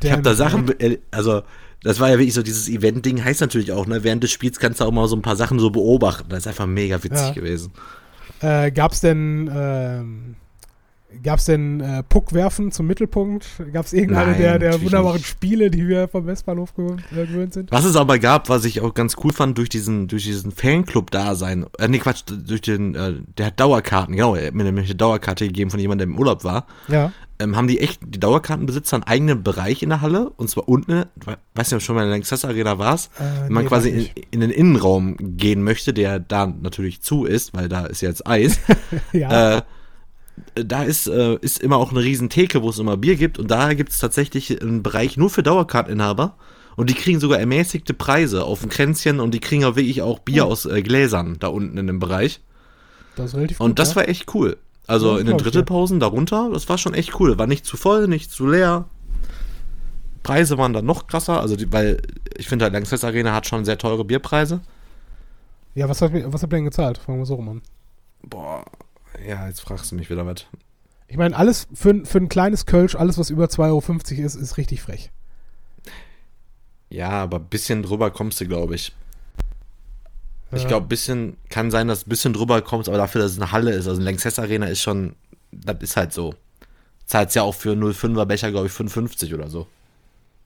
[0.03, 0.73] Ich habe da Sachen,
[1.13, 1.43] also
[1.85, 4.81] das war ja wirklich so dieses Event-Ding, heißt natürlich auch, ne, während des Spiels kannst
[4.81, 6.29] du auch mal so ein paar Sachen so beobachten.
[6.31, 7.33] Das ist einfach mega witzig Ja.
[7.33, 7.73] gewesen.
[8.41, 10.35] Äh, gab's denn, ähm,
[11.23, 13.47] gab's denn äh, Puckwerfen zum Mittelpunkt?
[13.73, 15.27] Gab's irgendeine Nein, der, der wunderbaren nicht.
[15.29, 17.71] Spiele, die wir vom Westbahnhof gewöhnt, äh, gewöhnt sind?
[17.73, 21.67] Was es aber gab, was ich auch ganz cool fand, durch diesen, durch diesen Fanclub-Dasein,
[21.79, 24.95] äh, nee, Quatsch, durch den, äh, der hat Dauerkarten, genau, er hat mir nämlich eine
[24.95, 26.67] Dauerkarte gegeben von jemandem, der im Urlaub war.
[26.89, 27.13] Ja.
[27.39, 31.05] ähm, haben die echt, die Dauerkartenbesitzer einen eigenen Bereich in der Halle und zwar unten,
[31.17, 33.65] we- weiß nicht, ob du schon mal in der Lanxess Arena warst, Äh, wenn man
[33.65, 37.87] nee, quasi in, in den Innenraum gehen möchte, der da natürlich zu ist, weil da
[37.87, 38.59] ist ja jetzt Eis,
[39.13, 39.59] Ja.
[39.59, 39.63] äh,
[40.55, 43.51] da ist, äh, ist immer auch eine riesen Theke, wo es immer Bier gibt und
[43.51, 46.37] da gibt es tatsächlich einen Bereich nur für Dauerkarteninhaber
[46.77, 50.19] und die kriegen sogar ermäßigte Preise auf ein Kränzchen und die kriegen auch wirklich auch
[50.21, 50.51] Bier Hm.
[50.51, 52.41] aus äh, Gläsern da unten in dem Bereich.
[53.17, 53.97] das ist relativ Und gut, das ja.
[53.97, 54.57] war echt cool.
[54.87, 55.39] Also Ja, in den.
[55.39, 57.39] Drittelpausen darunter, das war schon echt cool.
[57.39, 58.87] War nicht zu voll, nicht zu leer.
[60.23, 62.01] Preise waren dann noch krasser, also die, weil
[62.37, 64.61] ich finde, halt, Lanxess Arena hat schon sehr teure Bierpreise.
[65.75, 66.99] Ja, was, hat, was habt ihr denn gezahlt?
[66.99, 67.63] Fangen wir so rum an.
[68.23, 68.65] Boah,
[69.27, 70.47] ja, jetzt fragst du mich wieder was.
[71.09, 74.35] Ich meine, alles für, ein- für ein kleines Kölsch, alles was über 2,50 Euro ist,
[74.35, 75.11] ist richtig frech.
[76.91, 78.93] Ja, aber ein bisschen drüber kommst du, glaube ich.
[80.55, 80.69] Ich Ja.
[80.69, 83.71] glaube, bisschen, kann sein, dass ein bisschen drüber kommst, aber dafür, dass es eine Halle
[83.73, 85.17] ist, also eine Lanxess Arena ist schon,
[85.51, 86.35] das ist halt so.
[87.07, 89.67] Zahlt's ja auch für 0,5er Becher, glaube ich, 5,50 oder so.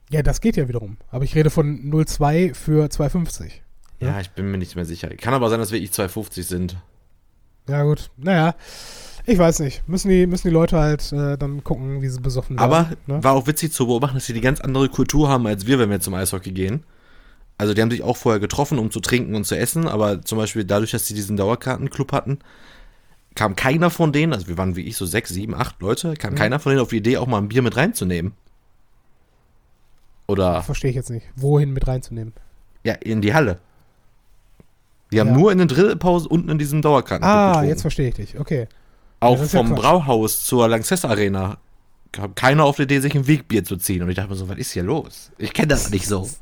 [0.09, 0.97] Ja, das geht ja wiederum.
[1.11, 3.51] Aber ich rede von 0,2 für 2,50.
[3.99, 4.21] Ja, Ja.
[4.21, 5.09] ich bin mir nicht mehr sicher.
[5.09, 6.77] Kann aber sein, dass wirklich 2,50 sind.
[7.69, 8.09] Ja, gut.
[8.17, 8.55] Naja,
[9.25, 9.87] ich weiß nicht.
[9.87, 12.63] Müssen die, müssen die Leute halt äh, dann gucken, wie sie besoffen werden.
[12.63, 13.23] Aber ne?
[13.23, 15.89] war auch witzig zu beobachten, dass sie die ganz andere Kultur haben als wir, wenn
[15.89, 16.83] wir zum Eishockey gehen.
[17.57, 20.37] Also die haben sich auch vorher getroffen, um zu trinken und zu essen, aber zum
[20.37, 22.39] Beispiel dadurch, dass sie diesen Dauerkartenclub hatten,
[23.33, 26.33] kam keiner von denen, also wir waren wie ich so sechs, sieben, acht Leute, kam
[26.33, 26.37] Mhm.
[26.37, 28.33] keiner von denen auf die Idee, auch mal ein Bier mit reinzunehmen.
[30.27, 31.25] Oder Verstehe ich jetzt nicht.
[31.35, 32.33] Wohin mit reinzunehmen?
[32.83, 33.59] ja, in die Halle.
[35.11, 35.33] Die haben Ja.
[35.37, 37.69] nur in den Drittelpausen unten in diesem Dauerkartenclub Ah, getrunken.
[37.69, 38.39] jetzt verstehe ich dich.
[38.39, 38.67] Okay.
[39.19, 39.73] Auch ja vom.
[39.75, 41.57] Brauhaus zur Lanxess Arena
[42.11, 44.03] kam keiner auf die Idee, sich ein Wegbier zu ziehen.
[44.03, 45.31] Und ich dachte mir so, was ist hier los?
[45.37, 46.27] Ich kenne das nicht so.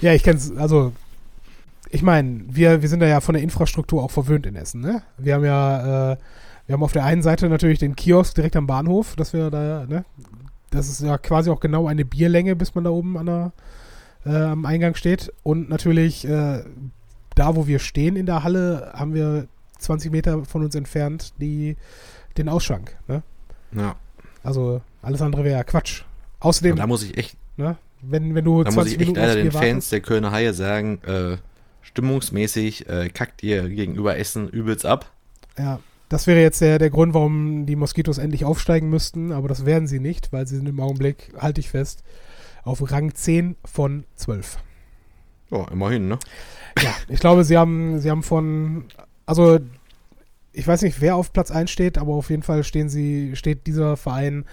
[0.00, 0.92] Ja, ich kenne es, also
[1.90, 5.02] ich meine, wir, wir sind da ja von der Infrastruktur auch verwöhnt in Essen, ne?
[5.16, 6.16] Wir haben ja, äh,
[6.66, 9.86] wir haben auf der einen Seite natürlich den Kiosk direkt am Bahnhof, dass wir da,
[9.86, 10.04] ne?
[10.70, 13.52] Das ist ja quasi auch genau eine Bierlänge, bis man da oben an der,
[14.26, 15.32] äh, am Eingang steht.
[15.44, 16.64] Und natürlich, äh,
[17.38, 19.46] da wo wir stehen in der Halle, haben wir
[19.78, 21.76] 20 Meter von uns entfernt die,
[22.36, 23.22] den Ausschank, ne?
[23.72, 23.96] Ja.
[24.42, 26.02] Also alles andere wäre ja Quatsch.
[26.40, 27.76] Außerdem, Und da muss ich echt, ne?
[28.00, 30.54] Wenn, wenn du da 20 muss ich echt Minuten leider den Fans der Kölner Haie
[30.54, 31.36] sagen, äh,
[31.82, 35.10] stimmungsmäßig äh, kackt ihr gegenüber Essen übelst ab.
[35.58, 39.66] Ja, das wäre jetzt der, der Grund, warum die Moskitos endlich aufsteigen müssten, aber das
[39.66, 42.02] werden sie nicht, weil sie sind im Augenblick, halte ich fest,
[42.62, 44.58] auf Rang 10 von 12.
[45.50, 46.18] Ja, immerhin, ne?
[46.82, 48.84] Ja, ich glaube, sie haben, sie haben von,
[49.26, 49.58] also
[50.52, 53.66] ich weiß nicht, wer auf Platz 1 steht, aber auf jeden Fall stehen sie, steht
[53.66, 54.44] dieser Verein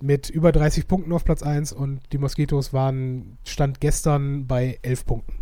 [0.00, 5.06] mit über 30 Punkten auf Platz 1 und die Moskitos waren, stand gestern bei 11
[5.06, 5.32] Punkten.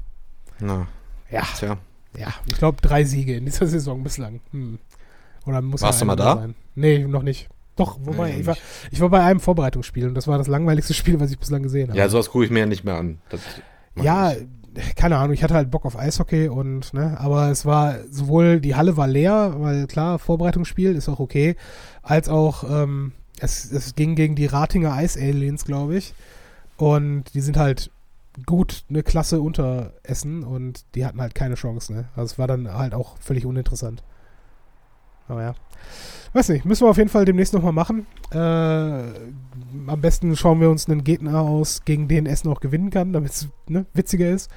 [0.60, 0.86] Na,
[1.30, 1.78] Ja, tja.
[2.16, 4.40] ja, ich glaube drei Siege in dieser Saison bislang.
[4.52, 4.78] Hm.
[5.46, 6.36] Oder muss Warst du mal da?
[6.36, 6.54] Sein.
[6.74, 7.48] Nee, noch nicht.
[7.76, 8.56] Doch, wobei, Nee, ich, war,
[8.92, 11.88] ich war bei einem Vorbereitungsspiel und das war das langweiligste Spiel, was ich bislang gesehen
[11.88, 11.98] habe.
[11.98, 13.18] Ja, sowas gucke ich mir ja nicht mehr an.
[13.30, 13.40] Das
[14.00, 14.46] ja, ich.
[14.96, 18.74] Keine Ahnung, ich hatte halt Bock auf Eishockey und, ne, aber es war sowohl, die
[18.74, 21.56] Halle war leer, weil klar, Vorbereitungsspiel ist auch okay,
[22.02, 26.14] als auch, ähm, es, es ging gegen die Ratinger Ice Aliens, glaube ich.
[26.76, 27.90] Und die sind halt
[28.46, 32.08] gut eine Klasse unter Essen und die hatten halt keine Chance, ne?
[32.16, 34.02] Also es war dann halt auch völlig uninteressant.
[35.28, 35.54] Aber ja.
[36.32, 38.06] Weiß nicht, müssen wir auf jeden Fall demnächst nochmal machen.
[38.32, 39.04] Äh,
[39.86, 43.32] am besten schauen wir uns einen Gegner aus, gegen den Essen auch gewinnen kann, damit
[43.32, 44.50] es ne, witziger ist.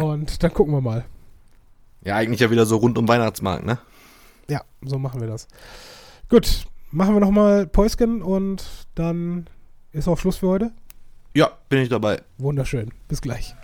[0.00, 1.04] Und dann gucken wir mal.
[2.04, 3.78] Ja, eigentlich ja wieder so rund um Weihnachtsmarkt, ne?
[4.48, 5.48] Ja, so machen wir das.
[6.28, 9.48] Gut, machen wir nochmal Päusken und dann
[9.92, 10.72] ist auch Schluss für heute.
[11.34, 12.22] Ja, bin ich dabei.
[12.38, 12.92] Wunderschön.
[13.08, 13.54] Bis gleich.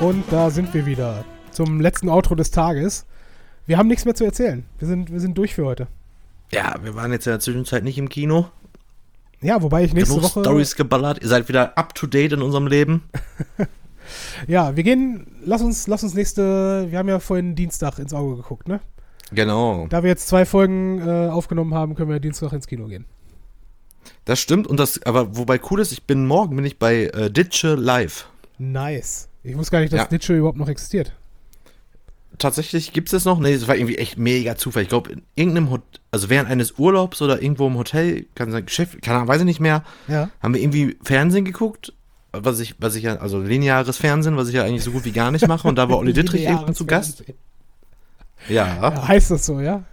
[0.00, 3.06] Und da sind wir wieder zum letzten Outro des Tages.
[3.66, 4.64] Wir haben nichts mehr zu erzählen.
[4.78, 5.86] Wir sind, wir sind durch für heute.
[6.52, 8.46] Ja, wir waren jetzt in der Zwischenzeit nicht im Kino.
[9.40, 10.40] Ja, wobei ich nächste Genug Woche.
[10.44, 11.22] Stories geballert.
[11.22, 13.04] Ihr seid wieder up to date in unserem Leben.
[14.46, 15.26] Ja, wir gehen.
[15.44, 16.86] Lass uns, lass uns nächste.
[16.90, 18.80] Wir haben ja vorhin Dienstag ins Auge geguckt, ne?
[19.32, 19.86] Genau.
[19.88, 23.04] Da wir jetzt zwei Folgen äh, aufgenommen haben, können wir Dienstag ins Kino gehen.
[24.24, 24.68] Das stimmt.
[24.68, 28.28] Und das, aber wobei cool ist, ich bin morgen bin ich bei äh, Ditsche live.
[28.58, 29.28] Nice.
[29.46, 30.06] Ich wusste gar nicht, dass Ja.
[30.06, 31.12] Ditsche überhaupt noch existiert.
[32.38, 33.38] Tatsächlich gibt es das noch?
[33.38, 34.82] Nee, das war irgendwie echt mega Zufall.
[34.82, 38.66] Ich glaube, in irgendeinem Hot also während eines Urlaubs oder irgendwo im Hotel, kann sein
[38.66, 40.30] Geschäft, keine Ahnung, weiß ich nicht mehr, Ja.
[40.42, 41.92] haben wir irgendwie Fernsehen geguckt,
[42.32, 45.12] was ich, was ich ja, also lineares Fernsehen, was ich ja eigentlich so gut wie
[45.12, 45.66] gar nicht mache.
[45.68, 47.24] Und da war Olli Dittrich eben zu Gast.
[48.48, 49.84] Ja, Ja, heißt das so, ja?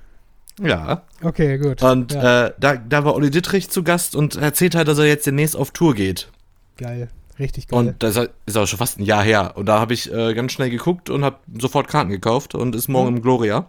[0.62, 1.04] ja.
[1.22, 1.82] Okay, gut.
[1.82, 5.06] Und ja, äh, da, da war Olli Dittrich zu Gast und erzählt halt, dass er
[5.06, 6.30] jetzt demnächst auf Tour geht.
[6.78, 7.08] geil.
[7.40, 7.80] Richtig geil.
[7.80, 9.54] Und das ist auch schon fast ein Jahr her.
[9.56, 12.88] Und da habe ich äh, ganz schnell geguckt und habe sofort Karten gekauft und ist
[12.88, 13.16] morgen Mhm.
[13.18, 13.66] im Gloria.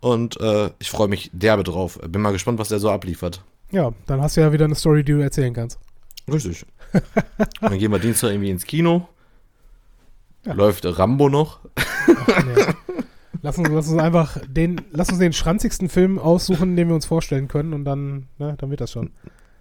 [0.00, 1.98] Und äh, ich freue mich derbe drauf.
[2.08, 3.42] Bin mal gespannt, was der so abliefert.
[3.70, 5.78] ja, dann hast du ja wieder eine Story, die du erzählen kannst.
[6.32, 6.64] Richtig.
[7.60, 9.08] Dann gehen wir Dienstag irgendwie ins Kino.
[10.44, 10.52] Ja.
[10.52, 11.60] Läuft Rambo noch.
[11.76, 13.02] Ach, nee.
[13.42, 17.06] lass, uns, lass uns einfach den, lass uns den schranzigsten Film aussuchen, den wir uns
[17.06, 19.10] vorstellen können und dann, ne, dann wird das schon.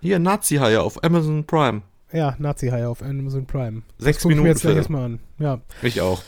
[0.02, 1.82] Hier, Nazi-Haie auf Amazon Prime.
[2.14, 3.84] Ja, Nazi-High auf Amazon Prime.
[3.98, 5.20] Sechs Guck ich mir Minuten jetzt gleich erstmal an.
[5.40, 5.62] Ja.
[5.82, 6.22] Ich auch.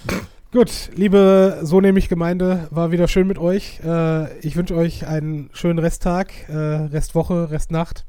[0.52, 3.80] Gut, liebe so nämlich Gemeinde, war wieder schön mit euch.
[3.84, 8.06] Äh, ich wünsche euch einen schönen Resttag, äh, Restwoche, Restnacht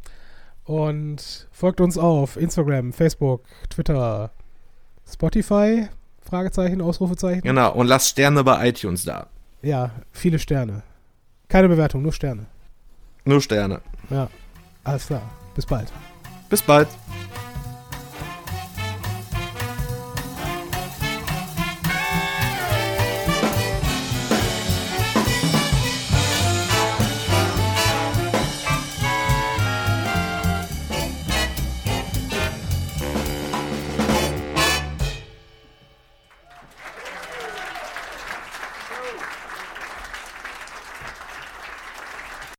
[0.64, 4.30] und folgt uns auf Instagram, Facebook, Twitter,
[5.10, 5.88] Spotify,
[6.20, 7.42] Fragezeichen, Ausrufezeichen.
[7.42, 7.72] Genau.
[7.72, 9.28] Und lasst Sterne bei iTunes da.
[9.62, 10.82] Ja, viele Sterne.
[11.48, 12.46] Keine Bewertung, nur Sterne.
[13.24, 13.80] Nur Sterne.
[14.10, 14.28] Ja,
[14.84, 15.22] alles klar.
[15.54, 15.90] Bis bald.
[16.50, 16.88] Bis bald.